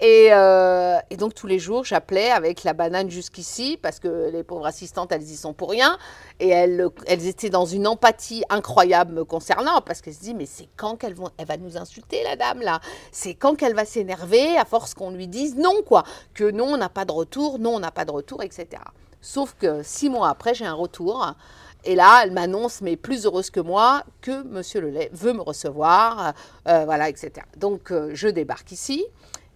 Et, 0.00 0.28
euh, 0.32 0.98
et 1.10 1.16
donc 1.16 1.34
tous 1.34 1.46
les 1.46 1.58
jours, 1.58 1.84
j'appelais 1.84 2.30
avec 2.30 2.64
la 2.64 2.72
banane 2.72 3.10
jusqu'ici, 3.10 3.78
parce 3.80 4.00
que 4.00 4.30
les 4.32 4.42
pauvres 4.42 4.66
assistantes, 4.66 5.12
elles 5.12 5.22
y 5.22 5.36
sont 5.36 5.52
pour 5.52 5.70
rien. 5.70 5.98
Et 6.40 6.48
elles, 6.48 6.88
elles 7.06 7.26
étaient 7.26 7.50
dans 7.50 7.66
une 7.66 7.86
empathie 7.86 8.44
incroyable 8.48 9.12
me 9.12 9.24
concernant, 9.24 9.82
parce 9.82 10.00
qu'elles 10.00 10.14
se 10.14 10.20
disent, 10.20 10.34
mais 10.36 10.46
c'est 10.46 10.68
quand 10.76 10.96
qu'elle 10.96 11.14
va 11.14 11.56
nous 11.58 11.76
insulter, 11.76 12.22
la 12.24 12.36
dame, 12.36 12.60
là? 12.62 12.80
C'est 13.12 13.34
quand 13.34 13.56
qu'elle 13.56 13.74
va 13.74 13.84
s'énerver, 13.84 14.56
à 14.56 14.64
force 14.64 14.94
qu'on 14.94 15.10
lui 15.10 15.28
dise 15.28 15.54
non, 15.56 15.82
quoi? 15.86 16.02
Que 16.32 16.50
non, 16.50 16.68
on 16.72 16.76
n'a 16.78 16.88
pas 16.88 17.04
de 17.04 17.12
retour, 17.12 17.58
non, 17.58 17.74
on 17.76 17.80
n'a 17.80 17.92
pas 17.92 18.06
de 18.06 18.10
retour, 18.10 18.42
etc. 18.42 18.82
Sauf 19.24 19.56
que 19.58 19.82
six 19.82 20.10
mois 20.10 20.28
après, 20.28 20.52
j'ai 20.52 20.66
un 20.66 20.74
retour. 20.74 21.34
Et 21.84 21.94
là, 21.94 22.20
elle 22.22 22.32
m'annonce, 22.32 22.82
mais 22.82 22.94
plus 22.96 23.24
heureuse 23.24 23.48
que 23.48 23.58
moi, 23.58 24.04
que 24.20 24.42
Monsieur 24.42 24.82
Lelay 24.82 25.08
veut 25.14 25.32
me 25.32 25.40
recevoir, 25.40 26.34
euh, 26.68 26.84
voilà, 26.84 27.08
etc. 27.08 27.32
Donc, 27.56 27.90
euh, 27.90 28.10
je 28.12 28.28
débarque 28.28 28.70
ici. 28.70 29.06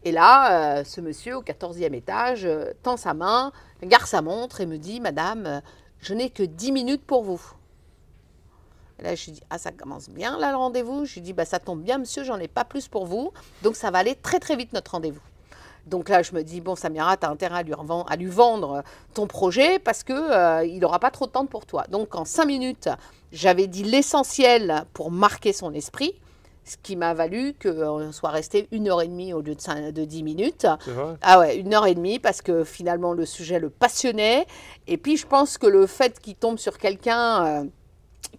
Et 0.05 0.11
là, 0.11 0.79
euh, 0.79 0.85
ce 0.85 1.03
monsieur 1.03 1.37
au 1.37 1.43
14e 1.43 1.93
étage 1.93 2.49
tend 2.83 2.97
sa 2.97 3.13
main, 3.13 3.53
regarde 3.83 4.07
sa 4.07 4.23
montre 4.23 4.63
et 4.63 4.67
me 4.67 4.79
dit 4.79 5.01
Madame, 5.01 5.61
je 5.99 6.15
n'ai 6.15 6.31
que 6.31 6.43
10 6.43 6.73
minutes 6.73 7.05
pour 7.05 7.23
vous. 7.23 7.43
Et 8.99 9.03
là, 9.03 9.15
je 9.15 9.27
lui 9.27 9.33
dis 9.33 9.43
Ah, 9.51 9.59
ça 9.59 9.71
commence 9.71 10.09
bien 10.09 10.39
là 10.39 10.51
le 10.51 10.57
rendez-vous 10.57 11.05
Je 11.05 11.15
lui 11.17 11.21
dis 11.21 11.35
bah, 11.35 11.45
Ça 11.45 11.59
tombe 11.59 11.83
bien, 11.83 11.99
monsieur, 11.99 12.25
j'en 12.25 12.39
ai 12.39 12.49
pas 12.49 12.65
plus 12.65 12.89
pour 12.89 13.05
vous. 13.05 13.33
Donc, 13.63 13.77
ça 13.77 13.91
va 13.91 13.99
aller 13.99 14.15
très 14.15 14.41
très 14.41 14.57
vite 14.57 14.73
notre 14.73 14.93
rendez-vous. 14.93 15.21
Donc 15.89 16.09
là, 16.09 16.23
je 16.23 16.33
me 16.35 16.43
dis 16.43 16.61
Bon, 16.61 16.77
Samira, 16.77 17.17
tu 17.17 17.27
as 17.27 17.31
intérêt 17.31 17.59
à 17.59 17.63
lui, 17.63 17.73
reven- 17.73 18.05
à 18.09 18.17
lui 18.17 18.27
vendre 18.27 18.83
ton 19.15 19.27
projet 19.27 19.79
parce 19.79 20.03
qu'il 20.05 20.79
n'aura 20.81 20.99
pas 20.99 21.11
trop 21.11 21.27
de 21.27 21.31
temps 21.33 21.47
pour 21.47 21.67
toi. 21.67 21.85
Donc, 21.91 22.15
en 22.15 22.25
5 22.25 22.45
minutes, 22.47 22.89
j'avais 23.33 23.67
dit 23.67 23.83
l'essentiel 23.85 24.85
pour 24.93 25.11
marquer 25.11 25.53
son 25.53 25.73
esprit. 25.75 26.15
Ce 26.65 26.77
qui 26.83 26.97
m'a 26.97 27.15
valu 27.15 27.55
qu'on 27.63 28.13
soit 28.13 28.29
resté 28.29 28.69
une 28.73 28.89
heure 28.91 29.01
et 29.01 29.09
demie 29.09 29.33
au 29.33 29.41
lieu 29.41 29.55
de, 29.55 29.61
cinq- 29.61 29.91
de 29.91 30.05
10 30.05 30.23
minutes. 30.23 30.67
Vrai 30.87 31.15
Ah 31.23 31.39
ouais, 31.39 31.57
une 31.57 31.73
heure 31.73 31.87
et 31.87 31.95
demie 31.95 32.19
parce 32.19 32.43
que 32.43 32.63
finalement 32.63 33.15
le 33.15 33.25
sujet 33.25 33.59
le 33.59 33.71
passionnait. 33.71 34.47
Et 34.87 34.99
puis 34.99 35.17
je 35.17 35.27
pense 35.27 35.57
que 35.57 35.67
le 35.67 35.87
fait 35.87 36.21
qu'il 36.21 36.35
tombe 36.35 36.59
sur 36.59 36.77
quelqu'un 36.77 37.47
euh, 37.47 37.65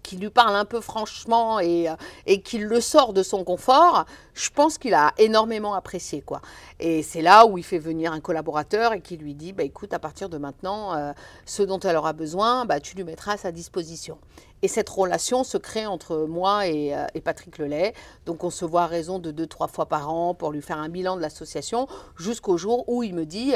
qui 0.04 0.18
lui 0.18 0.30
parle 0.30 0.56
un 0.56 0.66
peu 0.66 0.82
franchement 0.82 1.60
et, 1.60 1.90
euh, 1.90 1.96
et 2.26 2.42
qu'il 2.42 2.66
le 2.66 2.82
sort 2.82 3.14
de 3.14 3.24
son 3.24 3.44
confort, 3.44 4.06
je 4.34 4.50
pense 4.50 4.78
qu'il 4.78 4.94
a 4.94 5.14
énormément 5.18 5.74
apprécié. 5.74 6.22
quoi. 6.22 6.42
Et 6.80 7.04
c'est 7.04 7.22
là 7.22 7.46
où 7.46 7.58
il 7.58 7.64
fait 7.64 7.80
venir 7.80 8.12
un 8.12 8.20
collaborateur 8.20 8.94
et 8.94 9.02
qui 9.02 9.18
lui 9.18 9.36
dit, 9.36 9.54
bah, 9.54 9.64
écoute, 9.64 9.94
à 9.94 10.00
partir 10.00 10.30
de 10.30 10.38
maintenant, 10.38 10.94
euh, 10.96 11.12
ce 11.46 11.64
dont 11.64 11.80
elle 11.80 11.96
aura 11.96 12.14
besoin, 12.14 12.66
bah, 12.66 12.80
tu 12.80 12.96
lui 12.96 13.04
mettras 13.04 13.34
à 13.34 13.38
sa 13.38 13.52
disposition. 13.52 14.18
Et 14.62 14.68
cette 14.68 14.90
relation 14.90 15.44
se 15.44 15.58
crée 15.58 15.86
entre 15.86 16.26
moi 16.28 16.68
et, 16.68 16.96
euh, 16.96 17.06
et 17.14 17.22
Patrick 17.22 17.58
Lelay. 17.58 17.94
Donc 18.26 18.44
on 18.44 18.50
se 18.50 18.66
voit 18.66 18.84
à 18.84 18.88
raison 18.88 19.20
de 19.20 19.32
deux, 19.32 19.48
trois 19.48 19.68
fois 19.68 19.86
par 19.86 20.12
an 20.12 20.34
pour 20.34 20.52
lui 20.52 20.62
faire 20.62 20.78
un 20.78 20.90
bilan 20.90 21.16
de 21.16 21.22
l'association, 21.22 21.88
jusqu'au 22.18 22.58
jour 22.58 22.84
où 22.88 23.04
il 23.04 23.14
me 23.14 23.26
dit, 23.26 23.54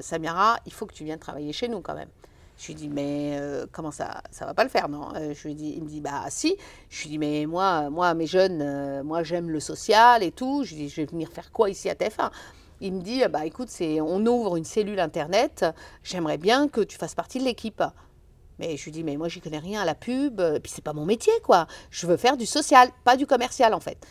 Samira, 0.00 0.58
il 0.66 0.72
faut 0.72 0.86
que 0.86 0.94
tu 0.94 1.04
viennes 1.04 1.18
travailler 1.18 1.52
chez 1.52 1.68
nous 1.68 1.80
quand 1.80 1.94
même. 1.94 2.08
Je 2.58 2.66
lui 2.66 2.74
dis, 2.74 2.88
mais 2.88 3.38
euh, 3.38 3.66
comment 3.70 3.92
ça 3.92 4.20
Ça 4.32 4.44
va 4.44 4.52
pas 4.52 4.64
le 4.64 4.70
faire, 4.70 4.88
non? 4.88 5.14
Euh, 5.14 5.32
je 5.32 5.46
lui 5.46 5.54
dis, 5.54 5.74
Il 5.76 5.84
me 5.84 5.88
dit, 5.88 6.00
bah 6.00 6.24
si. 6.28 6.56
Je 6.90 7.02
lui 7.02 7.10
dis, 7.10 7.18
mais 7.18 7.46
moi, 7.46 7.88
moi 7.88 8.12
mes 8.14 8.26
jeunes, 8.26 8.60
euh, 8.60 9.04
moi 9.04 9.22
j'aime 9.22 9.48
le 9.48 9.60
social 9.60 10.24
et 10.24 10.32
tout. 10.32 10.64
Je 10.64 10.74
lui 10.74 10.82
dis, 10.82 10.88
je 10.88 10.96
vais 10.96 11.06
venir 11.06 11.28
faire 11.30 11.52
quoi 11.52 11.70
ici 11.70 11.88
à 11.88 11.94
TF1 11.94 12.30
Il 12.80 12.94
me 12.94 13.00
dit, 13.00 13.22
bah 13.30 13.46
écoute, 13.46 13.68
c'est, 13.70 14.00
on 14.00 14.26
ouvre 14.26 14.56
une 14.56 14.64
cellule 14.64 14.98
Internet. 14.98 15.64
J'aimerais 16.02 16.38
bien 16.38 16.66
que 16.66 16.80
tu 16.80 16.98
fasses 16.98 17.14
partie 17.14 17.38
de 17.38 17.44
l'équipe. 17.44 17.82
Mais 18.58 18.76
je 18.76 18.84
lui 18.86 18.90
dis, 18.90 19.04
mais 19.04 19.16
moi, 19.16 19.28
j'y 19.28 19.40
connais 19.40 19.60
rien 19.60 19.82
à 19.82 19.84
la 19.84 19.94
pub, 19.94 20.40
et 20.40 20.58
puis 20.58 20.72
c'est 20.74 20.82
pas 20.82 20.92
mon 20.92 21.04
métier, 21.04 21.32
quoi. 21.44 21.68
Je 21.90 22.08
veux 22.08 22.16
faire 22.16 22.36
du 22.36 22.44
social, 22.44 22.88
pas 23.04 23.16
du 23.16 23.24
commercial, 23.24 23.72
en 23.72 23.78
fait. 23.78 24.04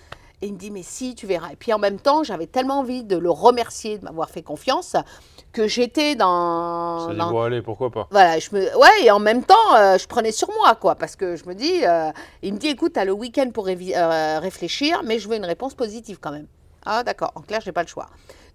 Et 0.44 0.48
il 0.48 0.54
me 0.54 0.58
dit, 0.60 0.70
mais 0.70 0.84
si, 0.84 1.16
tu 1.16 1.26
verras. 1.26 1.50
Et 1.52 1.56
puis 1.56 1.74
en 1.74 1.80
même 1.80 2.00
temps, 2.00 2.24
j'avais 2.24 2.46
tellement 2.46 2.80
envie 2.80 3.04
de 3.04 3.18
le 3.18 3.32
remercier 3.32 3.98
de 3.98 4.06
m'avoir 4.06 4.30
fait 4.30 4.44
confiance 4.44 4.96
que 5.52 5.68
j'étais 5.68 6.16
dans. 6.16 7.08
Ça 7.08 7.12
dit, 7.14 7.18
dans- 7.18 7.32
bon, 7.32 7.42
allez, 7.42 7.64
pourquoi 7.64 7.90
pas 7.90 8.08
voilà, 8.12 8.38
je 8.38 8.50
me, 8.54 8.78
ouais, 8.78 9.04
et 9.06 9.10
en 9.10 9.18
même 9.18 9.44
temps, 9.44 9.76
euh, 9.76 9.98
je 9.98 10.06
prenais 10.08 10.32
sur 10.32 10.50
moi, 10.54 10.76
quoi, 10.76 10.94
parce 10.94 11.16
que 11.16 11.36
je 11.36 11.46
me 11.46 11.56
dis, 11.56 11.84
euh, 11.86 12.12
il 12.44 12.54
me 12.54 12.60
dit, 12.60 12.68
écoute, 12.68 12.94
tu 12.94 13.00
as 13.00 13.06
le 13.06 13.14
week-end 13.14 13.50
pour 13.52 13.66
révi- 13.66 13.96
euh, 13.98 14.40
réfléchir, 14.40 15.02
mais 15.04 15.18
je 15.18 15.28
veux 15.28 15.36
une 15.38 15.46
réponse 15.46 15.74
positive 15.74 16.20
quand 16.22 16.32
même. 16.32 16.46
Ah, 16.86 17.02
d'accord, 17.04 17.32
en 17.34 17.42
clair, 17.42 17.60
j'ai 17.66 17.72
pas 17.72 17.82
le 17.82 17.88
choix. 17.88 18.06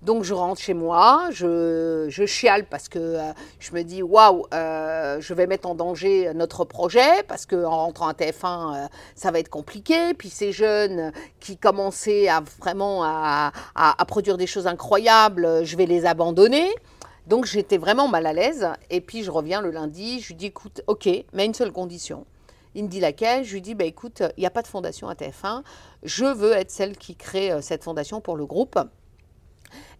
Donc, 0.02 0.24
je 0.24 0.34
rentre 0.34 0.60
chez 0.60 0.74
moi, 0.74 1.28
je, 1.30 2.08
chiale 2.26 2.66
parce 2.66 2.88
que 2.88 2.98
euh, 2.98 3.32
je 3.60 3.72
me 3.72 3.82
dis, 3.82 4.02
waouh, 4.02 4.46
euh, 4.52 5.20
je 5.20 5.32
vais 5.32 5.46
mettre 5.46 5.68
en 5.68 5.76
danger 5.76 6.34
notre 6.34 6.64
projet, 6.64 7.22
parce 7.28 7.46
qu'en 7.46 7.70
rentrant 7.70 8.08
à 8.08 8.12
TF1, 8.12 8.34
euh, 8.84 8.86
ça 9.14 9.30
va 9.30 9.38
être 9.38 9.48
compliqué. 9.48 10.12
Puis 10.14 10.28
ces 10.28 10.50
jeunes 10.50 11.12
qui 11.38 11.56
commençaient 11.56 12.26
à 12.26 12.42
vraiment 12.58 13.04
à, 13.04 13.52
produire 14.08 14.36
des 14.36 14.48
choses 14.48 14.66
incroyables, 14.66 15.64
je 15.64 15.76
vais 15.76 15.86
les 15.86 16.04
abandonner. 16.04 16.68
Donc 17.28 17.46
j'étais 17.46 17.78
vraiment 17.78 18.08
mal 18.08 18.26
à 18.26 18.32
l'aise. 18.32 18.68
Et 18.90 19.00
puis 19.00 19.22
je 19.22 19.30
reviens 19.30 19.60
le 19.60 19.70
lundi, 19.70 20.20
je 20.20 20.28
lui 20.28 20.34
dis 20.34 20.46
écoute, 20.46 20.82
ok, 20.88 21.08
mais 21.32 21.42
à 21.42 21.46
une 21.46 21.54
seule 21.54 21.72
condition. 21.72 22.26
Il 22.74 22.84
me 22.84 22.88
dit 22.88 23.00
laquelle? 23.00 23.44
Je 23.44 23.52
lui 23.52 23.60
dis 23.62 23.76
bah 23.76 23.84
écoute, 23.84 24.22
il 24.36 24.40
n'y 24.40 24.46
a 24.46 24.50
pas 24.50 24.62
de 24.62 24.66
fondation 24.66 25.08
à 25.08 25.14
TF1. 25.14 25.62
Je 26.02 26.24
veux 26.24 26.52
être 26.52 26.72
celle 26.72 26.96
qui 26.96 27.14
crée 27.14 27.52
cette 27.62 27.84
fondation 27.84 28.20
pour 28.20 28.36
le 28.36 28.46
groupe 28.46 28.78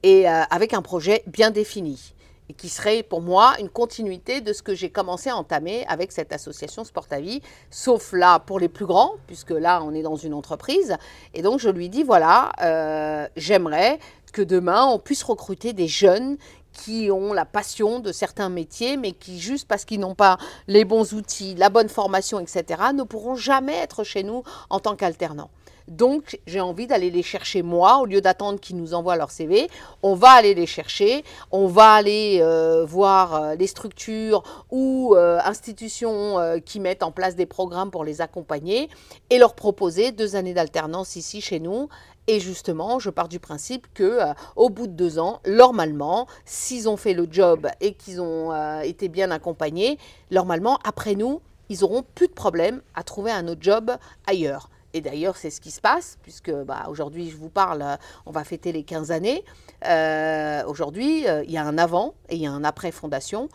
et 0.02 0.28
euh, 0.28 0.42
avec 0.50 0.74
un 0.74 0.82
projet 0.82 1.22
bien 1.26 1.50
défini 1.50 2.14
et 2.48 2.54
qui 2.54 2.68
serait 2.68 3.02
pour 3.02 3.20
moi 3.20 3.54
une 3.60 3.68
continuité 3.68 4.40
de 4.40 4.52
ce 4.52 4.62
que 4.62 4.74
j'ai 4.74 4.90
commencé 4.90 5.30
à 5.30 5.36
entamer 5.36 5.84
avec 5.86 6.12
cette 6.12 6.32
association 6.32 6.84
Sport 6.84 7.06
à 7.10 7.20
Vie, 7.20 7.40
sauf 7.70 8.12
là 8.12 8.40
pour 8.40 8.58
les 8.58 8.68
plus 8.68 8.86
grands, 8.86 9.14
puisque 9.26 9.50
là 9.50 9.82
on 9.82 9.94
est 9.94 10.02
dans 10.02 10.16
une 10.16 10.34
entreprise. 10.34 10.96
Et 11.34 11.42
donc 11.42 11.60
je 11.60 11.68
lui 11.68 11.88
dis 11.88 12.02
voilà, 12.02 12.52
euh, 12.60 13.28
j'aimerais 13.36 13.98
que 14.32 14.42
demain 14.42 14.84
on 14.86 14.98
puisse 14.98 15.22
recruter 15.22 15.72
des 15.72 15.88
jeunes 15.88 16.36
qui 16.72 17.10
ont 17.10 17.32
la 17.32 17.44
passion 17.44 18.00
de 18.00 18.12
certains 18.12 18.48
métiers, 18.48 18.96
mais 18.96 19.12
qui, 19.12 19.38
juste 19.38 19.68
parce 19.68 19.84
qu'ils 19.84 20.00
n'ont 20.00 20.14
pas 20.14 20.38
les 20.68 20.84
bons 20.84 21.12
outils, 21.12 21.54
la 21.54 21.68
bonne 21.68 21.90
formation, 21.90 22.40
etc., 22.40 22.64
ne 22.94 23.02
pourront 23.02 23.36
jamais 23.36 23.76
être 23.76 24.04
chez 24.04 24.22
nous 24.22 24.42
en 24.70 24.80
tant 24.80 24.96
qu'alternants. 24.96 25.50
Donc, 25.92 26.40
j'ai 26.46 26.60
envie 26.60 26.86
d'aller 26.86 27.10
les 27.10 27.22
chercher 27.22 27.60
moi, 27.60 27.98
au 27.98 28.06
lieu 28.06 28.22
d'attendre 28.22 28.58
qu'ils 28.58 28.76
nous 28.76 28.94
envoient 28.94 29.16
leur 29.16 29.30
CV. 29.30 29.68
On 30.02 30.14
va 30.14 30.30
aller 30.30 30.54
les 30.54 30.64
chercher, 30.64 31.22
on 31.50 31.66
va 31.66 31.92
aller 31.92 32.38
euh, 32.40 32.86
voir 32.86 33.34
euh, 33.34 33.54
les 33.56 33.66
structures 33.66 34.42
ou 34.70 35.14
euh, 35.14 35.38
institutions 35.44 36.38
qui 36.64 36.80
mettent 36.80 37.02
en 37.02 37.12
place 37.12 37.36
des 37.36 37.44
programmes 37.44 37.90
pour 37.90 38.04
les 38.04 38.22
accompagner 38.22 38.88
et 39.28 39.36
leur 39.36 39.54
proposer 39.54 40.12
deux 40.12 40.34
années 40.34 40.54
d'alternance 40.54 41.16
ici 41.16 41.42
chez 41.42 41.60
nous. 41.60 41.90
Et 42.26 42.40
justement, 42.40 42.98
je 42.98 43.10
pars 43.10 43.28
du 43.28 43.38
principe 43.38 43.86
que 43.92 44.20
au 44.56 44.70
bout 44.70 44.86
de 44.86 44.92
deux 44.92 45.18
ans, 45.18 45.40
normalement, 45.46 46.26
s'ils 46.46 46.88
ont 46.88 46.96
fait 46.96 47.12
le 47.12 47.26
job 47.30 47.68
et 47.80 47.94
qu'ils 47.94 48.20
ont 48.20 48.80
été 48.80 49.08
bien 49.08 49.30
accompagnés, 49.30 49.98
normalement, 50.30 50.78
après 50.84 51.16
nous, 51.16 51.40
ils 51.68 51.84
auront 51.84 52.04
plus 52.14 52.28
de 52.28 52.32
problème 52.32 52.80
à 52.94 53.02
trouver 53.02 53.32
un 53.32 53.48
autre 53.48 53.62
job 53.62 53.90
ailleurs. 54.26 54.70
Et 54.94 55.00
d'ailleurs, 55.00 55.36
c'est 55.36 55.50
ce 55.50 55.60
qui 55.60 55.70
se 55.70 55.80
passe, 55.80 56.18
puisque 56.22 56.52
bah, 56.52 56.84
aujourd'hui, 56.88 57.30
je 57.30 57.36
vous 57.36 57.48
parle, 57.48 57.82
euh, 57.82 57.96
on 58.26 58.30
va 58.30 58.44
fêter 58.44 58.72
les 58.72 58.82
15 58.82 59.10
années. 59.10 59.44
Euh, 59.86 60.62
aujourd'hui, 60.66 61.26
euh, 61.28 61.42
il 61.44 61.50
y 61.50 61.58
a 61.58 61.64
un 61.64 61.78
avant 61.78 62.14
et 62.28 62.36
il 62.36 62.42
y 62.42 62.46
a 62.46 62.52
un 62.52 62.64
après 62.64 62.92
fondation. 62.92 63.48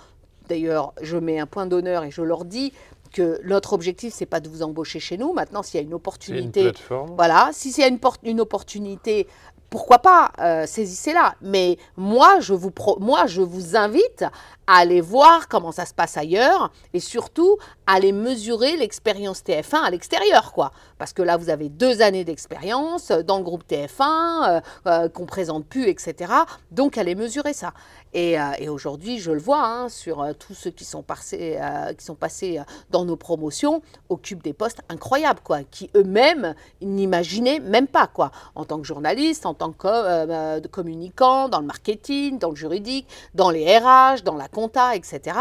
D'ailleurs, 0.50 0.93
je 1.02 1.17
mets 1.17 1.39
un 1.39 1.45
point 1.45 1.65
d'honneur 1.65 2.04
et 2.04 2.12
je 2.12 2.21
leur 2.21 2.45
dis 2.45 2.73
puisque 3.12 3.43
notre 3.45 3.73
objectif, 3.73 4.13
c'est 4.13 4.26
pas 4.26 4.39
de 4.39 4.50
vous 4.50 4.63
embaucher 4.63 5.00
chez 5.00 5.17
nous. 5.17 5.32
Maintenant, 5.34 5.63
s'il 5.63 5.76
y 5.76 5.78
a 5.78 5.82
une 5.82 5.88
C'est 5.88 5.89
une 5.91 5.95
opportunité, 5.95 6.63
plateforme. 6.63 7.15
voilà, 7.15 7.50
si 7.54 7.71
c'est 7.71 7.88
une, 7.88 8.00
une 8.23 8.41
opportunité, 8.41 9.28
pourquoi 9.69 10.00
pas, 10.00 10.32
euh, 10.39 10.65
saisissez-la. 10.65 11.36
Mais 11.41 11.78
moi 11.97 12.39
je, 12.39 12.54
vous 12.54 12.71
pro- 12.71 12.97
moi, 13.00 13.26
je 13.28 13.41
vous 13.41 13.76
invite 13.76 14.26
à 14.68 14.78
aller 14.80 15.02
voir 15.02 15.48
comment 15.48 15.72
ça 15.72 15.86
se 15.86 15.94
passe 15.94 16.18
ailleurs 16.18 16.72
et 16.94 17.00
surtout 17.00 17.58
à 17.86 17.94
aller 17.94 18.12
mesurer 18.12 18.76
l'expérience 18.76 19.42
TF1 19.42 19.78
à 19.86 19.90
l'extérieur, 19.90 20.52
quoi. 20.52 20.72
Parce 20.98 21.14
que 21.14 21.22
là, 21.22 21.38
vous 21.38 21.50
avez 21.50 21.70
deux 21.70 22.02
années 22.02 22.26
d'expérience 22.26 23.12
dans 23.12 23.38
le 23.38 23.44
groupe 23.44 23.64
TF1, 23.68 24.02
euh, 24.02 24.62
euh, 24.88 25.10
qu'on 25.10 25.26
présente 25.26 25.66
plus, 25.66 25.88
etc. 25.88 26.34
Donc, 26.72 26.98
allez 26.98 27.16
mesurer 27.16 27.54
ça. 27.54 27.74
Et, 28.14 28.40
euh, 28.40 28.72
aujourd'hui, 28.72 29.20
je 29.20 29.32
le 29.32 29.40
vois 29.40 29.64
hein, 29.64 29.90
sur 29.90 30.22
euh, 30.22 30.34
tous 30.34 30.54
ceux 30.54 30.72
qui 30.72 30.86
sont 30.86 31.04
passés, 31.04 31.58
euh, 31.60 31.94
qui 31.94 32.04
sont 32.04 32.16
passés 32.16 32.60
dans 32.90 33.06
nos 33.06 33.16
promotions, 33.16 33.82
occupent 34.10 34.44
des 34.44 34.54
postes 34.54 34.82
incroyables, 34.90 35.42
quoi, 35.44 35.60
qui 35.64 35.90
eux-mêmes 35.96 36.56
n'imaginaient 36.82 37.60
même 37.60 37.88
pas, 37.88 38.08
quoi, 38.08 38.32
en 38.56 38.66
tant 38.66 38.80
que 38.80 38.88
journaliste, 38.88 39.46
en 39.46 39.54
tant 39.54 39.72
que 39.72 40.66
communicant, 40.68 41.50
dans 41.50 41.60
le 41.60 41.66
marketing, 41.66 42.40
dans 42.40 42.50
le 42.50 42.56
juridique, 42.56 43.08
dans 43.36 43.50
les 43.50 43.78
RH, 43.78 44.24
dans 44.24 44.36
la 44.36 44.48
etc. 44.93 45.38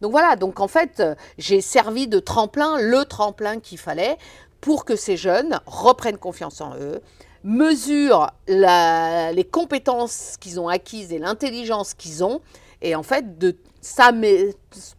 Donc 0.00 0.12
voilà, 0.12 0.36
donc 0.36 0.60
en 0.60 0.68
fait, 0.68 1.00
euh, 1.00 1.14
j'ai 1.38 1.60
servi 1.60 2.08
de 2.08 2.18
tremplin, 2.18 2.78
le 2.80 3.04
tremplin 3.04 3.60
qu'il 3.60 3.78
fallait 3.78 4.16
pour 4.60 4.84
que 4.84 4.96
ces 4.96 5.16
jeunes 5.16 5.60
reprennent 5.66 6.18
confiance 6.18 6.60
en 6.60 6.74
eux, 6.76 7.00
mesurent 7.44 8.30
les 8.46 9.48
compétences 9.50 10.36
qu'ils 10.38 10.60
ont 10.60 10.68
acquises 10.68 11.12
et 11.12 11.18
l'intelligence 11.18 11.94
qu'ils 11.94 12.22
ont, 12.22 12.40
et 12.82 12.94
en 12.94 13.02
fait, 13.02 13.38
de 13.38 13.56
ça, 13.80 14.12
mais, 14.12 14.54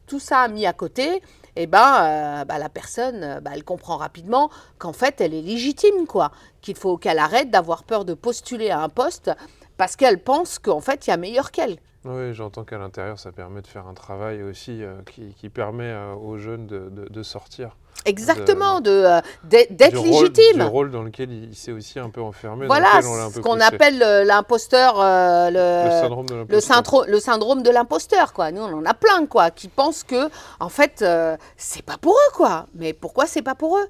tout 0.07 0.19
ça 0.19 0.47
mis 0.47 0.65
à 0.65 0.73
côté, 0.73 1.21
eh 1.55 1.67
ben, 1.67 2.03
euh, 2.03 2.45
bah, 2.45 2.57
la 2.57 2.69
personne, 2.69 3.23
euh, 3.23 3.39
bah, 3.41 3.51
elle 3.53 3.63
comprend 3.63 3.97
rapidement 3.97 4.49
qu'en 4.77 4.93
fait, 4.93 5.21
elle 5.21 5.33
est 5.33 5.41
légitime, 5.41 6.07
quoi. 6.07 6.31
Qu'il 6.61 6.75
faut 6.75 6.97
qu'elle 6.97 7.19
arrête 7.19 7.49
d'avoir 7.49 7.83
peur 7.83 8.05
de 8.05 8.13
postuler 8.13 8.69
à 8.69 8.81
un 8.81 8.89
poste 8.89 9.31
parce 9.77 9.95
qu'elle 9.95 10.21
pense 10.21 10.59
qu'en 10.59 10.81
fait, 10.81 11.07
il 11.07 11.09
y 11.09 11.13
a 11.13 11.17
meilleur 11.17 11.51
qu'elle. 11.51 11.77
Oui, 12.03 12.33
j'entends 12.33 12.63
qu'à 12.63 12.79
l'intérieur, 12.79 13.19
ça 13.19 13.31
permet 13.31 13.61
de 13.61 13.67
faire 13.67 13.85
un 13.87 13.93
travail 13.93 14.41
aussi 14.41 14.83
euh, 14.83 14.95
qui, 15.11 15.35
qui 15.35 15.49
permet 15.49 15.83
euh, 15.91 16.13
aux 16.15 16.37
jeunes 16.39 16.65
de, 16.65 16.89
de- 16.89 17.07
de 17.07 17.23
sortir. 17.23 17.77
Exactement, 18.05 18.81
de, 18.81 18.89
euh, 18.89 19.21
d'être 19.43 19.75
d'être 19.75 19.91
du 19.91 19.97
rôle- 19.97 20.23
légitime. 20.29 20.57
du 20.57 20.63
rôle 20.63 20.89
dans 20.89 21.03
lequel 21.03 21.31
il, 21.31 21.49
il 21.49 21.55
s'est 21.55 21.71
aussi 21.71 21.99
un 21.99 22.09
peu 22.09 22.21
enfermé. 22.21 22.65
Voilà, 22.65 23.01
on 23.03 23.29
ce 23.29 23.39
qu'on 23.39 23.59
appelle 23.59 24.01
euh, 24.01 24.23
l'imposteur, 24.23 24.99
euh, 24.99 25.51
le 25.51 25.85
le, 25.85 26.01
syndrome 26.01 26.25
de 26.25 26.33
le, 26.33 26.39
l'imposteur. 26.39 27.05
le 27.07 27.19
syndrome 27.19 27.61
de 27.61 27.69
l'imposteur, 27.69 28.33
quoi. 28.33 28.51
Nous, 28.51 28.61
on 28.63 28.73
en 28.79 28.85
a 28.85 28.95
plein, 28.95 29.27
quoi, 29.27 29.51
qui 29.51 29.67
pensent 29.67 30.03
que, 30.03 30.29
en 30.59 30.69
fait, 30.69 31.03
euh, 31.03 31.37
c'est 31.57 31.83
pas 31.85 31.97
pour 31.97 32.13
eux, 32.13 32.33
quoi. 32.33 32.65
Mais 32.73 32.93
pourquoi 32.93 33.27
c'est 33.27 33.43
pas 33.43 33.53
pour 33.53 33.77
eux? 33.77 33.85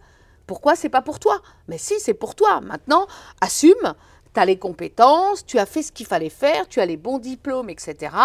Pourquoi 0.45 0.75
c'est 0.75 0.89
pas 0.89 1.01
pour 1.01 1.19
toi? 1.19 1.39
Mais 1.69 1.77
si, 1.77 1.97
c'est 2.01 2.13
pour 2.13 2.35
toi. 2.35 2.59
Maintenant, 2.59 3.07
assume. 3.39 3.93
Tu 4.33 4.39
as 4.39 4.45
les 4.45 4.57
compétences, 4.57 5.45
tu 5.45 5.59
as 5.59 5.65
fait 5.65 5.83
ce 5.83 5.91
qu'il 5.91 6.05
fallait 6.05 6.29
faire, 6.29 6.67
tu 6.67 6.79
as 6.79 6.85
les 6.85 6.97
bons 6.97 7.19
diplômes, 7.19 7.69
etc. 7.69 8.15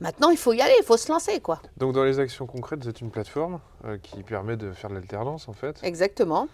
Maintenant, 0.00 0.30
il 0.30 0.36
faut 0.36 0.52
y 0.52 0.60
aller, 0.60 0.74
il 0.80 0.84
faut 0.84 0.96
se 0.96 1.10
lancer, 1.10 1.40
quoi. 1.40 1.60
Donc 1.76 1.92
dans 1.92 2.04
les 2.04 2.18
actions 2.18 2.46
concrètes, 2.46 2.82
vous 2.82 2.88
êtes 2.88 3.00
une 3.00 3.10
plateforme 3.10 3.60
euh, 3.84 3.98
qui 4.02 4.22
permet 4.22 4.56
de 4.56 4.72
faire 4.72 4.90
de 4.90 4.94
l'alternance 4.94 5.48
en 5.48 5.52
fait. 5.52 5.78
Exactement. 5.82 6.48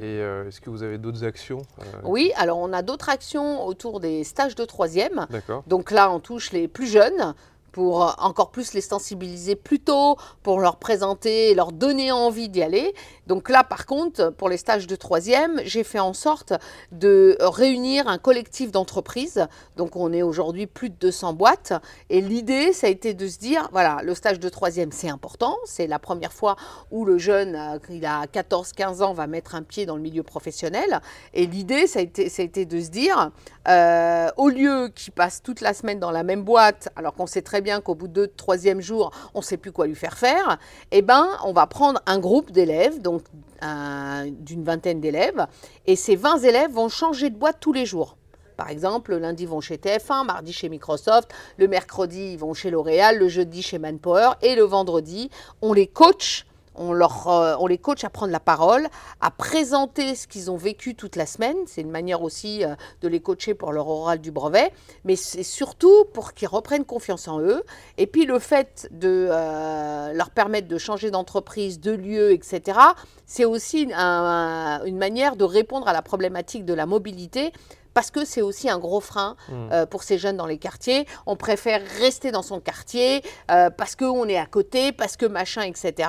Et 0.00 0.04
euh, 0.04 0.46
est-ce 0.46 0.60
que 0.60 0.70
vous 0.70 0.82
avez 0.82 0.98
d'autres 0.98 1.24
actions 1.24 1.62
euh, 1.80 1.84
Oui, 2.04 2.32
alors 2.36 2.58
on 2.58 2.72
a 2.72 2.82
d'autres 2.82 3.08
actions 3.08 3.64
autour 3.64 4.00
des 4.00 4.22
stages 4.22 4.54
de 4.54 4.64
troisième. 4.64 5.26
D'accord. 5.30 5.64
Donc 5.66 5.90
là, 5.90 6.10
on 6.12 6.20
touche 6.20 6.52
les 6.52 6.68
plus 6.68 6.86
jeunes 6.86 7.34
pour 7.78 8.02
euh, 8.02 8.10
encore 8.18 8.50
plus 8.50 8.72
les 8.72 8.80
sensibiliser 8.80 9.54
plus 9.54 9.78
tôt, 9.78 10.16
pour 10.42 10.58
leur 10.58 10.78
présenter, 10.78 11.54
leur 11.54 11.70
donner 11.70 12.10
envie 12.10 12.48
d'y 12.48 12.60
aller. 12.60 12.92
Donc 13.28 13.48
là, 13.48 13.62
par 13.62 13.86
contre, 13.86 14.30
pour 14.30 14.48
les 14.48 14.56
stages 14.56 14.88
de 14.88 14.96
troisième, 14.96 15.60
j'ai 15.64 15.84
fait 15.84 16.00
en 16.00 16.12
sorte 16.12 16.52
de 16.90 17.36
réunir 17.40 18.08
un 18.08 18.18
collectif 18.18 18.72
d'entreprises. 18.72 19.46
Donc 19.76 19.94
on 19.94 20.12
est 20.12 20.22
aujourd'hui 20.22 20.66
plus 20.66 20.90
de 20.90 20.96
200 20.96 21.34
boîtes. 21.34 21.72
Et 22.10 22.20
l'idée, 22.20 22.72
ça 22.72 22.88
a 22.88 22.90
été 22.90 23.14
de 23.14 23.28
se 23.28 23.38
dire, 23.38 23.68
voilà, 23.70 24.00
le 24.02 24.12
stage 24.16 24.40
de 24.40 24.48
troisième, 24.48 24.90
c'est 24.90 25.08
important. 25.08 25.56
C'est 25.64 25.86
la 25.86 26.00
première 26.00 26.32
fois 26.32 26.56
où 26.90 27.04
le 27.04 27.16
jeune, 27.18 27.54
euh, 27.54 27.78
il 27.90 28.04
a 28.06 28.24
14-15 28.26 29.04
ans, 29.04 29.12
va 29.12 29.28
mettre 29.28 29.54
un 29.54 29.62
pied 29.62 29.86
dans 29.86 29.94
le 29.94 30.02
milieu 30.02 30.24
professionnel. 30.24 31.00
Et 31.32 31.46
l'idée, 31.46 31.86
ça 31.86 32.00
a 32.00 32.02
été, 32.02 32.28
ça 32.28 32.42
a 32.42 32.44
été 32.44 32.66
de 32.66 32.80
se 32.80 32.88
dire, 32.88 33.30
euh, 33.68 34.30
au 34.36 34.48
lieu 34.48 34.90
qu'il 34.92 35.12
passe 35.12 35.42
toute 35.44 35.60
la 35.60 35.74
semaine 35.74 36.00
dans 36.00 36.10
la 36.10 36.24
même 36.24 36.42
boîte, 36.42 36.88
alors 36.96 37.14
qu'on 37.14 37.28
sait 37.28 37.42
très 37.42 37.60
bien 37.60 37.67
qu'au 37.80 37.94
bout 37.94 38.08
de 38.08 38.26
troisième 38.26 38.80
jour, 38.80 39.12
on 39.34 39.38
ne 39.38 39.44
sait 39.44 39.56
plus 39.56 39.72
quoi 39.72 39.86
lui 39.86 39.94
faire 39.94 40.16
faire, 40.18 40.58
eh 40.90 41.02
ben, 41.02 41.28
on 41.44 41.52
va 41.52 41.66
prendre 41.66 42.00
un 42.06 42.18
groupe 42.18 42.50
d'élèves, 42.50 43.00
donc 43.00 43.22
un- 43.60 44.26
d'une 44.28 44.64
vingtaine 44.64 45.00
d'élèves, 45.00 45.46
et 45.86 45.96
ces 45.96 46.16
20 46.16 46.38
élèves 46.38 46.72
vont 46.72 46.88
changer 46.88 47.30
de 47.30 47.36
boîte 47.36 47.58
tous 47.60 47.72
les 47.72 47.86
jours. 47.86 48.16
Par 48.56 48.70
exemple, 48.70 49.12
le 49.12 49.18
lundi, 49.18 49.44
ils 49.44 49.48
vont 49.48 49.60
chez 49.60 49.76
TF1, 49.78 50.24
mardi 50.24 50.52
chez 50.52 50.68
Microsoft, 50.68 51.30
le 51.58 51.68
mercredi, 51.68 52.32
ils 52.32 52.38
vont 52.38 52.54
chez 52.54 52.70
L'Oréal, 52.70 53.16
le 53.18 53.28
jeudi 53.28 53.62
chez 53.62 53.78
Manpower, 53.78 54.30
et 54.42 54.56
le 54.56 54.64
vendredi, 54.64 55.30
on 55.62 55.72
les 55.72 55.86
coach 55.86 56.44
on, 56.78 56.92
leur, 56.92 57.28
euh, 57.28 57.56
on 57.60 57.66
les 57.66 57.78
coach 57.78 58.04
à 58.04 58.10
prendre 58.10 58.32
la 58.32 58.40
parole, 58.40 58.88
à 59.20 59.30
présenter 59.30 60.14
ce 60.14 60.26
qu'ils 60.26 60.50
ont 60.50 60.56
vécu 60.56 60.94
toute 60.94 61.16
la 61.16 61.26
semaine. 61.26 61.56
C'est 61.66 61.80
une 61.82 61.90
manière 61.90 62.22
aussi 62.22 62.64
euh, 62.64 62.74
de 63.02 63.08
les 63.08 63.20
coacher 63.20 63.54
pour 63.54 63.72
leur 63.72 63.88
oral 63.88 64.20
du 64.20 64.30
brevet, 64.30 64.72
mais 65.04 65.16
c'est 65.16 65.42
surtout 65.42 66.04
pour 66.14 66.32
qu'ils 66.34 66.48
reprennent 66.48 66.84
confiance 66.84 67.28
en 67.28 67.40
eux. 67.40 67.62
Et 67.98 68.06
puis 68.06 68.24
le 68.26 68.38
fait 68.38 68.88
de 68.90 69.28
euh, 69.30 70.12
leur 70.12 70.30
permettre 70.30 70.68
de 70.68 70.78
changer 70.78 71.10
d'entreprise, 71.10 71.80
de 71.80 71.92
lieu, 71.92 72.32
etc., 72.32 72.78
c'est 73.26 73.44
aussi 73.44 73.88
un- 73.94 74.80
une 74.84 74.96
manière 74.96 75.36
de 75.36 75.44
répondre 75.44 75.88
à 75.88 75.92
la 75.92 76.02
problématique 76.02 76.64
de 76.64 76.74
la 76.74 76.86
mobilité. 76.86 77.52
Parce 77.98 78.12
que 78.12 78.24
c'est 78.24 78.42
aussi 78.42 78.70
un 78.70 78.78
gros 78.78 79.00
frein 79.00 79.34
Mm. 79.48 79.72
euh, 79.72 79.84
pour 79.84 80.04
ces 80.04 80.18
jeunes 80.18 80.36
dans 80.36 80.46
les 80.46 80.58
quartiers. 80.58 81.04
On 81.26 81.34
préfère 81.34 81.80
rester 81.98 82.30
dans 82.30 82.42
son 82.42 82.60
quartier 82.60 83.24
euh, 83.50 83.70
parce 83.70 83.96
qu'on 83.96 84.28
est 84.28 84.36
à 84.36 84.46
côté, 84.46 84.92
parce 84.92 85.16
que 85.16 85.26
machin, 85.26 85.62
etc. 85.62 86.08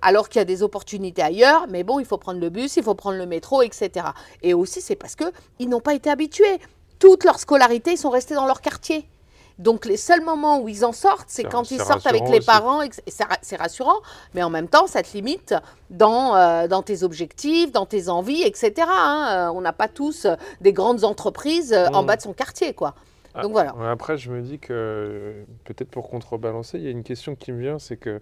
Alors 0.00 0.28
qu'il 0.28 0.38
y 0.38 0.42
a 0.42 0.44
des 0.44 0.62
opportunités 0.62 1.22
ailleurs, 1.22 1.66
mais 1.68 1.82
bon, 1.82 1.98
il 1.98 2.06
faut 2.06 2.18
prendre 2.18 2.38
le 2.38 2.50
bus, 2.50 2.76
il 2.76 2.84
faut 2.84 2.94
prendre 2.94 3.18
le 3.18 3.26
métro, 3.26 3.62
etc. 3.62 4.06
Et 4.44 4.54
aussi, 4.54 4.80
c'est 4.80 4.94
parce 4.94 5.16
qu'ils 5.16 5.68
n'ont 5.68 5.80
pas 5.80 5.94
été 5.94 6.08
habitués. 6.08 6.60
Toute 7.00 7.24
leur 7.24 7.40
scolarité, 7.40 7.90
ils 7.94 7.98
sont 7.98 8.10
restés 8.10 8.36
dans 8.36 8.46
leur 8.46 8.60
quartier. 8.60 9.08
Donc 9.58 9.86
les 9.86 9.96
seuls 9.96 10.22
moments 10.22 10.60
où 10.60 10.68
ils 10.68 10.84
en 10.84 10.92
sortent, 10.92 11.28
c'est 11.28 11.44
quand 11.44 11.70
ils 11.70 11.78
sortent 11.80 12.06
avec 12.08 12.22
les 12.28 12.38
aussi. 12.38 12.46
parents. 12.46 12.80
C'est 13.42 13.56
rassurant, 13.56 14.00
mais 14.34 14.42
en 14.42 14.50
même 14.50 14.66
temps, 14.68 14.86
ça 14.88 15.02
te 15.02 15.12
limite 15.16 15.54
dans, 15.90 16.34
euh, 16.34 16.66
dans 16.66 16.82
tes 16.82 17.04
objectifs, 17.04 17.70
dans 17.70 17.86
tes 17.86 18.08
envies, 18.08 18.42
etc. 18.42 18.72
hein. 18.88 19.28
Euh, 19.30 19.52
on 19.56 19.60
n'a 19.60 19.72
pas 19.72 19.86
tous 19.88 20.24
euh, 20.24 20.34
des 20.60 20.72
grandes 20.72 21.04
entreprises 21.04 21.72
en 21.92 22.02
Mm. 22.02 22.06
bas 22.06 22.16
de 22.16 22.22
son 22.22 22.32
quartier, 22.32 22.74
quoi. 22.74 22.94
Ah, 23.36 23.42
Donc 23.42 23.52
voilà. 23.52 23.74
Après, 23.90 24.16
je 24.16 24.30
me 24.30 24.40
dis 24.42 24.58
que 24.60 25.34
peut-être 25.64 25.90
pour 25.90 26.08
contrebalancer, 26.08 26.78
il 26.78 26.84
y 26.84 26.88
a 26.88 26.90
une 26.90 27.02
question 27.04 27.34
qui 27.34 27.50
me 27.52 27.60
vient, 27.60 27.78
c'est 27.78 27.96
que 27.96 28.20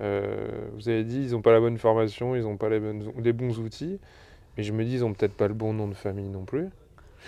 euh, 0.00 0.46
vous 0.74 0.88
avez 0.88 1.04
dit 1.04 1.22
ils 1.24 1.32
n'ont 1.32 1.42
pas 1.42 1.52
la 1.52 1.60
bonne 1.60 1.78
formation, 1.78 2.34
ils 2.36 2.42
n'ont 2.42 2.56
pas 2.56 2.68
les, 2.68 2.80
bonnes- 2.80 3.12
les 3.22 3.32
bons 3.32 3.58
outils, 3.58 3.98
mais 4.56 4.62
je 4.62 4.72
me 4.72 4.84
dis 4.84 4.94
ils 4.96 5.00
n'ont 5.00 5.12
peut-être 5.14 5.36
pas 5.36 5.48
le 5.48 5.54
bon 5.54 5.72
nom 5.72 5.88
de 5.88 5.94
famille 5.94 6.28
non 6.28 6.44
plus. 6.44 6.68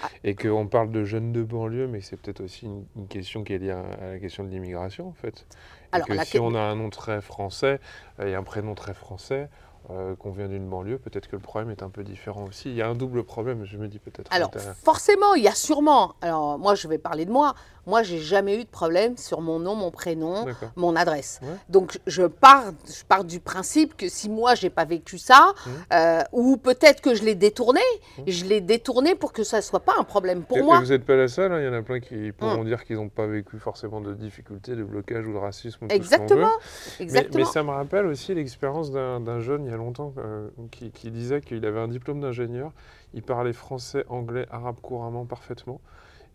Ah. 0.02 0.08
Et 0.24 0.34
qu'on 0.34 0.66
parle 0.66 0.90
de 0.90 1.04
jeunes 1.04 1.32
de 1.32 1.42
banlieue, 1.42 1.86
mais 1.86 2.00
c'est 2.00 2.16
peut-être 2.16 2.40
aussi 2.42 2.66
une, 2.66 2.84
une 2.96 3.06
question 3.08 3.44
qui 3.44 3.52
est 3.54 3.58
liée 3.58 3.70
à, 3.70 3.80
à 4.00 4.10
la 4.12 4.18
question 4.18 4.44
de 4.44 4.48
l'immigration 4.50 5.08
en 5.08 5.12
fait. 5.12 5.46
Et 5.92 5.96
Alors, 5.96 6.06
que 6.08 6.24
si 6.24 6.32
que- 6.32 6.38
on 6.38 6.54
a 6.54 6.60
un 6.60 6.76
nom 6.76 6.90
très 6.90 7.20
français 7.20 7.80
euh, 8.20 8.26
et 8.26 8.34
un 8.34 8.42
prénom 8.42 8.74
très 8.74 8.94
français, 8.94 9.48
euh, 9.90 10.14
qu'on 10.16 10.30
vient 10.30 10.48
d'une 10.48 10.66
banlieue, 10.68 10.98
peut-être 10.98 11.28
que 11.28 11.36
le 11.36 11.42
problème 11.42 11.70
est 11.70 11.82
un 11.82 11.90
peu 11.90 12.02
différent 12.04 12.44
aussi. 12.48 12.70
Il 12.70 12.74
y 12.76 12.82
a 12.82 12.88
un 12.88 12.94
double 12.94 13.22
problème, 13.24 13.64
je 13.64 13.76
me 13.76 13.86
dis 13.88 13.98
peut-être. 13.98 14.32
Alors, 14.32 14.50
forcément, 14.82 15.34
il 15.34 15.42
y 15.42 15.48
a 15.48 15.54
sûrement. 15.54 16.14
Alors, 16.22 16.58
moi, 16.58 16.74
je 16.74 16.88
vais 16.88 16.98
parler 16.98 17.24
de 17.26 17.30
moi. 17.30 17.54
Moi, 17.86 18.02
j'ai 18.02 18.18
jamais 18.18 18.58
eu 18.58 18.64
de 18.64 18.68
problème 18.70 19.18
sur 19.18 19.42
mon 19.42 19.58
nom, 19.58 19.74
mon 19.74 19.90
prénom, 19.90 20.46
mon 20.74 20.96
adresse. 20.96 21.38
Ouais. 21.42 21.48
Donc, 21.68 22.00
je 22.06 22.22
pars, 22.22 22.64
je 22.88 23.04
pars 23.04 23.24
du 23.24 23.40
principe 23.40 23.94
que 23.94 24.08
si 24.08 24.30
moi, 24.30 24.54
j'ai 24.54 24.70
pas 24.70 24.86
vécu 24.86 25.18
ça, 25.18 25.52
Mhm. 25.66 25.72
euh, 25.92 26.22
ou 26.32 26.56
peut-être 26.56 27.02
que 27.02 27.14
je 27.14 27.22
l'ai 27.24 27.34
détourné, 27.34 27.82
Mhm. 28.16 28.24
je 28.26 28.44
l'ai 28.46 28.62
détourné 28.62 29.14
pour 29.14 29.34
que 29.34 29.44
ça 29.44 29.60
soit 29.60 29.80
pas 29.80 29.92
un 29.98 30.04
problème 30.04 30.44
pour 30.44 30.56
Et- 30.56 30.60
et 30.60 30.62
moi. 30.62 30.80
vous 30.80 30.86
n'êtes 30.86 31.04
pas 31.04 31.14
la 31.16 31.28
seule, 31.28 31.52
hein, 31.52 31.60
il 31.60 31.66
y 31.66 31.68
en 31.68 31.74
a 31.74 31.82
plein 31.82 32.00
qui 32.00 32.32
pourront 32.32 32.62
Mm. 32.64 32.66
dire 32.68 32.84
qu'ils 32.84 32.96
n'ont 32.96 33.10
pas 33.10 33.26
vécu 33.26 33.58
forcément 33.58 34.00
de 34.00 34.14
difficultés, 34.14 34.74
de 34.76 34.82
blocage 34.84 35.26
ou 35.26 35.34
de 35.34 35.38
racisme. 35.38 35.84
ou 35.84 35.88
tout 35.88 35.94
ce 35.94 35.98
qu'on 35.98 36.02
Exactement, 36.04 36.46
veut. 36.46 36.52
Mais, 36.98 37.04
exactement. 37.04 37.38
mais 37.38 37.44
ça 37.44 37.62
me 37.62 37.70
rappelle 37.70 38.06
aussi 38.06 38.34
l'expérience 38.34 38.90
d'un 38.90 39.40
jeune 39.40 39.66
longtemps 39.76 40.14
euh, 40.18 40.48
qui 40.70 41.10
disait 41.10 41.40
qu'il 41.40 41.64
avait 41.66 41.80
un 41.80 41.88
diplôme 41.88 42.20
d'ingénieur, 42.20 42.72
il 43.12 43.22
parlait 43.22 43.52
français, 43.52 44.04
anglais, 44.08 44.46
arabe 44.50 44.80
couramment, 44.80 45.24
parfaitement. 45.24 45.80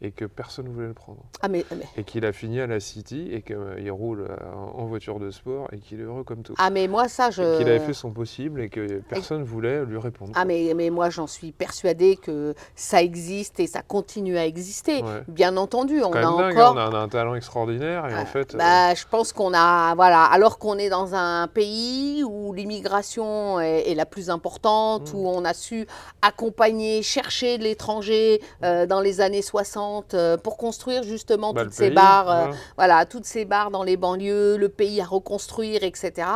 Et 0.02 0.12
que 0.12 0.26
personne 0.26 0.66
ne 0.68 0.72
voulait 0.74 0.88
le 0.88 0.94
prendre. 0.94 1.20
Ah 1.42 1.48
mais, 1.50 1.66
mais- 1.72 1.86
Et 1.98 2.04
qu'il 2.04 2.26
a 2.26 2.32
fini 2.32 2.60
à 2.62 2.68
la 2.68 2.80
City 2.80 3.30
et 3.32 3.42
qu'il 3.42 3.92
roule 3.92 4.28
euh, 4.30 4.36
en 4.74 4.86
voiture 4.86 5.20
de 5.20 5.30
sport 5.32 5.68
et 5.74 5.80
qu'il 5.80 6.00
est 6.00 6.04
heureux 6.04 6.24
comme 6.24 6.42
tout. 6.42 6.54
ah, 6.58 6.70
mais 6.70 6.88
moi, 6.88 7.08
ça, 7.10 7.32
je... 7.32 7.58
Qu'il 7.58 7.68
avait 7.68 7.80
fait 7.80 7.94
son 7.94 8.12
possible 8.12 8.62
et 8.62 8.70
que 8.70 9.00
personne 9.10 9.40
ne 9.40 9.46
voulait 9.46 9.84
lui 9.86 9.98
répondre. 9.98 10.32
Ah 10.36 10.46
mais, 10.46 10.74
mais 10.76 10.90
moi 10.90 11.10
j'en 11.10 11.28
suis 11.28 11.52
persuadée 11.52 12.16
que 12.16 12.54
ça 12.76 13.02
existe 13.02 13.60
et 13.60 13.68
ça 13.68 13.82
continue 13.82 14.38
à 14.38 14.46
exister. 14.46 15.02
Ouais. 15.04 15.24
Bien 15.28 15.58
entendu, 15.58 16.02
on 16.02 16.12
Quand 16.12 16.20
a 16.20 16.22
dingue, 16.44 16.58
encore... 16.58 16.74
on 16.76 16.78
a 16.96 16.98
un 17.00 17.10
talent 17.10 17.36
extraordinaire 17.36 18.06
et 18.08 18.14
Ah, 18.14 18.22
en 18.22 18.26
fait, 18.26 18.56
euh, 18.56 18.58
bah, 18.58 18.94
je 18.96 19.06
pense 19.10 19.34
qu'on 19.34 19.54
a, 19.54 19.96
voilà, 19.96 20.24
alors 20.24 20.60
qu'on 20.60 20.78
est 20.78 20.90
dans 20.90 21.14
un 21.16 21.48
pays 21.48 22.24
où 22.24 22.54
l'immigration 22.54 23.60
est, 23.60 23.90
est 23.92 23.96
la 23.96 24.06
plus 24.06 24.30
importante, 24.30 25.14
Mm. 25.14 25.16
où 25.18 25.28
on 25.28 25.44
a 25.46 25.54
su 25.54 25.86
accompagner, 26.22 27.02
chercher 27.02 27.58
de 27.58 27.64
l'étranger 27.64 28.42
euh, 28.64 28.86
dans 28.86 29.02
les 29.02 29.22
années 29.22 29.42
60 29.42 29.89
euh, 30.14 30.38
pour 30.38 30.58
construire 30.58 31.04
justement 31.04 31.54
bah, 31.54 31.64
toutes 31.64 31.74
ces 31.74 31.90
bars, 31.90 32.30
euh, 32.30 32.52
voilà. 32.78 33.06
toutes 33.06 33.26
ces 33.26 33.46
bars 33.46 33.72
dans 33.72 33.84
les 33.84 33.98
banlieues, 33.98 34.58
le 34.58 34.70
pays 34.70 35.02
à 35.02 35.06
reconstruire, 35.06 35.84
etc. 35.84 36.28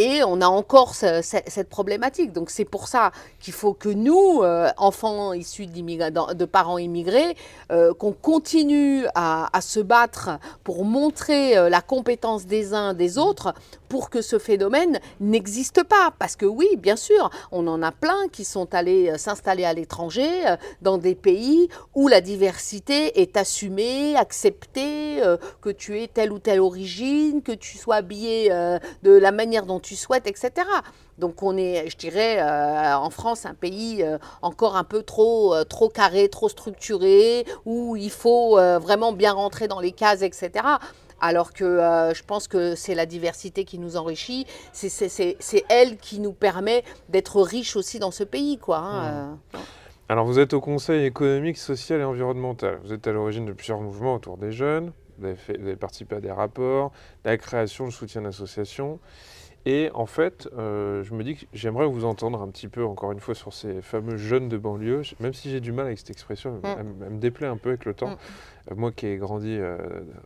Et 0.00 0.22
on 0.22 0.40
a 0.40 0.46
encore 0.46 0.94
ce- 0.94 1.22
ce- 1.22 1.38
cette 1.48 1.68
problématique. 1.68 2.32
Donc 2.32 2.50
c'est 2.50 2.64
pour 2.64 2.86
ça 2.86 3.10
qu'il 3.40 3.52
faut 3.52 3.74
que 3.74 3.88
nous, 3.88 4.42
euh, 4.44 4.70
enfants 4.76 5.32
issus 5.32 5.66
de 5.66 6.44
parents 6.44 6.78
immigrés, 6.78 7.36
euh, 7.72 7.92
qu'on 7.94 8.12
continue 8.12 9.06
à, 9.16 9.50
se 9.60 9.80
battre 9.80 10.38
pour 10.62 10.84
montrer 10.84 11.58
euh, 11.58 11.68
la 11.68 11.80
compétence 11.80 12.46
des 12.46 12.74
uns 12.74 12.94
des 12.94 13.18
autres 13.18 13.54
pour 13.88 14.08
que 14.08 14.22
ce 14.22 14.38
phénomène 14.38 15.00
n'existe 15.18 15.82
pas. 15.82 16.12
Parce 16.20 16.36
que 16.36 16.46
oui, 16.46 16.68
bien 16.76 16.94
sûr, 16.94 17.28
on 17.50 17.66
en 17.66 17.82
a 17.82 17.90
plein 17.90 18.28
qui 18.30 18.44
sont 18.44 18.72
allés 18.74 19.18
s'installer 19.18 19.64
à 19.64 19.72
l'étranger, 19.72 20.28
dans 20.80 20.96
des 20.98 21.16
pays 21.16 21.68
où 21.96 22.06
la 22.06 22.20
diversité 22.20 23.20
est 23.20 23.36
assumée, 23.36 24.14
acceptée, 24.14 25.20
que 25.60 25.70
tu 25.70 25.98
aies 26.00 26.06
telle 26.08 26.32
ou 26.32 26.38
telle 26.38 26.60
origine, 26.60 27.42
que 27.42 27.52
tu 27.52 27.78
sois 27.78 27.96
habillé 27.96 28.50
de 29.02 29.10
la 29.10 29.32
manière 29.32 29.66
dont 29.66 29.80
tu 29.80 29.87
souhaites, 29.96 30.26
etc. 30.26 30.50
Donc 31.18 31.42
on 31.42 31.56
est, 31.56 31.88
je 31.90 31.96
dirais, 31.96 32.40
euh, 32.40 32.94
en 32.96 33.10
France, 33.10 33.46
un 33.46 33.54
pays 33.54 34.02
euh, 34.02 34.18
encore 34.42 34.76
un 34.76 34.84
peu 34.84 35.02
trop, 35.02 35.54
euh, 35.54 35.64
trop 35.64 35.88
carré, 35.88 36.28
trop 36.28 36.48
structuré, 36.48 37.44
où 37.64 37.96
il 37.96 38.10
faut 38.10 38.52
vraiment 38.80 39.12
bien 39.12 39.32
rentrer 39.32 39.68
dans 39.68 39.80
les 39.80 39.92
cases, 39.92 40.22
etc. 40.22 40.50
Alors 41.20 41.52
que 41.52 41.64
je 42.14 42.22
pense 42.22 42.46
que 42.46 42.74
c'est 42.76 42.94
la 42.94 43.04
diversité 43.06 43.64
qui 43.64 43.78
nous 43.78 43.96
enrichit, 43.96 44.46
c'est- 44.72 45.64
elle 45.68 45.96
qui 45.96 46.20
nous 46.20 46.32
permet 46.32 46.84
d'être 47.08 47.40
riches 47.42 47.74
aussi 47.76 47.98
dans 47.98 48.10
ce 48.12 48.22
pays. 48.24 48.58
Quoi, 48.58 48.78
hein, 48.78 49.36
euh. 49.54 49.58
Alors, 50.10 50.24
vous 50.24 50.38
êtes 50.38 50.54
au 50.54 50.60
Conseil 50.60 51.04
économique, 51.04 51.58
social 51.58 52.00
et 52.00 52.04
environnemental. 52.04 52.78
Vous 52.82 52.92
êtes 52.94 53.06
à 53.06 53.12
l'origine 53.12 53.44
de 53.44 53.52
plusieurs 53.52 53.80
mouvements 53.80 54.14
autour 54.14 54.38
des 54.38 54.52
jeunes. 54.52 54.92
Vous 55.18 55.26
avez, 55.26 55.34
fait- 55.36 55.58
vous 55.58 55.66
avez 55.66 55.76
participé 55.76 56.16
à 56.16 56.20
des 56.20 56.30
rapports, 56.32 56.92
la 57.24 57.36
création, 57.36 57.84
le 57.86 57.90
soutien 57.90 58.22
d'associations. 58.22 59.00
Et 59.66 59.90
en 59.92 60.06
fait, 60.06 60.48
euh, 60.56 61.02
je 61.02 61.12
me 61.14 61.22
dis 61.22 61.36
que 61.36 61.44
j'aimerais 61.52 61.86
vous 61.86 62.04
entendre 62.04 62.40
un 62.40 62.48
petit 62.48 62.68
peu, 62.68 62.84
encore 62.84 63.12
une 63.12 63.20
fois, 63.20 63.34
sur 63.34 63.52
ces 63.52 63.82
fameux 63.82 64.16
jeunes 64.16 64.48
de 64.48 64.56
banlieue. 64.56 65.02
Même 65.20 65.34
si 65.34 65.50
j'ai 65.50 65.60
du 65.60 65.72
mal 65.72 65.86
avec 65.86 65.98
cette 65.98 66.10
expression, 66.10 66.60
elle, 66.78 66.84
me- 66.84 67.04
elle 67.06 67.12
me 67.12 67.18
déplaît 67.18 67.46
un 67.48 67.56
peu 67.56 67.70
avec 67.70 67.84
le 67.84 67.92
temps. 67.94 68.10
Mm. 68.10 68.16
Euh, 68.70 68.74
moi 68.76 68.92
qui 68.92 69.06
ai 69.06 69.16
grandi 69.16 69.56
euh, 69.58 69.78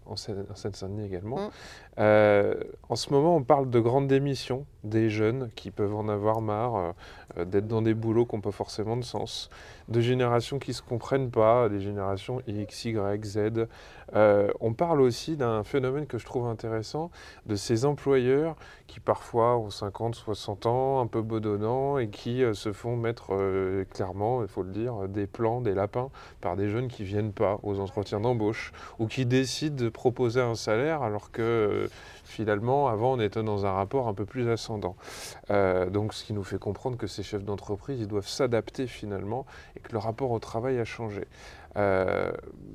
en 0.07 0.17
Seine- 0.17 0.47
en 0.51 0.55
Seine-Saint-Denis 0.55 1.07
également. 1.07 1.37
Mm. 1.37 1.51
Euh, 1.99 2.55
en 2.89 2.97
ce 2.97 3.13
moment, 3.13 3.37
on 3.37 3.43
parle 3.43 3.71
de 3.71 3.81
grandes 3.81 4.09
démissions 4.09 4.67
des 4.85 5.11
jeunes 5.11 5.51
qui 5.55 5.71
peuvent 5.71 5.95
en 5.95 6.09
avoir 6.09 6.41
marre 6.41 6.95
d'être 7.37 7.69
dans 7.69 7.83
des 7.83 7.95
boulots 7.95 8.27
qui 8.27 8.35
n'ont 8.35 8.41
pas 8.43 8.51
forcément 8.51 8.97
de 8.97 9.05
sens, 9.05 9.49
de 9.89 10.01
générations 10.01 10.59
qui 10.59 10.71
ne 10.71 10.75
se 10.75 10.83
comprennent 10.83 11.31
pas, 11.31 11.69
des 11.69 11.81
générations 11.81 12.41
X, 12.49 12.87
Y, 12.87 13.25
Z. 13.25 13.69
On 14.13 14.73
parle 14.73 15.01
aussi 15.01 15.37
d'un 15.37 15.63
phénomène 15.63 16.07
que 16.07 16.19
je 16.19 16.27
trouve 16.27 16.47
intéressant, 16.47 17.11
de 17.47 17.55
ces 17.55 17.85
employeurs 17.85 18.57
qui 18.93 19.01
parfois 19.01 19.57
ont 19.57 19.71
50, 19.71 20.15
60 20.15 20.67
ans, 20.67 21.01
un 21.01 21.07
peu 21.07 21.23
bedonnants, 21.23 21.97
et 21.97 22.09
qui 22.09 22.45
euh, 22.45 22.53
se 22.53 22.73
font 22.73 22.95
mettre 22.95 23.29
euh, 23.31 23.87
clairement, 23.87 24.43
il 24.43 24.49
faut 24.49 24.63
le 24.63 24.71
dire, 24.71 25.09
des 25.09 25.27
plans, 25.27 25.63
des 25.63 25.73
lapins 25.73 26.11
par 26.43 26.57
des 26.57 26.69
jeunes 26.69 26.89
qui 26.89 27.03
viennent 27.03 27.33
pas 27.33 27.59
aux 27.63 27.81
entretiens 27.81 28.21
d'embauche, 28.21 28.32
ou 28.99 29.07
qui 29.07 29.27
décident 29.27 29.77
de 29.77 29.89
proposer 29.89 30.41
un 30.41 30.55
salaire 30.55 31.03
alors 31.03 31.31
que 31.31 31.43
euh, 31.43 31.89
finalement, 32.25 32.89
avant, 32.89 33.13
on 33.13 33.21
était 33.21 33.43
dans 33.43 33.67
un 33.67 33.73
rapport 33.73 34.09
un 34.09 34.15
peu 34.15 34.25
plus 34.25 34.49
ascendant. 34.49 34.97
Euh, 35.51 35.91
donc, 35.91 36.15
ce 36.15 36.25
qui 36.25 36.33
nous 36.33 36.45
fait 36.45 36.59
comprendre 36.59 36.97
que 36.97 37.07
ces 37.07 37.23
chefs 37.23 37.45
d'entreprise, 37.45 38.01
ils 38.01 38.09
doivent 38.09 38.29
s'adapter 38.29 38.87
finalement 38.87 39.45
et 39.77 39.81
que 39.81 39.93
le 39.93 39.99
rapport 39.99 40.31
au 40.31 40.39
travail 40.39 40.79
a 40.79 40.85
changé. 40.85 41.27
Euh, 41.77 42.31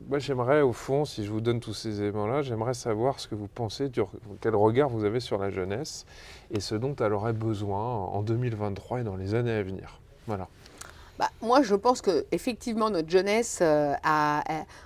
moi, 0.09 0.19
j'aimerais, 0.19 0.61
au 0.61 0.73
fond, 0.73 1.05
si 1.05 1.25
je 1.25 1.31
vous 1.31 1.41
donne 1.41 1.59
tous 1.59 1.73
ces 1.73 2.01
éléments-là, 2.01 2.41
j'aimerais 2.41 2.73
savoir 2.73 3.19
ce 3.19 3.27
que 3.27 3.35
vous 3.35 3.47
pensez, 3.47 3.89
du- 3.89 4.01
quel 4.41 4.55
regard 4.55 4.89
vous 4.89 5.03
avez 5.05 5.19
sur 5.19 5.37
la 5.37 5.49
jeunesse 5.49 6.05
et 6.51 6.59
ce 6.59 6.75
dont 6.75 6.95
elle 6.95 7.13
aurait 7.13 7.33
besoin 7.33 7.79
en 7.95 8.21
2023 8.21 9.01
et 9.01 9.03
dans 9.03 9.15
les 9.15 9.33
années 9.35 9.51
à 9.53 9.63
venir. 9.63 9.99
Voilà. 10.27 10.47
Bah, 11.17 11.29
moi, 11.41 11.63
je 11.63 11.73
pense 11.73 12.01
que 12.01 12.25
effectivement 12.31 12.89
notre 12.89 13.09
jeunesse 13.09 13.59
euh, 13.61 13.93
a, 14.03 14.43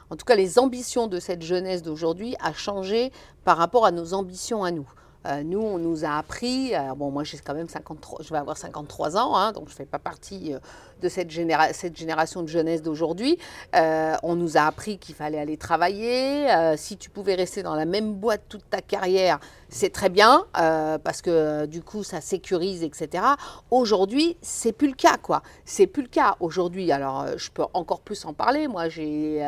en 0.09 0.15
tout 0.15 0.25
cas 0.25 0.35
les 0.35 0.59
ambitions 0.59 1.07
de 1.07 1.19
cette 1.19 1.41
jeunesse 1.41 1.83
d'aujourd'hui 1.83 2.35
a 2.41 2.53
changé 2.53 3.11
par 3.43 3.57
rapport 3.57 3.85
à 3.85 3.91
nos 3.91 4.13
ambitions 4.13 4.63
à 4.63 4.71
nous. 4.71 4.87
Euh, 5.27 5.43
nous, 5.43 5.59
on 5.59 5.77
nous 5.77 6.03
a 6.03 6.17
appris, 6.17 6.73
bon, 6.95 7.11
moi 7.11 7.23
j'ai 7.23 7.37
quand 7.37 7.53
même 7.53 7.69
53, 7.69 8.23
je 8.23 8.29
vais 8.29 8.39
avoir 8.39 8.57
53 8.57 9.17
ans, 9.17 9.35
hein, 9.35 9.51
donc 9.51 9.67
je 9.67 9.73
ne 9.73 9.75
fais 9.75 9.85
pas 9.85 9.99
partie 9.99 10.53
euh, 10.53 10.59
de 11.01 11.09
cette, 11.09 11.29
généra- 11.31 11.73
cette 11.73 11.97
génération 11.97 12.43
de 12.43 12.47
jeunesse 12.47 12.81
d'aujourd'hui. 12.81 13.37
Euh, 13.75 14.15
on 14.23 14.35
nous 14.35 14.57
a 14.57 14.61
appris 14.61 14.97
qu'il 14.97 15.15
fallait 15.15 15.39
aller 15.39 15.57
travailler. 15.57 16.49
euh, 16.51 16.75
si 16.77 16.97
tu 16.97 17.09
pouvais 17.09 17.35
rester 17.35 17.63
dans 17.63 17.75
la 17.75 17.85
même 17.85 18.13
boîte 18.13 18.43
toute 18.49 18.69
ta 18.69 18.81
carrière, 18.81 19.39
c'est 19.69 19.91
très 19.91 20.09
bien, 20.09 20.43
euh, 20.59 20.97
parce 20.97 21.21
que 21.21 21.65
du 21.65 21.81
coup 21.81 22.03
ça 22.03 22.19
sécurise, 22.21 22.83
etc. 22.83 23.23
Aujourd'hui, 23.69 24.37
c'est 24.41 24.71
plus 24.73 24.87
le 24.87 24.93
cas, 24.95 25.17
quoi. 25.17 25.41
C'est 25.65 25.87
plus 25.87 26.03
le 26.03 26.07
cas 26.09 26.35
aujourd'hui. 26.39 26.91
Alors, 26.91 27.25
je 27.37 27.49
peux 27.51 27.63
encore 27.73 28.01
plus 28.01 28.25
en 28.25 28.33
parler. 28.33 28.67
Moi, 28.67 28.89
j'ai 28.89 29.41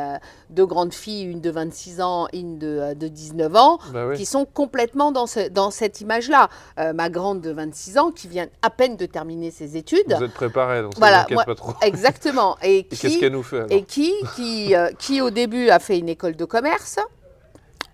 deux 0.50 0.66
grandes 0.66 0.94
filles, 0.94 1.24
une 1.24 1.40
de 1.40 1.50
26 1.50 2.00
ans, 2.00 2.26
une 2.32 2.58
de, 2.58 2.94
de 2.94 3.08
19 3.08 3.54
ans, 3.56 3.78
Bah 3.92 4.06
oui. 4.08 4.16
qui 4.16 4.24
sont 4.24 4.44
complètement 4.46 5.12
dans, 5.12 5.26
ce- 5.26 5.48
dans 5.48 5.70
cette 5.70 6.00
image-là. 6.00 6.48
Ma 6.94 7.10
grande 7.10 7.40
de 7.40 7.50
26 7.50 7.98
ans, 7.98 8.10
qui 8.10 8.28
vient 8.28 8.46
à 8.62 8.70
peine 8.70 8.96
de 8.96 9.06
terminer 9.06 9.50
ses 9.50 9.76
études. 9.76 10.14
Vous 10.16 10.24
êtes 10.24 10.32
préparés, 10.32 10.82
donc 10.82 10.94
Voilà, 10.98 11.26
moi- 11.30 11.43
Exactement. 11.82 12.56
Et 12.62 12.78
Et 12.78 12.84
qu'est-ce 12.84 13.06
qui, 13.06 13.20
qu'elle 13.20 13.32
nous 13.32 13.42
fait 13.42 13.58
alors 13.58 13.72
et 13.72 13.82
qui, 13.84 14.12
qui, 14.34 14.74
euh, 14.74 14.90
qui, 14.98 15.20
au 15.20 15.30
début, 15.30 15.68
a 15.70 15.78
fait 15.78 15.98
une 15.98 16.08
école 16.08 16.36
de 16.36 16.44
commerce. 16.44 16.98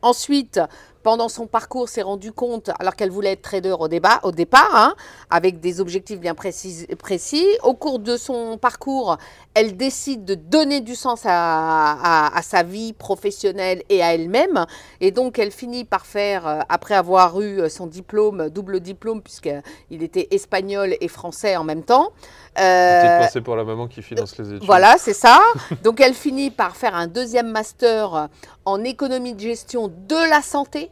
Ensuite, 0.02 0.60
pendant 1.02 1.28
son 1.28 1.46
parcours, 1.46 1.88
s'est 1.88 2.02
rendu 2.02 2.32
compte, 2.32 2.70
alors 2.78 2.94
qu'elle 2.96 3.10
voulait 3.10 3.32
être 3.32 3.42
trader 3.42 3.72
au, 3.78 3.88
débat, 3.88 4.20
au 4.22 4.32
départ, 4.32 4.70
hein, 4.74 4.94
avec 5.30 5.60
des 5.60 5.80
objectifs 5.80 6.20
bien 6.20 6.34
précis, 6.34 6.86
précis, 6.98 7.46
au 7.62 7.74
cours 7.74 7.98
de 7.98 8.16
son 8.16 8.58
parcours, 8.58 9.16
elle 9.54 9.76
décide 9.76 10.24
de 10.24 10.34
donner 10.34 10.80
du 10.80 10.94
sens 10.94 11.22
à, 11.24 11.92
à- 11.92 12.36
à 12.38 12.42
sa 12.42 12.62
vie 12.62 12.92
professionnelle 12.92 13.82
et 13.88 14.02
à 14.02 14.14
elle-même. 14.14 14.66
Et 15.00 15.10
donc, 15.10 15.38
elle 15.38 15.50
finit 15.50 15.84
par 15.84 16.06
faire, 16.06 16.46
euh, 16.46 16.60
après 16.68 16.94
avoir 16.94 17.40
eu 17.40 17.68
son 17.70 17.86
diplôme, 17.86 18.48
double 18.50 18.80
diplôme, 18.80 19.22
puisqu'il 19.22 20.02
était 20.02 20.28
espagnol 20.30 20.94
et 21.00 21.08
français 21.08 21.56
en 21.56 21.64
même 21.64 21.82
temps. 21.82 22.10
Petite 22.54 22.64
euh, 22.64 23.18
pensée 23.26 23.40
pour 23.40 23.56
la 23.56 23.64
maman 23.64 23.86
qui 23.88 24.02
finance 24.02 24.36
les 24.38 24.48
études. 24.54 24.64
voilà, 24.64 24.96
c'est 24.98 25.14
ça. 25.14 25.40
Donc 25.82 26.00
elle 26.00 26.14
finit 26.14 26.50
par 26.50 26.76
faire 26.76 26.94
un 26.94 27.06
deuxième 27.06 27.50
master 27.50 28.28
en 28.64 28.82
économie 28.84 29.34
de 29.34 29.40
gestion 29.40 29.88
de 29.88 30.28
la 30.30 30.42
santé. 30.42 30.90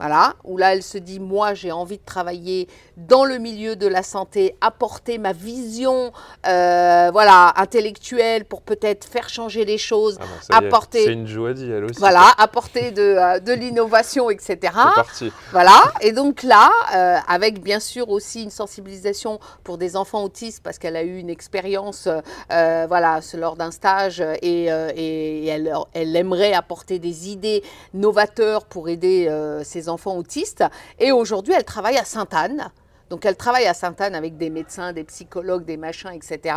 Voilà, 0.00 0.32
où 0.44 0.56
là 0.56 0.72
elle 0.72 0.82
se 0.82 0.96
dit, 0.96 1.20
moi 1.20 1.52
j'ai 1.52 1.72
envie 1.72 1.98
de 1.98 2.04
travailler 2.06 2.68
dans 2.96 3.26
le 3.26 3.36
milieu 3.36 3.76
de 3.76 3.86
la 3.86 4.02
santé, 4.02 4.56
apporter 4.62 5.18
ma 5.18 5.34
vision 5.34 6.10
euh, 6.46 7.10
voilà, 7.12 7.52
intellectuelle 7.56 8.46
pour 8.46 8.62
peut-être 8.62 9.04
faire 9.04 9.28
changer 9.28 9.66
les 9.66 9.76
choses, 9.76 10.16
Ah 10.48 10.56
apporter- 10.56 11.04
C'est 11.04 11.12
une 11.12 11.26
Joadie, 11.26 11.70
elle 11.70 11.84
aussi. 11.84 11.98
voilà, 12.00 12.24
apporter 12.38 12.92
de, 12.92 13.02
euh, 13.02 13.40
de 13.40 13.52
l'innovation, 13.52 14.30
etc. 14.30 14.72
Parti. 14.94 15.30
Voilà, 15.52 15.92
et 16.00 16.12
donc 16.12 16.44
là, 16.44 16.70
euh, 16.96 17.16
avec 17.28 17.62
bien 17.62 17.78
sûr 17.78 18.08
aussi 18.08 18.42
une 18.44 18.50
sensibilisation 18.50 19.38
pour 19.64 19.76
des 19.76 19.96
enfants 19.96 20.24
autistes, 20.24 20.62
parce 20.62 20.78
qu'elle 20.78 20.96
a 20.96 21.02
eu 21.02 21.18
une 21.18 21.28
expérience 21.28 22.08
voilà, 22.48 23.20
lors 23.34 23.56
d'un 23.56 23.70
stage 23.70 24.22
et, 24.40 24.64
et 24.96 25.46
elle, 25.46 25.74
elle 25.92 26.16
aimerait 26.16 26.54
apporter 26.54 26.98
des 26.98 27.28
idées 27.28 27.62
novateurs 27.92 28.64
pour 28.64 28.88
aider 28.88 29.28
ces 29.62 29.88
enfants 29.88 29.89
autistes. 29.96 30.64
Et 30.98 31.12
aujourd'hui, 31.12 31.54
elle 31.56 31.64
travaille 31.64 31.98
à 31.98 32.04
Sainte-Anne. 32.04 32.70
Donc 33.10 33.26
elle 33.26 33.36
travaille 33.36 33.66
à 33.66 33.74
Sainte-Anne 33.74 34.14
avec 34.14 34.36
des 34.36 34.50
médecins, 34.50 34.92
des 34.92 35.02
psychologues, 35.02 35.64
des 35.64 35.76
machins, 35.76 36.12
etc. 36.12 36.54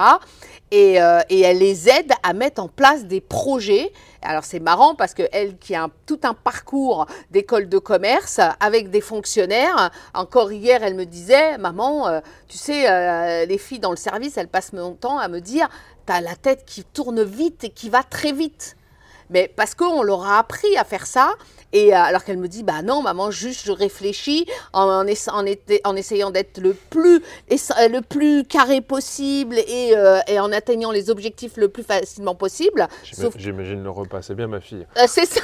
Et, 0.70 1.02
euh, 1.02 1.20
et 1.30 1.42
elle 1.42 1.58
les 1.58 1.90
aide 1.90 2.14
à 2.22 2.34
mettre 2.34 2.62
en 2.62 2.68
place 2.68 3.06
des 3.06 3.22
projets. 3.22 3.92
Alors 4.22 4.44
c'est 4.44 4.60
marrant 4.60 4.94
parce 4.94 5.16
qu'elle 5.16 5.58
qui 5.58 5.74
a 5.74 5.90
tout 6.06 6.20
un 6.22 6.36
parcours 6.36 7.08
d'école 7.32 7.70
de 7.70 7.80
commerce 7.80 8.40
avec 8.60 8.92
des 8.92 9.02
fonctionnaires, 9.02 9.90
encore 10.14 10.52
hier 10.52 10.84
elle 10.84 10.94
me 10.94 11.06
disait, 11.06 11.58
maman, 11.58 12.08
euh, 12.08 12.20
tu 12.48 12.60
sais, 12.60 12.88
euh, 12.88 13.46
les 13.46 13.58
filles 13.58 13.80
dans 13.80 13.90
le 13.90 13.98
service, 13.98 14.38
elles 14.38 14.48
passent 14.48 14.74
mon 14.74 14.94
temps 14.94 15.18
à 15.18 15.28
me 15.30 15.42
dire, 15.42 15.68
tu 16.06 16.14
as 16.14 16.22
la 16.22 16.36
tête 16.36 16.66
qui 16.66 16.84
tourne 16.84 17.24
vite 17.24 17.64
et 17.64 17.70
qui 17.70 17.90
va 17.90 18.04
très 18.04 18.32
vite. 18.32 18.78
Mais 19.32 19.52
parce 19.54 19.74
qu'on 19.74 20.04
leur 20.04 20.24
a 20.26 20.38
appris 20.38 20.78
à 20.78 20.84
faire 20.84 21.08
ça. 21.08 21.34
Et 21.74 21.94
euh, 21.94 21.98
alors 21.98 22.24
qu'elle 22.24 22.38
me 22.38 22.48
dit, 22.48 22.64
bah 22.64 22.82
non, 22.84 23.02
maman, 23.02 23.32
juste 23.32 23.66
je 23.66 23.72
réfléchis 23.72 24.46
en, 24.72 24.88
en, 24.88 25.06
en, 25.06 25.96
essayant 25.96 26.32
d'être 26.32 26.60
le 26.60 26.74
plus, 26.74 27.22
le 27.50 28.00
plus 28.00 28.44
carré 28.46 28.82
possible 28.82 29.58
et, 29.58 29.94
euh, 29.96 30.20
et, 30.28 30.40
en 30.40 30.52
atteignant 30.52 30.92
les 30.92 31.10
objectifs 31.10 31.58
le 31.58 31.70
plus 31.70 31.84
facilement 31.84 32.36
possible. 32.36 32.88
J'imagine 33.36 33.84
le 33.84 33.90
repas, 33.90 34.22
c'est 34.22 34.36
bien 34.36 34.48
ma 34.48 34.62
fille. 34.62 34.86
Euh, 34.98 35.06
c'est 35.08 35.26
ça. 35.26 35.42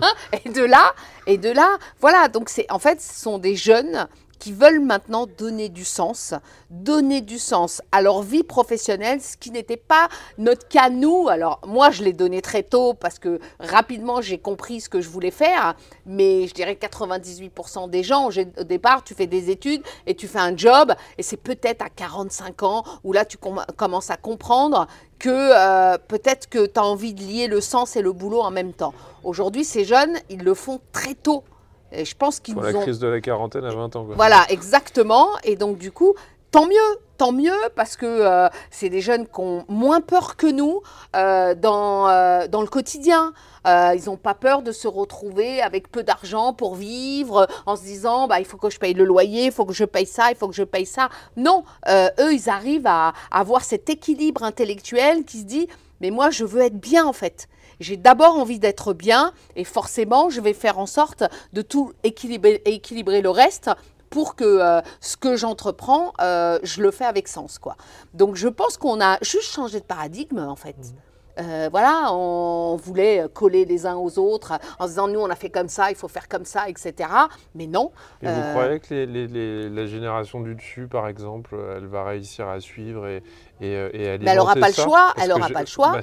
et 0.44 0.50
de 0.50 0.62
là, 0.62 0.94
et 1.26 1.38
de 1.38 1.50
là, 1.50 1.78
voilà. 2.00 2.28
Donc 2.28 2.50
c'est, 2.50 2.70
en 2.70 2.78
fait, 2.78 3.00
ce 3.00 3.20
sont 3.20 3.38
des 3.38 3.56
jeunes 3.56 4.06
qui 4.42 4.50
veulent 4.50 4.80
maintenant 4.80 5.28
donner 5.38 5.68
du 5.68 5.84
sens, 5.84 6.34
donner 6.68 7.20
du 7.20 7.38
sens 7.38 7.80
à 7.92 8.02
leur 8.02 8.22
vie 8.22 8.42
professionnelle, 8.42 9.20
ce 9.20 9.36
qui 9.36 9.52
n'était 9.52 9.76
pas 9.76 10.08
notre 10.36 10.66
cas 10.66 10.90
nous. 10.90 11.28
Alors 11.28 11.60
moi, 11.64 11.90
je 11.90 12.02
l'ai 12.02 12.12
donné 12.12 12.42
très 12.42 12.64
tôt 12.64 12.92
parce 12.92 13.20
que 13.20 13.38
rapidement, 13.60 14.20
j'ai 14.20 14.38
compris 14.38 14.80
ce 14.80 14.88
que 14.88 15.00
je 15.00 15.08
voulais 15.08 15.30
faire, 15.30 15.76
mais 16.06 16.48
je 16.48 16.54
dirais 16.54 16.74
98% 16.74 17.88
des 17.88 18.02
gens, 18.02 18.30
au 18.30 18.64
départ, 18.64 19.04
tu 19.04 19.14
fais 19.14 19.28
des 19.28 19.48
études 19.48 19.84
et 20.08 20.16
tu 20.16 20.26
fais 20.26 20.40
un 20.40 20.56
job, 20.56 20.92
et 21.18 21.22
c'est 21.22 21.36
peut-être 21.36 21.82
à 21.82 21.88
45 21.88 22.64
ans 22.64 22.82
où 23.04 23.12
là, 23.12 23.24
tu 23.24 23.38
commences 23.38 24.10
à 24.10 24.16
comprendre 24.16 24.88
que 25.20 25.28
euh, 25.30 25.98
peut-être 26.08 26.48
que 26.48 26.66
tu 26.66 26.80
as 26.80 26.84
envie 26.84 27.14
de 27.14 27.22
lier 27.22 27.46
le 27.46 27.60
sens 27.60 27.94
et 27.94 28.02
le 28.02 28.10
boulot 28.10 28.40
en 28.40 28.50
même 28.50 28.72
temps. 28.72 28.92
Aujourd'hui, 29.22 29.64
ces 29.64 29.84
jeunes, 29.84 30.18
ils 30.30 30.42
le 30.42 30.54
font 30.54 30.80
très 30.90 31.14
tôt. 31.14 31.44
Et 31.92 32.04
je 32.04 32.16
pense 32.16 32.40
qu'ils 32.40 32.56
la 32.56 32.72
crise 32.72 32.98
de 32.98 33.08
la 33.08 33.20
quarantaine 33.20 33.64
à 33.64 33.70
20 33.70 33.96
ans. 33.96 34.06
Voilà, 34.16 34.44
exactement. 34.48 35.28
Et 35.44 35.56
donc, 35.56 35.78
du 35.78 35.92
coup, 35.92 36.14
tant 36.52 36.66
mieux, 36.66 36.98
tant 37.16 37.32
mieux, 37.32 37.58
parce 37.74 37.96
que 37.96 38.06
euh, 38.06 38.48
c'est 38.70 38.88
des 38.88 39.00
jeunes 39.00 39.26
qui 39.26 39.40
ont 39.40 39.64
moins 39.68 40.00
peur 40.00 40.36
que 40.36 40.46
nous 40.46 40.82
euh, 41.16 41.54
dans, 41.54 42.08
euh, 42.08 42.46
dans 42.46 42.60
le 42.60 42.68
quotidien. 42.68 43.32
ils 43.66 44.02
n'ont 44.06 44.16
pas 44.16 44.34
peur 44.34 44.62
de 44.62 44.72
se 44.72 44.86
retrouver 44.88 45.62
avec 45.62 45.90
peu 45.90 46.02
d'argent 46.02 46.52
pour 46.52 46.74
vivre, 46.74 47.46
en 47.66 47.76
se 47.76 47.82
disant, 47.82 48.28
bah, 48.28 48.38
il 48.38 48.44
faut 48.44 48.58
que 48.58 48.70
je 48.70 48.78
paye 48.78 48.94
le 48.94 49.04
loyer, 49.04 49.46
il 49.46 49.52
faut 49.52 49.64
que 49.64 49.72
je 49.72 49.84
paye 49.84 50.06
ça, 50.06 50.30
il 50.30 50.36
faut 50.36 50.48
que 50.48 50.54
je 50.54 50.64
paye 50.64 50.86
ça. 50.86 51.08
Non, 51.36 51.64
eux, 51.88 52.32
ils 52.32 52.48
arrivent 52.48 52.86
à 52.86 53.12
avoir 53.30 53.62
cet 53.62 53.88
équilibre 53.88 54.42
intellectuel 54.42 55.24
qui 55.24 55.38
se 55.38 55.44
dit, 55.44 55.68
mais 56.00 56.10
moi, 56.10 56.30
je 56.30 56.44
veux 56.44 56.60
être 56.60 56.78
bien, 56.78 57.06
en 57.06 57.12
fait. 57.12 57.48
J'ai 57.82 57.96
d'abord 57.96 58.38
envie 58.38 58.58
d'être 58.58 58.94
bien 58.94 59.32
et 59.56 59.64
forcément, 59.64 60.30
je 60.30 60.40
vais 60.40 60.54
faire 60.54 60.78
en 60.78 60.86
sorte 60.86 61.24
de 61.52 61.62
tout 61.62 61.92
équilibrer, 62.04 62.62
équilibrer 62.64 63.20
le 63.20 63.30
reste 63.30 63.70
pour 64.08 64.36
que 64.36 64.44
euh, 64.44 64.80
ce 65.00 65.16
que 65.16 65.36
j'entreprends, 65.36 66.12
euh, 66.20 66.58
je 66.62 66.82
le 66.82 66.90
fais 66.90 67.06
avec 67.06 67.28
sens. 67.28 67.58
Quoi. 67.58 67.76
Donc 68.14 68.36
je 68.36 68.48
pense 68.48 68.76
qu'on 68.76 69.00
a 69.00 69.18
juste 69.22 69.50
changé 69.52 69.80
de 69.80 69.84
paradigme 69.84 70.38
en 70.38 70.56
fait. 70.56 70.76
Mmh. 70.78 71.11
Euh, 71.38 71.68
voilà, 71.70 72.08
on 72.12 72.76
voulait 72.76 73.26
coller 73.32 73.64
les 73.64 73.86
uns 73.86 73.96
aux 73.96 74.18
autres 74.18 74.52
en 74.78 74.84
se 74.84 74.90
disant 74.90 75.08
nous 75.08 75.20
on 75.20 75.30
a 75.30 75.36
fait 75.36 75.50
comme 75.50 75.68
ça, 75.68 75.90
il 75.90 75.96
faut 75.96 76.08
faire 76.08 76.28
comme 76.28 76.44
ça, 76.44 76.68
etc. 76.68 77.08
Mais 77.54 77.66
non. 77.66 77.90
Et 78.22 78.26
vous 78.26 78.42
croyez 78.52 78.80
que 78.80 79.74
la 79.74 79.86
génération 79.86 80.40
du 80.40 80.54
dessus, 80.54 80.86
par 80.88 81.08
exemple, 81.08 81.56
elle 81.76 81.86
va 81.86 82.04
réussir 82.04 82.48
à 82.48 82.60
suivre 82.60 83.06
et, 83.06 83.22
et, 83.60 83.76
euh, 83.76 83.90
et 83.92 84.18
Mais 84.18 84.30
elle 84.30 84.36
n'aura 84.36 84.54
pas 84.54 84.68
le 84.68 84.74
choix. 84.74 85.12
Elle 85.20 85.30
n'aura 85.30 85.48
pas 85.48 85.60
le 85.60 85.66
choix. 85.66 85.94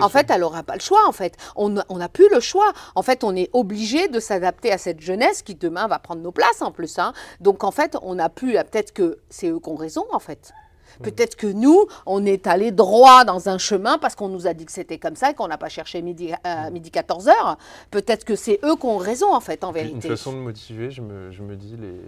en 0.00 0.08
fait, 0.08 0.30
elle 0.30 0.40
n'aura 0.40 0.62
pas 0.62 0.74
le 0.74 0.80
choix. 0.80 1.06
En 1.06 1.12
fait, 1.12 1.36
on 1.56 1.68
n'a 1.70 2.08
plus 2.08 2.28
le 2.32 2.40
choix. 2.40 2.72
En 2.94 3.02
fait, 3.02 3.24
on 3.24 3.34
est 3.36 3.50
obligé 3.52 4.08
de 4.08 4.20
s'adapter 4.20 4.72
à 4.72 4.78
cette 4.78 5.00
jeunesse 5.00 5.42
qui 5.42 5.54
demain 5.54 5.86
va 5.88 5.98
prendre 5.98 6.22
nos 6.22 6.32
places 6.32 6.62
en 6.62 6.72
plus. 6.72 6.98
Hein. 6.98 7.12
Donc 7.40 7.64
en 7.64 7.70
fait, 7.70 7.96
on 8.02 8.14
n'a 8.14 8.28
plus. 8.28 8.52
Peut-être 8.52 8.92
que 8.92 9.18
c'est 9.28 9.48
eux 9.48 9.60
qui 9.60 9.68
ont 9.68 9.76
raison 9.76 10.04
en 10.12 10.18
fait. 10.18 10.52
Hmm. 11.00 11.04
Peut-être 11.04 11.36
que 11.36 11.46
nous, 11.46 11.86
on 12.06 12.24
est 12.24 12.46
allé 12.46 12.70
droit 12.70 13.24
dans 13.24 13.48
un 13.48 13.58
chemin 13.58 13.98
parce 13.98 14.14
qu'on 14.14 14.28
nous 14.28 14.46
a 14.46 14.54
dit 14.54 14.66
que 14.66 14.72
c'était 14.72 14.98
comme 14.98 15.16
ça 15.16 15.30
et 15.30 15.34
qu'on 15.34 15.48
n'a 15.48 15.58
pas 15.58 15.68
cherché 15.68 16.02
midi, 16.02 16.32
euh, 16.46 16.70
midi 16.70 16.90
14 16.90 17.28
heures. 17.28 17.58
Peut-être 17.90 18.24
que 18.24 18.36
c'est 18.36 18.60
eux 18.64 18.76
qui 18.76 18.86
ont 18.86 18.98
raison, 18.98 19.34
en 19.34 19.40
fait, 19.40 19.64
en 19.64 19.72
vérité. 19.72 20.08
Une 20.08 20.16
façon 20.16 20.32
de 20.32 20.38
motiver, 20.38 20.90
je 20.90 21.02
me, 21.02 21.30
je 21.30 21.42
me 21.42 21.56
dis, 21.56 21.76
les, 21.76 22.00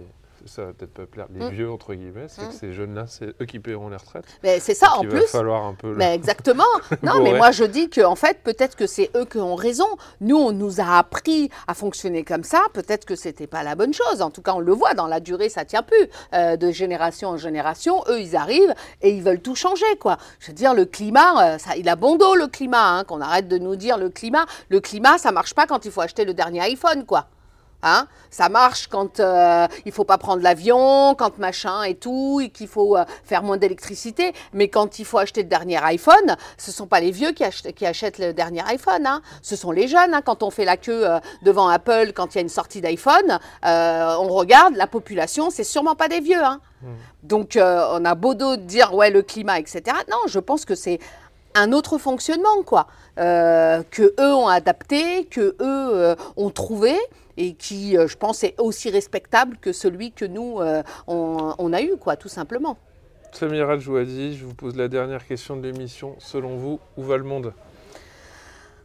ça 0.45 0.65
va 0.65 0.73
peut-être 0.73 0.93
pas 0.93 1.05
plaire, 1.05 1.27
les 1.33 1.45
mm. 1.45 1.49
vieux 1.49 1.71
entre 1.71 1.93
guillemets, 1.93 2.27
c'est 2.27 2.41
que 2.41 2.47
mm. 2.47 2.51
ces 2.59 2.73
jeunes-là, 2.73 3.05
c'est 3.07 3.33
eux 3.41 3.45
qui 3.45 3.59
paieront 3.59 3.89
les 3.89 3.97
retraites. 3.97 4.25
Mais 4.43 4.59
c'est 4.59 4.73
ça 4.73 4.93
en 4.95 5.03
il 5.03 5.09
plus. 5.09 5.19
Il 5.19 5.21
va 5.23 5.27
falloir 5.27 5.65
un 5.65 5.73
peu. 5.73 5.93
Mais 5.95 6.15
exactement. 6.15 6.63
non, 7.03 7.21
mais 7.21 7.33
moi 7.33 7.51
je 7.51 7.63
dis 7.63 7.89
que 7.89 8.01
en 8.01 8.15
fait, 8.15 8.39
peut-être 8.43 8.75
que 8.75 8.87
c'est 8.87 9.09
eux 9.15 9.25
qui 9.25 9.37
ont 9.37 9.55
raison. 9.55 9.87
Nous, 10.19 10.37
on 10.37 10.51
nous 10.51 10.81
a 10.81 10.97
appris 10.97 11.49
à 11.67 11.73
fonctionner 11.73 12.23
comme 12.23 12.43
ça. 12.43 12.61
Peut-être 12.73 13.05
que 13.05 13.15
c'était 13.15 13.47
pas 13.47 13.63
la 13.63 13.75
bonne 13.75 13.93
chose. 13.93 14.21
En 14.21 14.31
tout 14.31 14.41
cas, 14.41 14.53
on 14.53 14.59
le 14.59 14.73
voit 14.73 14.93
dans 14.93 15.07
la 15.07 15.19
durée, 15.19 15.49
ça 15.49 15.65
tient 15.65 15.83
plus. 15.83 16.09
Euh, 16.33 16.57
de 16.57 16.71
génération 16.71 17.29
en 17.29 17.37
génération, 17.37 18.03
eux, 18.09 18.19
ils 18.19 18.35
arrivent 18.35 18.73
et 19.01 19.11
ils 19.11 19.23
veulent 19.23 19.41
tout 19.41 19.55
changer, 19.55 19.97
quoi. 19.99 20.17
Je 20.39 20.47
veux 20.47 20.53
dire, 20.53 20.73
le 20.73 20.85
climat, 20.85 21.53
euh, 21.53 21.57
ça, 21.57 21.75
il 21.77 21.87
a 21.89 21.95
bon 21.95 22.17
dos 22.17 22.35
le 22.35 22.47
climat. 22.47 22.81
Hein, 22.81 23.03
qu'on 23.03 23.21
arrête 23.21 23.47
de 23.47 23.57
nous 23.57 23.75
dire 23.75 23.97
le 23.97 24.09
climat. 24.09 24.45
Le 24.69 24.79
climat, 24.79 25.17
ça 25.17 25.31
marche 25.31 25.53
pas 25.53 25.67
quand 25.67 25.85
il 25.85 25.91
faut 25.91 26.01
acheter 26.01 26.25
le 26.25 26.33
dernier 26.33 26.61
iPhone, 26.61 27.05
quoi. 27.05 27.27
Hein? 27.83 28.07
Ça 28.29 28.47
marche 28.47 28.87
quand 28.87 29.19
euh, 29.19 29.67
il 29.85 29.91
faut 29.91 30.05
pas 30.05 30.17
prendre 30.17 30.41
l'avion, 30.41 31.15
quand 31.15 31.37
machin 31.37 31.83
et 31.83 31.95
tout, 31.95 32.39
et 32.41 32.49
qu'il 32.49 32.67
faut 32.67 32.95
euh, 32.95 33.03
faire 33.25 33.43
moins 33.43 33.57
d'électricité. 33.57 34.33
Mais 34.53 34.69
quand 34.69 34.99
il 34.99 35.05
faut 35.05 35.17
acheter 35.17 35.43
le 35.43 35.49
dernier 35.49 35.83
iPhone, 35.83 36.37
ce 36.57 36.71
sont 36.71 36.87
pas 36.87 36.99
les 36.99 37.11
vieux 37.11 37.31
qui, 37.31 37.43
qui 37.73 37.85
achètent 37.85 38.19
le 38.19 38.33
dernier 38.33 38.61
iPhone. 38.67 39.05
Hein. 39.05 39.21
Ce 39.41 39.55
sont 39.55 39.71
les 39.71 39.87
jeunes. 39.87 40.13
Hein. 40.13 40.21
Quand 40.21 40.43
on 40.43 40.49
fait 40.49 40.65
la 40.65 40.77
queue 40.77 41.09
euh, 41.09 41.19
devant 41.41 41.67
Apple, 41.67 42.13
quand 42.15 42.33
il 42.33 42.37
y 42.37 42.39
a 42.39 42.41
une 42.41 42.49
sortie 42.49 42.81
d'iPhone, 42.81 43.39
on 43.63 44.27
regarde 44.29 44.75
la 44.75 44.87
population, 44.87 45.49
c'est 45.49 45.63
sûrement 45.63 45.95
pas 45.95 46.07
des 46.07 46.21
vieux. 46.21 46.43
Hein. 46.43 46.61
Mmh. 46.81 46.87
Donc 47.23 47.57
on 47.57 48.05
a 48.05 48.15
beau 48.15 48.33
de 48.33 48.55
dire 48.55 48.93
ouais 48.93 49.11
le 49.11 49.21
climat, 49.21 49.59
etc. 49.59 49.83
Non, 50.09 50.17
je 50.27 50.39
pense 50.39 50.65
que 50.65 50.75
c'est 50.75 50.99
un 51.53 51.71
autre 51.73 51.97
fonctionnement, 51.97 52.63
quoi, 52.65 52.87
que 53.17 54.13
eux 54.19 54.33
ont 54.33 54.47
adapté, 54.47 55.25
que 55.25 55.55
eux 55.59 56.15
ont 56.37 56.49
trouvé, 56.49 56.97
et 57.37 57.53
qui, 57.53 57.97
euh, 57.97 58.07
je 58.07 58.17
pense, 58.17 58.43
est 58.43 58.55
aussi 58.59 58.89
respectable 58.89 59.57
que 59.57 59.71
celui 59.71 60.11
que 60.11 60.25
nous, 60.25 60.59
euh, 60.59 60.83
on, 61.07 61.73
a 61.73 61.81
eu, 61.81 61.97
quoi, 61.97 62.15
tout 62.15 62.29
simplement. 62.29 62.77
Samira 63.31 63.77
Jouadi, 63.77 64.37
je 64.37 64.45
vous 64.45 64.53
pose 64.53 64.75
la 64.75 64.87
dernière 64.87 65.25
question 65.25 65.55
de 65.55 65.63
l'émission. 65.63 66.15
Selon 66.19 66.57
vous, 66.57 66.79
où 66.97 67.03
va 67.03 67.17
le 67.17 67.23
monde? 67.23 67.53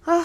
Ah. 0.07 0.23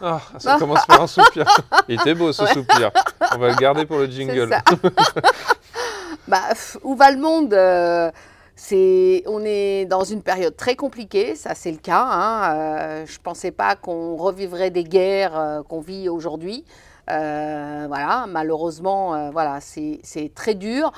ah 0.00 0.20
ça 0.38 0.56
commence 0.58 0.84
par 0.86 1.02
un 1.02 1.06
soupir. 1.06 1.44
Il 1.88 2.00
était 2.00 2.14
beau 2.14 2.32
ce 2.32 2.46
soupir. 2.46 2.90
On 3.34 3.38
va 3.38 3.50
le 3.50 3.56
garder 3.56 3.84
pour 3.84 3.98
le 3.98 4.06
jingle. 4.06 4.50
bah, 6.28 6.40
où 6.82 6.94
va 6.94 7.10
le 7.10 7.18
monde 7.18 7.52
euh, 7.52 8.10
c'est, 8.56 9.22
on 9.26 9.42
est 9.44 9.86
dans 9.86 10.04
une 10.04 10.22
période 10.22 10.54
très 10.54 10.76
compliquée, 10.76 11.34
ça 11.34 11.54
c'est 11.54 11.70
le 11.70 11.78
cas. 11.78 12.06
Hein. 12.10 13.04
je 13.06 13.12
ne 13.18 13.22
pensais 13.22 13.52
pas 13.52 13.74
qu'on 13.74 14.16
revivrait 14.16 14.70
des 14.70 14.84
guerres 14.84 15.62
qu'on 15.66 15.80
vit 15.80 16.10
aujourd'hui. 16.10 16.64
Euh, 17.10 17.84
voilà, 17.88 18.26
malheureusement, 18.28 19.14
euh, 19.14 19.30
voilà, 19.30 19.60
c'est 19.60 20.32
très 20.34 20.54
dur. 20.54 20.92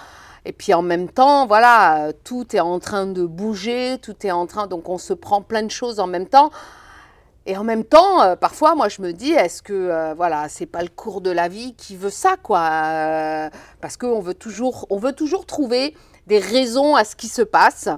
Et 0.44 0.52
puis 0.52 0.74
en 0.74 0.82
même 0.82 1.08
temps, 1.08 1.46
voilà, 1.46 2.12
tout 2.24 2.56
est 2.56 2.60
en 2.60 2.80
train 2.80 3.06
de 3.06 3.24
bouger, 3.24 3.98
tout 4.02 4.26
est 4.26 4.32
en 4.32 4.46
train, 4.46 4.66
donc 4.66 4.88
on 4.88 4.98
se 4.98 5.12
prend 5.12 5.40
plein 5.40 5.62
de 5.62 5.70
choses 5.70 6.00
en 6.00 6.06
même 6.06 6.26
temps. 6.26 6.50
Et 7.46 7.56
en 7.56 7.64
même 7.64 7.84
temps, 7.84 8.22
euh, 8.22 8.36
parfois, 8.36 8.74
moi, 8.74 8.88
je 8.88 9.02
me 9.02 9.12
dis, 9.12 9.32
est-ce 9.32 9.62
que, 9.62 10.14
voilà, 10.14 10.48
c'est 10.48 10.66
pas 10.66 10.82
le 10.82 10.88
cours 10.88 11.20
de 11.20 11.30
la 11.30 11.48
vie 11.48 11.74
qui 11.74 11.96
veut 11.96 12.10
ça, 12.10 12.36
quoi 12.42 13.50
Parce 13.80 13.96
qu'on 13.96 14.20
veut 14.20 14.34
toujours, 14.34 14.86
on 14.90 14.98
veut 14.98 15.12
toujours 15.12 15.46
trouver 15.46 15.94
des 16.26 16.38
raisons 16.38 16.94
à 16.94 17.04
ce 17.04 17.16
qui 17.16 17.28
se 17.28 17.42
passe 17.42 17.88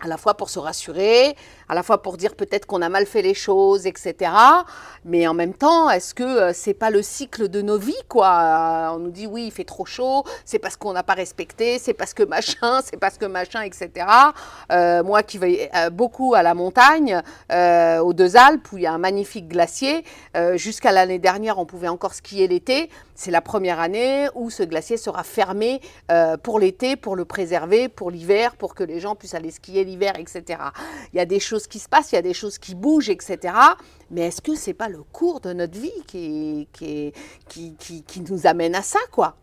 à 0.00 0.08
la 0.08 0.16
fois 0.16 0.34
pour 0.34 0.50
se 0.50 0.58
rassurer, 0.58 1.36
à 1.68 1.74
la 1.74 1.82
fois 1.82 2.02
pour 2.02 2.16
dire 2.16 2.34
peut-être 2.34 2.66
qu'on 2.66 2.82
a 2.82 2.88
mal 2.88 3.06
fait 3.06 3.22
les 3.22 3.34
choses, 3.34 3.86
etc. 3.86 4.30
Mais 5.04 5.26
en 5.26 5.34
même 5.34 5.54
temps, 5.54 5.88
est-ce 5.90 6.14
que 6.14 6.22
euh, 6.22 6.52
c'est 6.52 6.74
pas 6.74 6.90
le 6.90 7.02
cycle 7.02 7.48
de 7.48 7.62
nos 7.62 7.78
vies, 7.78 7.94
quoi? 8.08 8.28
Euh, 8.28 8.94
On 8.94 8.98
nous 8.98 9.10
dit 9.10 9.26
oui, 9.26 9.46
il 9.46 9.50
fait 9.50 9.64
trop 9.64 9.86
chaud, 9.86 10.24
c'est 10.44 10.58
parce 10.58 10.76
qu'on 10.76 10.92
n'a 10.92 11.02
pas 11.02 11.14
respecté, 11.14 11.78
c'est 11.78 11.94
parce 11.94 12.12
que 12.14 12.22
machin, 12.36 12.80
c'est 12.84 12.98
parce 12.98 13.16
que 13.18 13.26
machin, 13.26 13.62
etc. 13.62 14.06
Euh, 14.70 15.02
moi 15.02 15.22
qui 15.22 15.38
vais 15.38 15.70
beaucoup 15.92 16.34
à 16.34 16.42
la 16.42 16.54
montagne, 16.54 17.20
aux 17.50 18.12
Deux 18.12 18.36
Alpes, 18.36 18.72
où 18.72 18.78
il 18.78 18.82
y 18.82 18.86
a 18.86 18.92
un 18.92 18.98
magnifique 18.98 19.48
glacier, 19.48 20.04
jusqu'à 20.54 20.92
l'année 20.92 21.18
dernière, 21.18 21.58
on 21.58 21.66
pouvait 21.66 21.88
encore 21.88 22.14
skier 22.14 22.48
l'été. 22.48 22.90
C'est 23.14 23.30
la 23.30 23.40
première 23.40 23.80
année 23.80 24.28
où 24.34 24.50
ce 24.50 24.62
glacier 24.62 24.96
sera 24.96 25.22
fermé 25.22 25.80
pour 26.42 26.58
l'été, 26.58 26.96
pour 26.96 27.16
le 27.16 27.24
préserver, 27.24 27.88
pour 27.88 28.10
l'hiver, 28.10 28.56
pour 28.56 28.74
que 28.74 28.84
les 28.84 29.00
gens 29.00 29.14
puissent 29.14 29.34
aller 29.34 29.50
skier 29.50 29.84
l'hiver, 29.86 30.12
etc. 30.18 30.60
Il 31.12 31.16
y 31.16 31.20
a 31.20 31.24
des 31.24 31.40
choses 31.40 31.66
qui 31.66 31.78
se 31.78 31.88
passent, 31.88 32.12
il 32.12 32.16
y 32.16 32.18
a 32.18 32.22
des 32.22 32.34
choses 32.34 32.58
qui 32.58 32.74
bougent, 32.74 33.08
etc. 33.08 33.54
Mais 34.10 34.22
est-ce 34.28 34.42
que 34.42 34.54
c'est 34.54 34.74
pas 34.74 34.88
le 34.88 35.02
cours 35.02 35.40
de 35.40 35.52
notre 35.52 35.78
vie 35.78 36.02
qui, 36.06 36.68
qui, 36.72 37.12
qui, 37.48 38.20
nous 38.28 38.46
amène 38.46 38.74
à 38.74 38.82
ça, 38.82 39.00
quoi? 39.10 39.36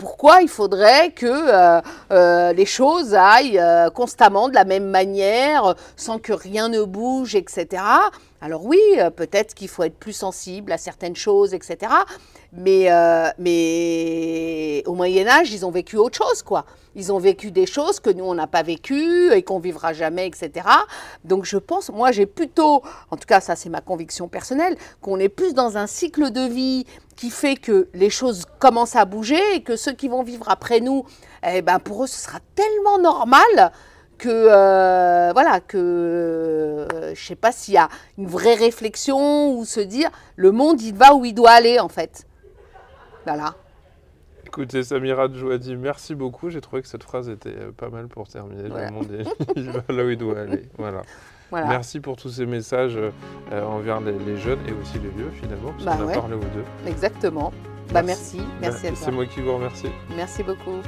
Pourquoi 0.00 0.40
il 0.40 0.48
faudrait 0.48 1.10
que 1.10 1.26
euh, 1.26 1.80
euh, 2.10 2.54
les 2.54 2.64
choses 2.64 3.14
aillent 3.14 3.58
euh, 3.58 3.90
constamment 3.90 4.48
de 4.48 4.54
la 4.54 4.64
même 4.64 4.88
manière, 4.88 5.74
sans 5.94 6.18
que 6.18 6.32
rien 6.32 6.70
ne 6.70 6.84
bouge, 6.84 7.34
etc. 7.34 7.82
Alors 8.40 8.64
oui, 8.64 8.80
peut-être 9.16 9.52
qu'il 9.52 9.68
faut 9.68 9.82
être 9.82 9.98
plus 9.98 10.14
sensible 10.14 10.72
à 10.72 10.78
certaines 10.78 11.16
choses, 11.16 11.52
etc. 11.52 11.92
Mais, 12.52 12.90
euh, 12.90 13.28
mais 13.38 14.82
au 14.86 14.94
Moyen 14.94 15.28
Âge, 15.28 15.52
ils 15.52 15.64
ont 15.64 15.70
vécu 15.70 15.96
autre 15.96 16.18
chose, 16.18 16.42
quoi. 16.42 16.64
Ils 16.96 17.12
ont 17.12 17.18
vécu 17.18 17.52
des 17.52 17.66
choses 17.66 18.00
que 18.00 18.10
nous, 18.10 18.24
on 18.24 18.34
n'a 18.34 18.48
pas 18.48 18.64
vécues 18.64 19.32
et 19.32 19.42
qu'on 19.42 19.60
vivra 19.60 19.92
jamais, 19.92 20.26
etc. 20.26 20.66
Donc 21.24 21.44
je 21.44 21.56
pense, 21.56 21.90
moi 21.90 22.10
j'ai 22.10 22.26
plutôt, 22.26 22.82
en 23.10 23.16
tout 23.16 23.26
cas 23.26 23.40
ça 23.40 23.54
c'est 23.54 23.68
ma 23.68 23.80
conviction 23.80 24.26
personnelle, 24.26 24.76
qu'on 25.00 25.20
est 25.20 25.28
plus 25.28 25.54
dans 25.54 25.76
un 25.76 25.86
cycle 25.86 26.32
de 26.32 26.40
vie 26.40 26.86
qui 27.14 27.30
fait 27.30 27.54
que 27.54 27.88
les 27.94 28.10
choses 28.10 28.44
commencent 28.58 28.96
à 28.96 29.04
bouger 29.04 29.40
et 29.54 29.62
que 29.62 29.76
ceux 29.76 29.92
qui 29.92 30.08
vont 30.08 30.24
vivre 30.24 30.48
après 30.48 30.80
nous, 30.80 31.04
eh 31.48 31.62
ben 31.62 31.78
pour 31.78 32.02
eux 32.02 32.08
ce 32.08 32.18
sera 32.18 32.40
tellement 32.56 32.98
normal 32.98 33.72
que 34.18 34.28
euh, 34.28 35.30
voilà 35.32 35.60
que 35.60 36.86
je 37.14 37.24
sais 37.24 37.36
pas 37.36 37.52
s'il 37.52 37.74
y 37.74 37.78
a 37.78 37.88
une 38.18 38.26
vraie 38.26 38.56
réflexion 38.56 39.52
ou 39.56 39.64
se 39.64 39.80
dire 39.80 40.10
le 40.34 40.50
monde 40.50 40.82
il 40.82 40.94
va 40.94 41.14
où 41.14 41.24
il 41.24 41.34
doit 41.34 41.52
aller 41.52 41.78
en 41.78 41.88
fait. 41.88 42.26
Voilà. 43.24 43.54
Écoutez, 44.46 44.82
Samira 44.82 45.28
Djouadi, 45.32 45.76
merci 45.76 46.14
beaucoup. 46.14 46.50
J'ai 46.50 46.60
trouvé 46.60 46.82
que 46.82 46.88
cette 46.88 47.04
phrase 47.04 47.28
était 47.28 47.50
euh, 47.50 47.72
pas 47.72 47.88
mal 47.88 48.08
pour 48.08 48.26
terminer. 48.26 48.68
Le 48.68 48.90
monde 48.90 49.26
il 49.56 49.70
va 49.70 49.82
là 49.88 50.04
où 50.04 50.10
il 50.10 50.16
doit 50.16 50.40
aller. 50.40 50.68
Voilà. 50.78 51.02
Merci 51.52 52.00
pour 52.00 52.16
tous 52.16 52.28
ces 52.28 52.46
messages 52.46 52.98
envers 53.50 54.00
les, 54.00 54.36
jeunes 54.36 54.60
et 54.68 54.72
aussi 54.72 55.00
les 55.00 55.08
vieux 55.08 55.30
finalement, 55.32 55.72
parce 55.72 55.84
bah 55.84 55.96
qu'on 55.96 56.08
a 56.08 56.12
parlé 56.12 56.34
aux 56.36 56.38
deux. 56.38 56.64
Exactement. 56.86 57.52
Bah 57.92 58.02
merci, 58.02 58.36
merci, 58.36 58.46
merci 58.60 58.86
à 58.86 58.90
toi. 58.90 58.98
C'est 59.02 59.10
moi 59.10 59.26
qui 59.26 59.40
vous 59.40 59.54
remercie. 59.54 59.90
Merci 60.16 60.44
beaucoup. 60.44 60.80